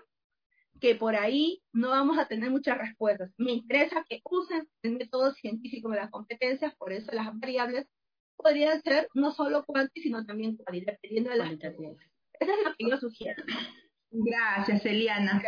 que 0.80 0.94
por 0.94 1.16
ahí 1.16 1.60
no 1.72 1.90
vamos 1.90 2.18
a 2.18 2.28
tener 2.28 2.50
muchas 2.50 2.78
respuestas. 2.78 3.32
Me 3.36 3.50
interesa 3.50 4.04
que 4.08 4.20
usen 4.24 4.68
el 4.82 4.92
método 4.92 5.32
científico 5.32 5.90
de 5.90 5.96
las 5.96 6.10
competencias, 6.10 6.72
por 6.76 6.92
eso 6.92 7.10
las 7.12 7.36
variables 7.36 7.88
podrían 8.36 8.80
ser 8.82 9.08
no 9.14 9.32
solo 9.32 9.64
cuántitas, 9.64 10.04
sino 10.04 10.24
también 10.24 10.56
cualitativas, 10.56 11.00
dependiendo 11.02 11.30
de 11.30 11.36
las 11.36 11.52
Eso 11.52 12.52
es 12.52 12.64
lo 12.64 12.74
que 12.78 12.90
yo 12.90 12.96
sugiero. 12.96 13.42
Gracias, 14.10 14.86
Eliana. 14.86 15.42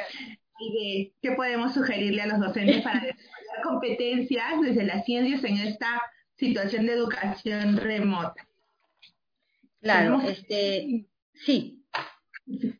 ¿Y 0.61 1.13
qué 1.21 1.33
podemos 1.33 1.75
sugerirle 1.75 2.23
a 2.23 2.27
los 2.27 2.41
docentes 2.41 2.83
para 2.83 3.01
desarrollar 3.01 3.63
competencias 3.63 4.61
desde 4.63 4.85
las 4.85 5.05
ciencias 5.05 5.43
en 5.45 5.59
esta 5.59 6.01
situación 6.37 6.87
de 6.87 6.93
educación 6.93 7.77
remota? 7.77 8.47
Claro, 9.81 10.21
este, 10.23 11.07
sí. 11.35 11.85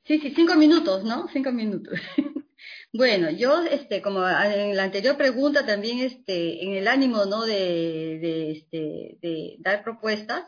Sí, 0.05 0.19
sí, 0.21 0.33
cinco 0.35 0.55
minutos, 0.55 1.05
¿no? 1.05 1.29
Cinco 1.29 1.53
minutos. 1.53 1.99
bueno, 2.93 3.31
yo, 3.31 3.63
este, 3.63 4.03
como 4.03 4.27
en 4.29 4.77
la 4.77 4.85
anterior 4.85 5.17
pregunta 5.17 5.67
también, 5.67 6.01
este, 6.01 6.65
en 6.65 6.75
el 6.75 6.89
ánimo, 6.89 7.25
¿no? 7.25 7.45
De, 7.45 8.19
de, 8.21 8.51
este, 8.53 9.19
de 9.21 9.57
dar 9.59 9.83
propuestas, 9.83 10.45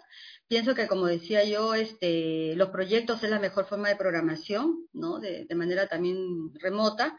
pienso 0.48 0.74
que 0.74 0.86
como 0.86 1.06
decía 1.06 1.44
yo, 1.44 1.74
este, 1.74 2.54
los 2.56 2.70
proyectos 2.70 3.22
es 3.22 3.30
la 3.30 3.38
mejor 3.38 3.66
forma 3.66 3.88
de 3.88 3.96
programación, 3.96 4.86
¿no? 4.92 5.18
De, 5.18 5.46
manera 5.54 5.88
también 5.88 6.52
remota, 6.54 7.16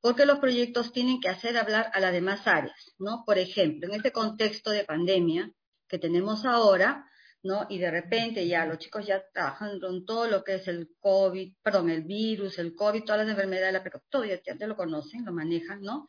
porque 0.00 0.26
los 0.26 0.38
proyectos 0.38 0.92
tienen 0.92 1.20
que 1.20 1.28
hacer 1.28 1.56
hablar 1.58 1.90
a 1.94 2.00
las 2.00 2.12
demás 2.12 2.46
áreas, 2.46 2.94
¿no? 2.98 3.24
Por 3.26 3.38
ejemplo, 3.38 3.88
en 3.88 3.94
este 3.96 4.12
contexto 4.12 4.70
de 4.70 4.84
pandemia 4.84 5.52
que 5.88 5.98
tenemos 5.98 6.44
ahora, 6.44 7.06
¿no? 7.42 7.66
Y 7.68 7.78
de 7.78 7.90
repente 7.90 8.46
ya 8.46 8.66
los 8.66 8.78
chicos 8.78 9.06
ya 9.06 9.22
trabajan 9.32 9.80
con 9.80 10.04
todo 10.04 10.26
lo 10.28 10.44
que 10.44 10.56
es 10.56 10.68
el 10.68 10.90
COVID, 11.00 11.54
perdón, 11.62 11.90
el 11.90 12.02
virus, 12.04 12.58
el 12.58 12.74
COVID, 12.74 13.04
todas 13.04 13.22
las 13.22 13.30
enfermedades, 13.30 13.80
pero 13.82 14.02
todo 14.08 14.24
ya, 14.24 14.40
ya 14.44 14.66
lo 14.66 14.76
conocen, 14.76 15.24
lo 15.24 15.32
manejan, 15.32 15.80
¿no? 15.82 16.06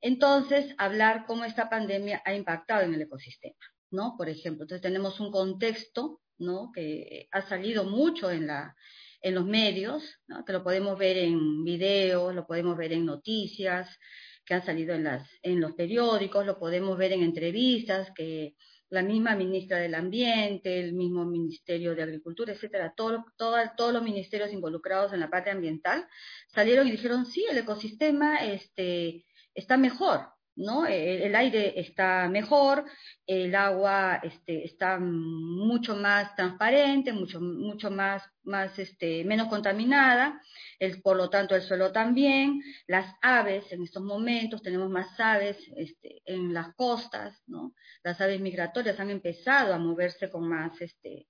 Entonces, 0.00 0.74
hablar 0.78 1.24
cómo 1.26 1.44
esta 1.44 1.68
pandemia 1.68 2.22
ha 2.24 2.34
impactado 2.34 2.82
en 2.82 2.94
el 2.94 3.02
ecosistema, 3.02 3.58
¿no? 3.90 4.14
Por 4.16 4.28
ejemplo, 4.28 4.64
entonces 4.64 4.82
tenemos 4.82 5.20
un 5.20 5.30
contexto, 5.30 6.20
¿no? 6.38 6.70
Que 6.72 7.28
ha 7.32 7.42
salido 7.42 7.84
mucho 7.84 8.30
en 8.30 8.46
la 8.46 8.74
en 9.20 9.34
los 9.34 9.46
medios, 9.46 10.20
¿no? 10.26 10.44
que 10.44 10.52
lo 10.52 10.62
podemos 10.62 10.98
ver 10.98 11.16
en 11.16 11.64
videos, 11.64 12.34
lo 12.34 12.46
podemos 12.46 12.76
ver 12.76 12.92
en 12.92 13.06
noticias 13.06 13.98
que 14.44 14.54
han 14.54 14.64
salido 14.64 14.94
en, 14.94 15.04
las, 15.04 15.28
en 15.42 15.60
los 15.60 15.72
periódicos, 15.72 16.46
lo 16.46 16.58
podemos 16.58 16.96
ver 16.96 17.12
en 17.12 17.22
entrevistas 17.22 18.10
que 18.14 18.54
la 18.90 19.02
misma 19.02 19.34
ministra 19.36 19.78
del 19.78 19.94
Ambiente, 19.94 20.80
el 20.80 20.94
mismo 20.94 21.26
Ministerio 21.26 21.94
de 21.94 22.02
Agricultura, 22.02 22.52
etcétera, 22.52 22.94
todo, 22.96 23.26
todos 23.36 23.92
los 23.92 24.02
ministerios 24.02 24.50
involucrados 24.50 25.12
en 25.12 25.20
la 25.20 25.28
parte 25.28 25.50
ambiental 25.50 26.06
salieron 26.48 26.88
y 26.88 26.92
dijeron, 26.92 27.26
sí, 27.26 27.44
el 27.50 27.58
ecosistema 27.58 28.38
este, 28.46 29.26
está 29.52 29.76
mejor, 29.76 30.30
¿no? 30.58 30.86
El, 30.86 31.34
aire 31.36 31.78
está 31.80 32.28
mejor, 32.28 32.84
el 33.26 33.54
agua 33.54 34.20
este, 34.22 34.64
está 34.64 34.98
mucho 34.98 35.94
más 35.96 36.34
transparente, 36.34 37.12
mucho, 37.12 37.40
mucho 37.40 37.90
más, 37.92 38.24
más 38.42 38.76
este, 38.78 39.24
menos 39.24 39.46
contaminada, 39.46 40.42
el, 40.80 41.00
por 41.00 41.16
lo 41.16 41.30
tanto 41.30 41.54
el 41.54 41.62
suelo 41.62 41.92
también, 41.92 42.60
las 42.88 43.14
aves, 43.22 43.70
en 43.70 43.84
estos 43.84 44.02
momentos 44.02 44.60
tenemos 44.60 44.90
más 44.90 45.18
aves 45.20 45.58
este, 45.76 46.22
en 46.24 46.52
las 46.52 46.74
costas, 46.74 47.40
¿no? 47.46 47.72
Las 48.02 48.20
aves 48.20 48.40
migratorias 48.40 48.98
han 48.98 49.10
empezado 49.10 49.72
a 49.72 49.78
moverse 49.78 50.28
con 50.28 50.48
más, 50.48 50.80
este, 50.80 51.28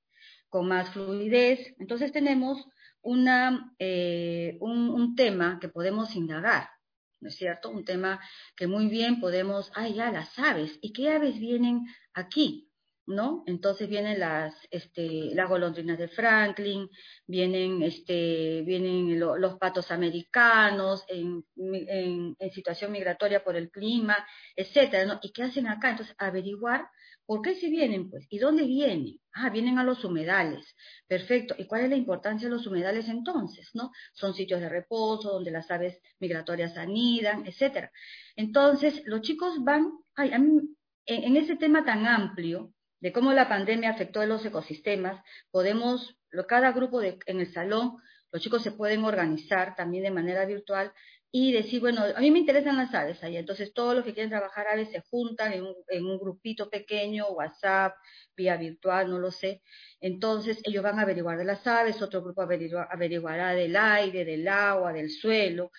con 0.49 0.67
más 0.69 0.89
fluidez, 0.89 1.75
entonces 1.79 2.13
tenemos 2.13 2.67
una, 3.03 3.75
eh, 3.79 4.57
un 4.61 5.15
tema 5.15 5.59
que 5.61 5.69
podemos 5.69 6.17
indagar, 6.17 6.69
¿no 7.21 7.29
es 7.29 7.37
cierto? 7.37 7.71
Un 7.71 7.85
tema 7.85 8.21
que 8.57 8.67
muy 8.67 8.89
bien 8.89 9.21
podemos, 9.21 9.71
ay, 9.75 9.95
ya 9.95 10.11
las 10.11 10.39
aves, 10.39 10.79
¿y 10.81 10.93
qué 10.93 11.11
aves 11.11 11.39
vienen 11.39 11.87
aquí? 12.15 12.65
¿No? 13.07 13.43
Entonces 13.47 13.89
vienen 13.89 14.21
las, 14.21 14.55
este, 14.71 15.35
las 15.35 15.49
golondrinas 15.49 15.97
de 15.97 16.09
Franklin, 16.09 16.91
vienen, 17.27 17.83
este, 17.83 18.63
vienen 18.67 19.19
los 19.19 19.57
patos 19.57 19.91
americanos 19.91 21.05
en, 21.09 21.43
en, 21.57 22.37
en, 22.39 22.51
situación 22.51 22.93
migratoria 22.93 23.43
por 23.43 23.57
el 23.57 23.71
clima, 23.71 24.15
etcétera, 24.55 25.07
¿no? 25.07 25.21
¿Y 25.23 25.33
qué 25.33 25.45
hacen 25.45 25.69
acá? 25.69 25.89
Entonces, 25.91 26.15
averiguar 26.19 26.91
¿Por 27.29 27.43
qué 27.43 27.57
si 27.57 27.69
vienen, 27.69 28.09
pues? 28.09 28.27
¿Y 28.31 28.39
dónde 28.39 28.65
vienen? 28.65 29.21
Ah, 29.35 29.51
vienen 29.51 29.79
a 29.79 29.85
los 29.85 30.03
humedales. 30.03 30.75
Perfecto. 31.07 31.55
¿Y 31.59 31.67
cuál 31.67 31.83
es 31.83 31.91
la 31.91 31.97
importancia 31.97 32.49
de 32.49 32.55
los 32.55 32.67
humedales 32.67 33.07
entonces, 33.07 33.69
no? 33.75 33.91
Son 34.15 34.33
sitios 34.33 34.63
de 34.63 34.71
reposo 34.71 35.35
donde 35.35 35.51
las 35.51 35.71
aves 35.71 36.01
migratorias 36.21 36.79
anidan, 36.79 37.47
etcétera. 37.47 37.93
Entonces, 38.35 39.03
los 39.05 39.21
chicos 39.21 39.63
van, 39.63 39.93
ay, 40.15 40.31
en, 41.05 41.37
ese 41.37 41.57
tema 41.57 41.85
tan 41.85 42.07
amplio 42.07 42.73
de 42.99 43.13
cómo 43.13 43.35
la 43.35 43.47
pandemia 43.47 43.91
afectó 43.91 44.23
a 44.23 44.27
los 44.27 44.43
ecosistemas, 44.47 45.23
podemos, 45.51 46.17
cada 46.49 46.73
grupo 46.73 46.99
de, 46.99 47.19
en 47.27 47.41
el 47.41 47.53
salón, 47.53 47.99
los 48.33 48.41
chicos 48.41 48.63
se 48.63 48.73
pueden 48.73 49.05
organizar 49.05 49.77
también 49.77 50.05
de 50.05 50.11
manera 50.11 50.47
virtual 50.47 50.95
y 51.31 51.53
decir, 51.53 51.81
bueno, 51.81 52.03
a 52.17 52.21
mí 52.21 52.31
me 52.31 52.39
interesan 52.39 52.77
las 52.79 52.95
aves 52.95 53.23
ahí, 53.23 53.37
entonces 53.37 53.75
todos 53.75 53.95
los 53.95 54.05
que 54.05 54.15
quieren 54.15 54.31
trabajar 54.31 54.67
aves 54.67 54.91
se 54.91 55.03
juntan 55.11 55.53
en 55.53 55.63
un, 55.65 55.75
en 55.89 56.07
un 56.07 56.19
grupito 56.19 56.71
pequeño, 56.71 57.29
WhatsApp, 57.29 57.95
vía 58.35 58.57
virtual, 58.57 59.11
no 59.11 59.19
lo 59.19 59.31
sé, 59.31 59.63
entonces 60.01 60.59
ellos 60.65 60.83
van 60.83 60.99
a 60.99 61.03
averiguar 61.03 61.37
de 61.37 61.45
las 61.45 61.67
aves, 61.67 62.01
otro 62.01 62.23
grupo 62.23 62.43
averiguará 62.43 63.53
del 63.53 63.77
aire, 63.77 64.25
del 64.25 64.49
agua, 64.49 64.93
del 64.93 65.11
suelo, 65.11 65.71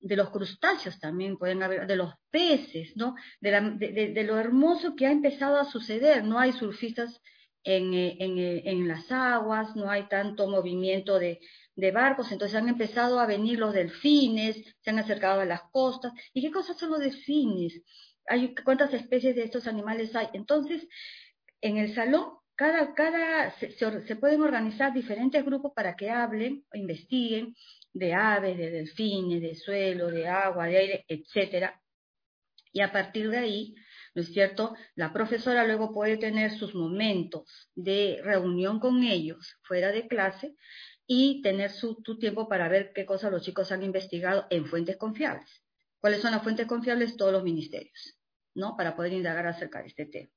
de 0.00 0.16
los 0.16 0.30
crustáceos 0.30 0.98
también 0.98 1.36
pueden 1.38 1.62
haber, 1.62 1.86
de 1.86 1.96
los 1.96 2.12
peces, 2.30 2.96
¿no? 2.96 3.14
De, 3.40 4.24
lo 4.24 4.38
hermoso 4.38 4.96
que 4.96 5.06
ha 5.06 5.12
empezado 5.12 5.58
a 5.58 5.70
suceder, 5.70 6.24
no 6.24 6.38
hay 6.38 6.52
surfistas 6.52 7.20
en, 7.64 7.92
en, 7.92 8.38
en 8.38 8.88
las 8.88 9.12
aguas, 9.12 9.76
no 9.76 9.90
hay 9.90 10.08
tanto 10.08 10.48
movimiento 10.48 11.18
de, 11.18 11.40
de 11.76 11.90
barcos, 11.92 12.30
entonces 12.32 12.56
han 12.56 12.68
empezado 12.68 13.20
a 13.20 13.26
venir 13.26 13.58
los 13.58 13.74
delfines, 13.74 14.56
se 14.80 14.90
han 14.90 14.98
acercado 14.98 15.40
a 15.40 15.44
las 15.46 15.62
costas. 15.70 16.12
¿Y 16.32 16.42
qué 16.42 16.50
cosas 16.50 16.78
son 16.78 16.90
los 16.90 17.00
delfines? 17.00 17.82
Hay, 18.26 18.54
¿Cuántas 18.64 18.92
especies 18.92 19.34
de 19.34 19.44
estos 19.44 19.66
animales 19.66 20.14
hay? 20.14 20.28
Entonces, 20.32 20.86
en 21.60 21.78
el 21.78 21.94
salón, 21.94 22.40
cada, 22.60 22.94
cada, 22.94 23.50
se, 23.58 24.16
pueden 24.16 24.42
organizar 24.42 24.92
diferentes 24.92 25.42
grupos 25.44 25.72
para 25.74 25.96
que 25.96 26.10
hablen 26.10 26.64
investiguen 26.74 27.54
de 27.92 28.12
aves, 28.12 28.58
de 28.58 28.70
delfines, 28.70 29.40
de 29.40 29.54
suelo, 29.54 30.08
de 30.08 30.28
agua, 30.28 30.66
de 30.66 30.76
aire, 30.76 31.04
etcétera. 31.08 31.80
Y 32.72 32.82
a 32.82 32.92
partir 32.92 33.30
de 33.30 33.38
ahí, 33.38 33.74
¿no 34.14 34.22
es 34.22 34.32
cierto? 34.32 34.74
La 34.94 35.12
profesora 35.12 35.66
luego 35.66 35.92
puede 35.92 36.18
tener 36.18 36.50
sus 36.52 36.74
momentos 36.74 37.70
de 37.74 38.20
reunión 38.22 38.78
con 38.78 39.02
ellos 39.04 39.56
fuera 39.62 39.90
de 39.90 40.06
clase 40.06 40.54
y 41.12 41.42
tener 41.42 41.72
su, 41.72 42.00
tu 42.04 42.20
tiempo 42.20 42.48
para 42.48 42.68
ver 42.68 42.92
qué 42.94 43.04
cosas 43.04 43.32
los 43.32 43.42
chicos 43.42 43.72
han 43.72 43.82
investigado 43.82 44.46
en 44.48 44.64
fuentes 44.64 44.96
confiables. 44.96 45.50
¿Cuáles 45.98 46.22
son 46.22 46.30
las 46.30 46.44
fuentes 46.44 46.68
confiables? 46.68 47.16
Todos 47.16 47.32
los 47.32 47.42
ministerios, 47.42 48.16
¿no? 48.54 48.76
Para 48.76 48.94
poder 48.94 49.14
indagar 49.14 49.44
acerca 49.48 49.82
de 49.82 49.88
este 49.88 50.06
tema, 50.06 50.30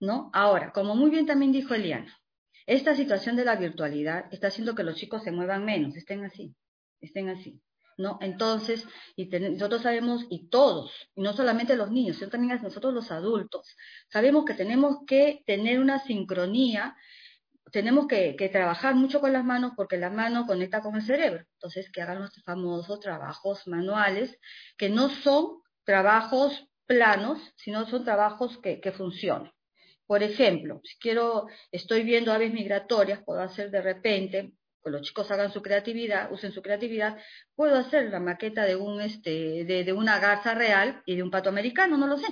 ¿no? 0.00 0.30
Ahora, 0.32 0.72
como 0.72 0.96
muy 0.96 1.10
bien 1.10 1.26
también 1.26 1.52
dijo 1.52 1.74
Eliana, 1.74 2.18
esta 2.64 2.94
situación 2.94 3.36
de 3.36 3.44
la 3.44 3.56
virtualidad 3.56 4.32
está 4.32 4.46
haciendo 4.46 4.74
que 4.74 4.84
los 4.84 4.96
chicos 4.96 5.22
se 5.22 5.32
muevan 5.32 5.66
menos, 5.66 5.94
estén 5.96 6.24
así, 6.24 6.56
estén 7.02 7.28
así. 7.28 7.60
¿no? 7.98 8.16
Entonces, 8.22 8.86
y 9.16 9.26
nosotros 9.26 9.82
sabemos, 9.82 10.24
y 10.30 10.48
todos, 10.48 10.92
y 11.14 11.20
no 11.20 11.34
solamente 11.34 11.76
los 11.76 11.90
niños, 11.90 12.16
sino 12.16 12.30
también 12.30 12.58
nosotros 12.62 12.94
los 12.94 13.10
adultos, 13.10 13.76
sabemos 14.08 14.46
que 14.46 14.54
tenemos 14.54 15.04
que 15.06 15.42
tener 15.46 15.78
una 15.78 15.98
sincronía, 15.98 16.96
tenemos 17.72 18.06
que, 18.06 18.34
trabajar 18.52 18.94
mucho 18.94 19.20
con 19.20 19.32
las 19.32 19.44
manos 19.44 19.72
porque 19.76 19.96
la 19.96 20.10
mano 20.10 20.46
conecta 20.46 20.80
con 20.80 20.96
el 20.96 21.02
cerebro. 21.02 21.44
Entonces, 21.54 21.90
que 21.90 22.02
hagan 22.02 22.20
los 22.20 22.42
famosos 22.44 23.00
trabajos 23.00 23.66
manuales, 23.66 24.38
que 24.76 24.88
no 24.88 25.08
son 25.08 25.62
trabajos 25.84 26.68
planos, 26.86 27.40
sino 27.56 27.86
son 27.86 28.04
trabajos 28.04 28.58
que, 28.58 28.80
que 28.80 28.92
funcionan. 28.92 29.52
Por 30.06 30.22
ejemplo, 30.22 30.80
si 30.84 30.98
quiero, 30.98 31.46
estoy 31.72 32.04
viendo 32.04 32.32
aves 32.32 32.52
migratorias, 32.52 33.22
puedo 33.24 33.40
hacer 33.40 33.70
de 33.70 33.82
repente 33.82 34.52
los 34.90 35.02
chicos 35.02 35.30
hagan 35.30 35.52
su 35.52 35.62
creatividad, 35.62 36.32
usen 36.32 36.52
su 36.52 36.62
creatividad, 36.62 37.18
puedo 37.54 37.76
hacer 37.76 38.10
la 38.10 38.20
maqueta 38.20 38.64
de 38.64 38.76
un 38.76 39.00
este 39.00 39.64
de, 39.64 39.92
una 39.92 40.18
garza 40.18 40.54
real 40.54 41.02
y 41.06 41.16
de 41.16 41.22
un 41.22 41.30
pato 41.30 41.48
americano, 41.48 41.96
no 41.96 42.06
lo 42.06 42.16
sé. 42.18 42.26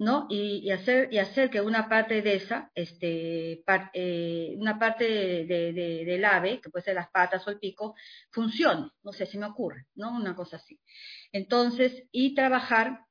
¿No? 0.00 0.26
Y, 0.30 0.70
hacer 0.70 1.12
y 1.12 1.18
hacer 1.18 1.50
que 1.50 1.60
una 1.60 1.86
parte 1.86 2.22
de 2.22 2.36
esa, 2.36 2.70
este, 2.74 3.62
eh, 3.92 4.54
una 4.56 4.78
parte 4.78 5.04
de, 5.44 5.72
del 5.74 6.24
ave, 6.24 6.58
que 6.58 6.70
puede 6.70 6.86
ser 6.86 6.94
las 6.94 7.10
patas 7.10 7.46
o 7.46 7.50
el 7.50 7.58
pico, 7.58 7.94
funcione, 8.30 8.90
no 9.02 9.12
sé, 9.12 9.26
si 9.26 9.36
me 9.36 9.44
ocurre, 9.44 9.88
¿no? 9.96 10.16
Una 10.16 10.34
cosa 10.34 10.56
así. 10.56 10.80
Entonces, 11.32 12.04
y 12.12 12.34
trabajar 12.34 13.04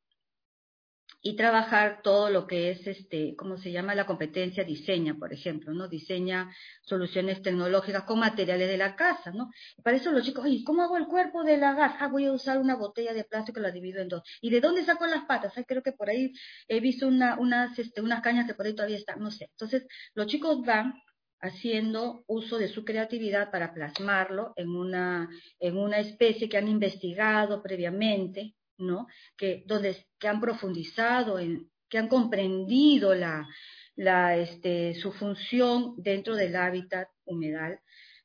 y 1.22 1.36
trabajar 1.36 2.02
todo 2.02 2.30
lo 2.30 2.48
que 2.48 2.72
es, 2.72 2.88
este, 2.88 3.36
¿cómo 3.36 3.58
se 3.58 3.72
llama? 3.72 3.96
La 3.96 4.06
competencia 4.06 4.64
diseña, 4.64 5.16
por 5.16 5.34
ejemplo, 5.34 5.74
¿no? 5.74 5.88
Diseña 5.88 6.50
soluciones 6.82 7.42
tecnológicas 7.42 8.04
con 8.04 8.20
materiales 8.20 8.70
de 8.70 8.78
la 8.78 8.96
casa, 8.96 9.32
¿no? 9.32 9.50
Para 9.84 9.98
eso 9.98 10.12
los 10.12 10.24
chicos, 10.24 10.46
oye, 10.46 10.64
¿cómo 10.66 10.84
hago 10.84 10.98
el 10.98 11.08
cuerpo 11.08 11.44
de 11.44 11.58
la 11.58 11.74
gas? 11.74 11.96
Ah, 12.00 12.08
voy 12.08 12.26
a 12.26 12.32
usar 12.32 12.58
una 12.60 12.76
botella 12.76 13.14
de 13.14 13.26
plástico 13.26 13.60
y 13.60 13.64
la 13.64 13.72
divido 13.72 14.02
en 14.02 14.08
dos. 14.08 14.24
¿Y 14.42 14.50
de 14.50 14.62
dónde 14.62 14.86
saco 14.86 15.06
las 15.08 15.26
patas? 15.26 15.58
Ah, 15.58 15.64
creo 15.68 15.84
que 15.84 15.92
por 15.92 16.10
ahí 16.10 16.32
he 16.68 16.80
visto 16.80 17.08
una, 17.08 17.38
unas, 17.38 17.78
este, 17.78 18.02
unas 18.02 18.22
cañas 18.22 18.48
que 18.48 18.54
por 18.54 18.66
ahí 18.66 18.74
todavía 18.74 18.98
están, 18.98 19.20
no 19.20 19.32
sé. 19.32 19.46
Entonces, 19.52 19.86
los 20.14 20.28
chicos 20.28 20.62
van 20.66 20.94
haciendo 21.42 22.24
uso 22.28 22.58
de 22.58 22.68
su 22.68 22.84
creatividad 22.84 23.52
para 23.52 23.74
plasmarlo 23.74 24.54
en 24.56 24.70
una, 24.70 25.30
en 25.60 25.78
una 25.78 26.00
especie 26.00 26.50
que 26.50 26.58
han 26.58 26.68
investigado 26.68 27.62
previamente, 27.62 28.56
¿no? 28.80 29.08
Que, 29.38 29.64
donde, 29.66 30.08
que 30.18 30.28
han 30.28 30.42
profundizado, 30.42 31.40
en, 31.40 31.70
que 31.88 31.98
han 31.98 32.08
comprendido 32.08 33.14
la, 33.14 33.48
la, 33.96 34.38
este, 34.38 34.96
su 34.96 35.12
función 35.12 35.96
dentro 35.98 36.36
del 36.36 36.56
hábitat 36.56 37.10
humedal, 37.26 37.80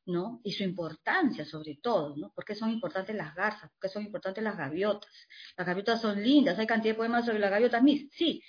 ¿no? 0.07 0.41
Y 0.45 0.53
su 0.53 0.63
importancia 0.63 1.45
sobre 1.45 1.79
todo, 1.83 2.17
¿no? 2.17 2.31
¿Por 2.33 2.45
qué 2.45 2.55
son 2.55 2.71
importantes 2.71 3.17
las 3.17 3.35
garzas? 3.35 3.71
¿Por 3.71 3.81
qué 3.81 3.89
son 3.89 4.05
importantes 4.05 4.45
las 4.45 4.57
gaviotas? 4.57 5.11
Las 5.57 5.67
gaviotas 5.67 6.01
son 6.01 6.23
lindas, 6.23 6.59
hay 6.59 6.67
cantidad 6.67 6.95
de 6.95 6.99
poemas 6.99 7.27
sobre 7.27 7.39
las 7.41 7.51
gaviotas, 7.51 7.83
mis, 7.83 8.09
sí. 8.13 8.43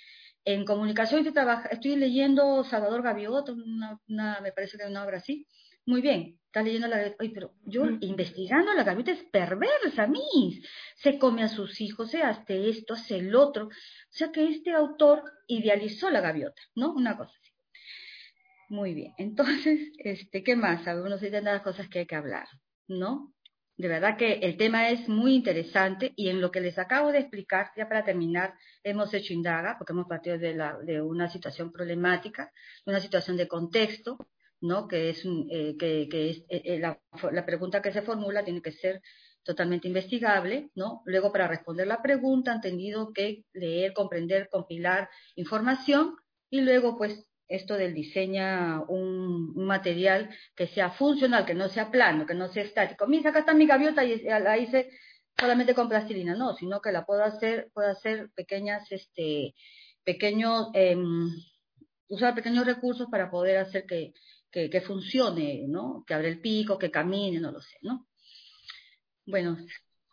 En 0.44 0.64
comunicación 0.64 1.26
estoy, 1.26 1.44
estoy 1.70 1.96
leyendo 1.96 2.62
Salvador 2.62 3.02
Gaviota, 3.02 3.52
una, 3.52 4.40
me 4.40 4.52
parece 4.52 4.76
que 4.76 4.84
es 4.84 4.90
una 4.90 5.04
obra 5.04 5.18
así, 5.18 5.46
muy 5.86 6.02
bien, 6.02 6.38
está 6.46 6.62
leyendo 6.62 6.88
la 6.88 6.96
gaviota. 6.96 7.16
Oye, 7.20 7.32
pero 7.32 7.54
yo 7.64 7.84
mm. 7.84 7.98
investigando 8.00 8.74
la 8.74 8.82
gaviota 8.82 9.12
es 9.12 9.22
perversa, 9.24 10.06
mis. 10.08 10.60
Se 10.96 11.18
come 11.18 11.44
a 11.44 11.48
sus 11.48 11.80
hijos, 11.80 12.10
se 12.10 12.22
hace 12.22 12.68
esto, 12.68 12.94
hace 12.94 13.18
el 13.18 13.34
otro. 13.34 13.66
O 13.66 13.70
sea 14.10 14.32
que 14.32 14.48
este 14.48 14.72
autor 14.72 15.22
idealizó 15.46 16.10
la 16.10 16.20
gaviota, 16.20 16.60
¿no? 16.74 16.92
Una 16.92 17.16
cosa 17.16 17.32
así. 17.40 17.52
Muy 18.68 18.94
bien. 18.94 19.14
Entonces, 19.18 19.92
este, 19.98 20.42
¿qué 20.42 20.56
más? 20.56 20.86
Algunos 20.88 21.20
dicen 21.20 21.44
las 21.44 21.62
cosas 21.62 21.88
que 21.88 22.00
hay 22.00 22.06
que 22.06 22.16
hablar, 22.16 22.48
¿no? 22.88 23.32
De 23.76 23.88
verdad 23.88 24.16
que 24.16 24.32
el 24.42 24.56
tema 24.56 24.88
es 24.88 25.06
muy 25.08 25.34
interesante 25.34 26.14
y 26.16 26.30
en 26.30 26.40
lo 26.40 26.50
que 26.50 26.62
les 26.62 26.78
acabo 26.78 27.12
de 27.12 27.18
explicar, 27.18 27.72
ya 27.76 27.86
para 27.86 28.04
terminar, 28.04 28.54
hemos 28.82 29.12
hecho 29.12 29.34
indaga, 29.34 29.76
porque 29.76 29.92
hemos 29.92 30.08
partido 30.08 30.38
de, 30.38 30.54
la, 30.54 30.78
de 30.78 31.02
una 31.02 31.28
situación 31.28 31.70
problemática, 31.70 32.50
una 32.86 33.00
situación 33.00 33.36
de 33.36 33.46
contexto, 33.46 34.30
¿no? 34.66 34.88
Que 34.88 35.10
es, 35.10 35.22
eh, 35.50 35.76
que, 35.78 36.08
es 36.30 36.38
eh, 36.48 36.62
eh, 36.64 36.78
la, 36.78 37.46
pregunta 37.46 37.82
que 37.82 37.92
se 37.92 38.02
formula 38.02 38.44
tiene 38.44 38.62
que 38.62 38.72
ser 38.72 39.00
totalmente 39.42 39.88
investigable, 39.88 40.70
¿no? 40.74 41.02
Luego, 41.04 41.32
para 41.32 41.48
responder 41.48 41.86
la 41.86 42.02
pregunta, 42.02 42.52
han 42.52 42.60
tenido 42.60 43.12
que 43.12 43.44
leer, 43.52 43.92
comprender, 43.92 44.48
compilar 44.50 45.08
información 45.36 46.16
y 46.50 46.60
luego, 46.60 46.96
pues, 46.96 47.26
esto 47.48 47.76
del 47.76 47.94
diseña 47.94 48.82
un, 48.88 49.54
material 49.54 50.30
que 50.56 50.66
sea 50.66 50.90
funcional, 50.90 51.46
que 51.46 51.54
no 51.54 51.68
sea 51.68 51.90
plano, 51.90 52.26
que 52.26 52.34
no 52.34 52.48
sea 52.48 52.64
estático. 52.64 53.06
Mira, 53.06 53.30
acá 53.30 53.40
está 53.40 53.54
mi 53.54 53.66
gaviota 53.66 54.04
y 54.04 54.20
la 54.22 54.58
hice 54.58 54.90
solamente 55.38 55.74
con 55.74 55.88
plastilina, 55.88 56.34
no, 56.34 56.54
sino 56.54 56.80
que 56.80 56.92
la 56.92 57.04
puedo 57.04 57.22
hacer, 57.22 57.70
puedo 57.72 57.90
hacer 57.90 58.30
pequeñas, 58.34 58.90
este, 58.90 59.54
pequeños, 60.04 60.68
em, 60.74 61.28
usar 62.08 62.34
pequeños 62.34 62.66
recursos 62.66 63.08
para 63.10 63.30
poder 63.30 63.58
hacer 63.58 63.86
que, 63.86 64.12
que, 64.50 64.80
funcione, 64.80 65.64
¿no? 65.68 66.04
Que 66.06 66.14
abre 66.14 66.28
el 66.28 66.40
pico, 66.40 66.78
que 66.78 66.90
camine, 66.90 67.40
no 67.40 67.52
lo 67.52 67.60
sé, 67.60 67.76
¿no? 67.82 68.06
Bueno. 69.26 69.58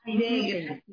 Gracias, 0.05 0.83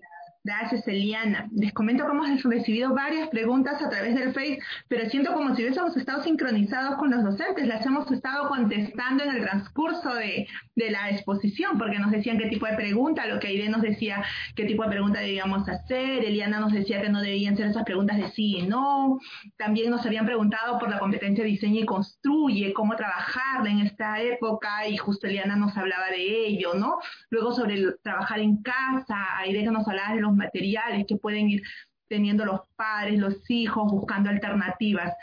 Eliana. 0.86 1.48
Les 1.52 1.72
comento 1.72 2.04
que 2.04 2.12
hemos 2.12 2.42
recibido 2.44 2.94
varias 2.94 3.28
preguntas 3.28 3.82
a 3.82 3.90
través 3.90 4.14
del 4.14 4.32
Face, 4.32 4.58
pero 4.88 5.08
siento 5.10 5.34
como 5.34 5.54
si 5.54 5.62
hubiésemos 5.62 5.96
estado 5.96 6.22
sincronizados 6.22 6.96
con 6.96 7.10
los 7.10 7.22
docentes. 7.22 7.66
Las 7.66 7.84
hemos 7.84 8.10
estado 8.10 8.48
contestando 8.48 9.24
en 9.24 9.36
el 9.36 9.42
transcurso 9.42 10.14
de, 10.14 10.46
la 10.76 11.10
exposición, 11.10 11.76
porque 11.76 11.98
nos 11.98 12.10
decían 12.10 12.38
qué 12.38 12.46
tipo 12.46 12.64
de 12.64 12.74
pregunta, 12.74 13.26
lo 13.26 13.38
que 13.38 13.48
Aide 13.48 13.68
nos 13.68 13.82
decía 13.82 14.24
qué 14.56 14.64
tipo 14.64 14.82
de 14.82 14.88
pregunta 14.88 15.20
debíamos 15.20 15.68
hacer, 15.68 16.24
Eliana 16.24 16.58
nos 16.58 16.72
decía 16.72 17.02
que 17.02 17.10
no 17.10 17.20
debían 17.20 17.54
ser 17.54 17.66
esas 17.66 17.84
preguntas 17.84 18.16
de 18.16 18.30
sí 18.30 18.56
y 18.60 18.62
no. 18.66 19.18
También 19.58 19.90
nos 19.90 20.06
habían 20.06 20.24
preguntado 20.24 20.78
por 20.78 20.88
la 20.88 20.98
competencia 20.98 21.44
de 21.44 21.50
diseño 21.50 21.82
y 21.82 21.84
construye, 21.84 22.72
cómo 22.72 22.96
trabajar 22.96 23.66
en 23.66 23.80
esta 23.80 24.22
época, 24.22 24.88
y 24.88 24.96
justo 24.96 25.26
Eliana 25.26 25.54
nos 25.54 25.76
hablaba 25.76 26.06
de 26.06 26.46
ello, 26.46 26.72
¿no? 26.74 26.98
Luego 27.28 27.52
sobre 27.52 27.92
trabajar 28.02 28.40
en 28.40 28.62
casa, 28.62 29.36
Aide 29.38 29.64
que 29.64 29.70
nos 29.70 29.86
hablaba 29.86 30.14
de 30.14 30.22
los 30.22 30.29
materiales 30.34 31.06
que 31.06 31.16
pueden 31.16 31.50
ir 31.50 31.62
teniendo 32.08 32.44
los 32.44 32.60
padres, 32.76 33.18
los 33.18 33.48
hijos, 33.48 33.90
buscando 33.90 34.30
alternativas. 34.30 35.14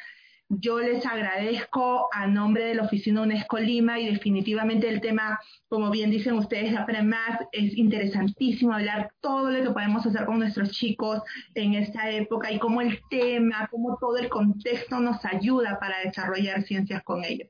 Yo 0.50 0.80
les 0.80 1.06
agradezco 1.06 2.08
a 2.14 2.26
nombre 2.26 2.64
de 2.64 2.76
la 2.76 2.84
Oficina 2.84 3.22
UNESCO 3.22 3.58
Lima 3.58 4.00
y 4.00 4.08
definitivamente 4.08 4.88
el 4.88 5.02
tema, 5.02 5.38
como 5.68 5.92
bien 5.92 6.10
dicen 6.10 6.36
ustedes, 6.36 6.72
de 6.72 7.04
más, 7.04 7.42
es 7.52 7.78
interesantísimo 7.78 8.72
hablar 8.72 9.12
todo 9.20 9.52
lo 9.52 9.62
que 9.62 9.72
podemos 9.72 10.06
hacer 10.06 10.26
con 10.26 10.40
nuestros 10.40 10.72
chicos 10.72 11.22
en 11.54 11.74
esta 11.74 12.10
época 12.10 12.50
y 12.50 12.60
cómo 12.60 12.80
el 12.80 12.98
tema, 13.10 13.68
cómo 13.70 13.98
todo 14.00 14.16
el 14.18 14.30
contexto 14.30 15.02
nos 15.02 15.26
ayuda 15.26 15.78
para 15.82 16.00
desarrollar 16.06 16.62
ciencias 16.64 17.04
con 17.04 17.26
ellos. 17.26 17.50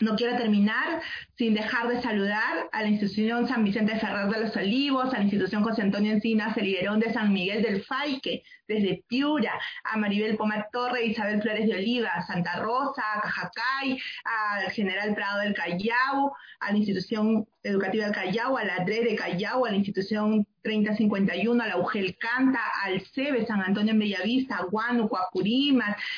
No 0.00 0.16
quiero 0.16 0.36
terminar 0.38 1.02
sin 1.36 1.52
dejar 1.52 1.88
de 1.88 2.00
saludar 2.00 2.70
a 2.72 2.82
la 2.82 2.88
institución 2.88 3.46
San 3.46 3.64
Vicente 3.64 3.98
Ferrer 3.98 4.28
de 4.28 4.40
los 4.40 4.56
Olivos, 4.56 5.12
a 5.12 5.18
la 5.18 5.24
institución 5.24 5.62
José 5.62 5.82
Antonio 5.82 6.12
Encinas 6.12 6.56
Liberón 6.56 7.00
de 7.00 7.12
San 7.12 7.32
Miguel 7.34 7.62
del 7.62 7.82
Faique, 7.84 8.42
desde 8.66 9.04
Piura, 9.08 9.52
a 9.84 9.98
Maribel 9.98 10.38
Pomar 10.38 10.68
Torre, 10.72 11.04
Isabel 11.04 11.42
Flores 11.42 11.66
de 11.66 11.74
Oliva, 11.74 12.22
Santa 12.26 12.56
Rosa, 12.60 13.02
a 13.14 13.20
Cajacay, 13.20 13.98
al 14.24 14.70
General 14.70 15.14
Prado 15.14 15.40
del 15.40 15.52
Callao, 15.52 16.32
a 16.60 16.72
la 16.72 16.78
institución 16.78 17.46
educativa 17.62 18.04
del 18.04 18.14
Callao, 18.14 18.56
a 18.56 18.64
la 18.64 18.84
DRE 18.84 19.04
de 19.04 19.16
Callao, 19.16 19.66
a 19.66 19.70
la 19.70 19.76
institución 19.76 20.46
3051, 20.62 21.62
a 21.62 21.66
la 21.66 21.76
UGEL 21.76 22.16
Canta, 22.16 22.60
al 22.84 23.02
CEBE 23.02 23.46
San 23.46 23.60
Antonio 23.60 23.92
en 23.92 23.98
Bellavista, 23.98 24.56
a 24.56 24.64
Guánuco, 24.64 25.18
a 25.18 25.28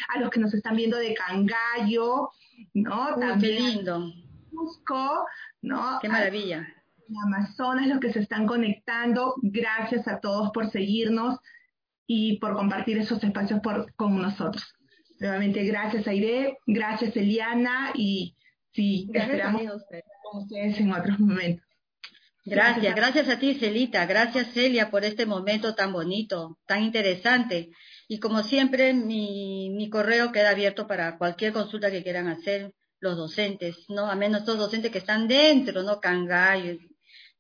a 0.09 0.21
los 0.21 0.31
que 0.31 0.41
nos 0.41 0.55
están 0.55 0.77
viendo 0.77 0.99
de 0.99 1.15
Cangallo, 1.15 2.31
¿no? 2.75 3.17
También 3.19 3.57
qué 3.57 3.61
lindo. 3.61 4.13
Cusco, 4.51 5.27
¿no? 5.63 5.99
Qué 6.01 6.09
maravilla. 6.09 6.67
Amazonas, 7.25 7.87
los 7.89 8.01
que 8.01 8.13
se 8.13 8.21
están 8.21 8.47
conectando. 8.47 9.35
Gracias 9.43 10.09
a 10.09 10.21
todos 10.21 10.51
por 10.53 10.71
seguirnos 10.71 11.39
y 12.07 12.39
por 12.39 12.55
compartir 12.55 12.99
esos 12.99 13.23
espacios 13.23 13.61
por, 13.61 13.95
con 13.95 14.21
nosotros. 14.21 14.75
Nuevamente, 15.23 15.65
gracias 15.65 16.07
Aide, 16.09 16.59
gracias 16.67 17.17
Eliana 17.17 17.93
y 17.95 18.35
sí, 18.73 19.09
esperamos 19.15 19.63
con 20.23 20.43
ustedes 20.43 20.81
en 20.81 20.93
otros 20.93 21.19
momentos. 21.21 21.65
Gracias, 22.45 22.97
gracias 22.97 23.29
a 23.29 23.39
ti 23.39 23.55
Celita, 23.55 24.05
gracias 24.07 24.49
Celia 24.53 24.91
por 24.91 25.05
este 25.05 25.27
momento 25.27 25.77
tan 25.77 25.93
bonito, 25.93 26.59
tan 26.67 26.83
interesante. 26.83 27.71
Y 28.13 28.21
como 28.21 28.43
siempre, 28.43 28.93
mi, 28.93 29.71
mi 29.71 29.89
correo 29.89 30.33
queda 30.33 30.51
abierto 30.51 30.87
para 30.87 31.17
cualquier 31.17 31.55
consulta 31.55 31.91
que 31.91 32.03
quieran 32.03 32.29
hacer 32.29 32.75
los 33.01 33.17
docentes, 33.17 33.87
¿no? 33.89 34.05
A 34.05 34.15
menos 34.15 34.47
los 34.47 34.59
docentes 34.59 34.93
que 34.93 34.99
están 34.99 35.27
dentro, 35.27 35.83
¿no? 35.83 35.99
Cangallo, 35.99 36.77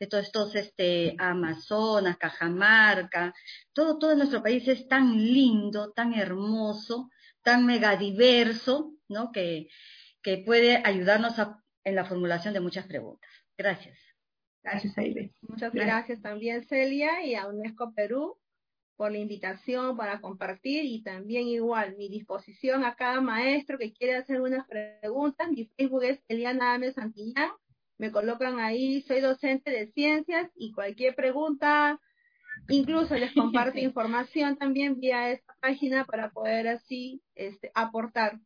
de 0.01 0.07
todos 0.07 0.25
estos 0.25 0.55
este, 0.55 1.15
Amazonas, 1.19 2.17
Cajamarca, 2.17 3.35
todo, 3.75 3.99
todo 3.99 4.17
nuestro 4.17 4.43
país 4.43 4.67
es 4.67 4.89
tan 4.89 5.15
lindo, 5.15 5.93
tan 5.93 6.15
hermoso, 6.15 7.11
tan 7.43 7.67
megadiverso, 7.67 8.95
¿no? 9.09 9.31
Que, 9.31 9.69
que 10.23 10.39
puede 10.39 10.81
ayudarnos 10.83 11.35
en 11.85 11.95
la 11.95 12.07
formulación 12.07 12.55
de 12.55 12.61
muchas 12.61 12.87
preguntas. 12.87 13.31
Gracias. 13.59 13.99
Gracias, 14.63 14.97
Aide. 14.97 15.35
Muchas 15.43 15.71
gracias. 15.71 16.23
también, 16.23 16.65
Celia, 16.65 17.27
y 17.27 17.35
a 17.35 17.47
UNESCO 17.47 17.93
Perú 17.95 18.39
por 18.97 19.11
la 19.13 19.19
invitación 19.19 19.97
para 19.97 20.21
compartir 20.21 20.85
y 20.85 21.03
también 21.03 21.47
igual 21.49 21.97
mi 21.97 22.09
disposición 22.09 22.85
a 22.85 22.95
cada 22.95 23.21
maestro 23.21 23.79
que 23.79 23.93
quiere 23.93 24.17
hacer 24.17 24.41
unas 24.41 24.67
preguntas. 24.67 25.51
Mi 25.51 25.67
Facebook 25.77 26.05
es 26.05 26.21
Eliana 26.29 26.75
Ames 26.75 26.95
Santillán. 26.95 27.51
Me 27.99 28.11
colocan 28.11 28.61
ahí, 28.61 29.03
soy 29.03 29.21
docente 29.21 29.71
de 29.71 29.87
ciencias 29.93 30.51
y 30.57 30.73
cualquier 30.73 31.15
pregunta, 31.15 32.01
incluso 32.69 33.17
les 33.17 33.33
comparto 33.33 33.79
información 33.79 34.57
también 34.57 34.99
vía 34.99 35.31
esta 35.31 35.55
página 35.61 36.05
para 36.05 36.31
poder 36.31 36.69
así 36.69 37.23
este, 37.35 37.71
aportar 37.75 38.39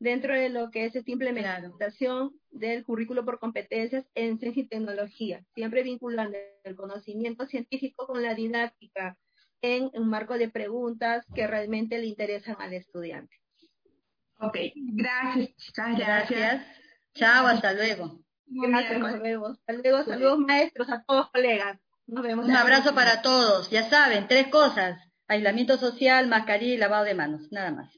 dentro 0.00 0.34
de 0.34 0.48
lo 0.48 0.70
que 0.70 0.86
es 0.86 0.96
esta 0.96 1.10
implementación 1.10 2.32
del 2.50 2.84
currículo 2.84 3.24
por 3.24 3.38
competencias 3.38 4.06
en 4.14 4.38
ciencia 4.38 4.62
y 4.62 4.66
tecnología, 4.66 5.44
siempre 5.54 5.82
vinculando 5.82 6.38
el 6.64 6.74
conocimiento 6.74 7.46
científico 7.46 8.06
con 8.06 8.22
la 8.22 8.34
didáctica 8.34 9.18
en 9.62 9.90
un 9.94 10.08
marco 10.08 10.38
de 10.38 10.48
preguntas 10.48 11.24
que 11.34 11.46
realmente 11.46 11.98
le 11.98 12.06
interesan 12.06 12.56
al 12.58 12.72
estudiante. 12.72 13.36
Ok, 14.38 14.56
gracias, 14.74 15.54
chicas, 15.56 15.98
gracias. 15.98 16.66
Chao, 17.14 17.46
hasta 17.46 17.72
luego. 17.72 18.20
Gracias. 18.46 19.02
Hasta 19.02 19.18
luego, 19.18 20.04
saludos 20.04 20.38
maestros, 20.38 20.88
a 20.90 21.02
todos 21.04 21.30
colegas. 21.30 21.78
Nos 22.06 22.22
vemos. 22.24 22.46
Un 22.46 22.56
abrazo 22.56 22.94
para 22.94 23.22
todos. 23.22 23.70
Ya 23.70 23.88
saben, 23.88 24.26
tres 24.26 24.48
cosas. 24.48 24.98
Aislamiento 25.28 25.76
social, 25.76 26.26
mascarilla 26.26 26.74
y 26.74 26.78
lavado 26.78 27.04
de 27.04 27.14
manos. 27.14 27.52
Nada 27.52 27.70
más. 27.70 27.90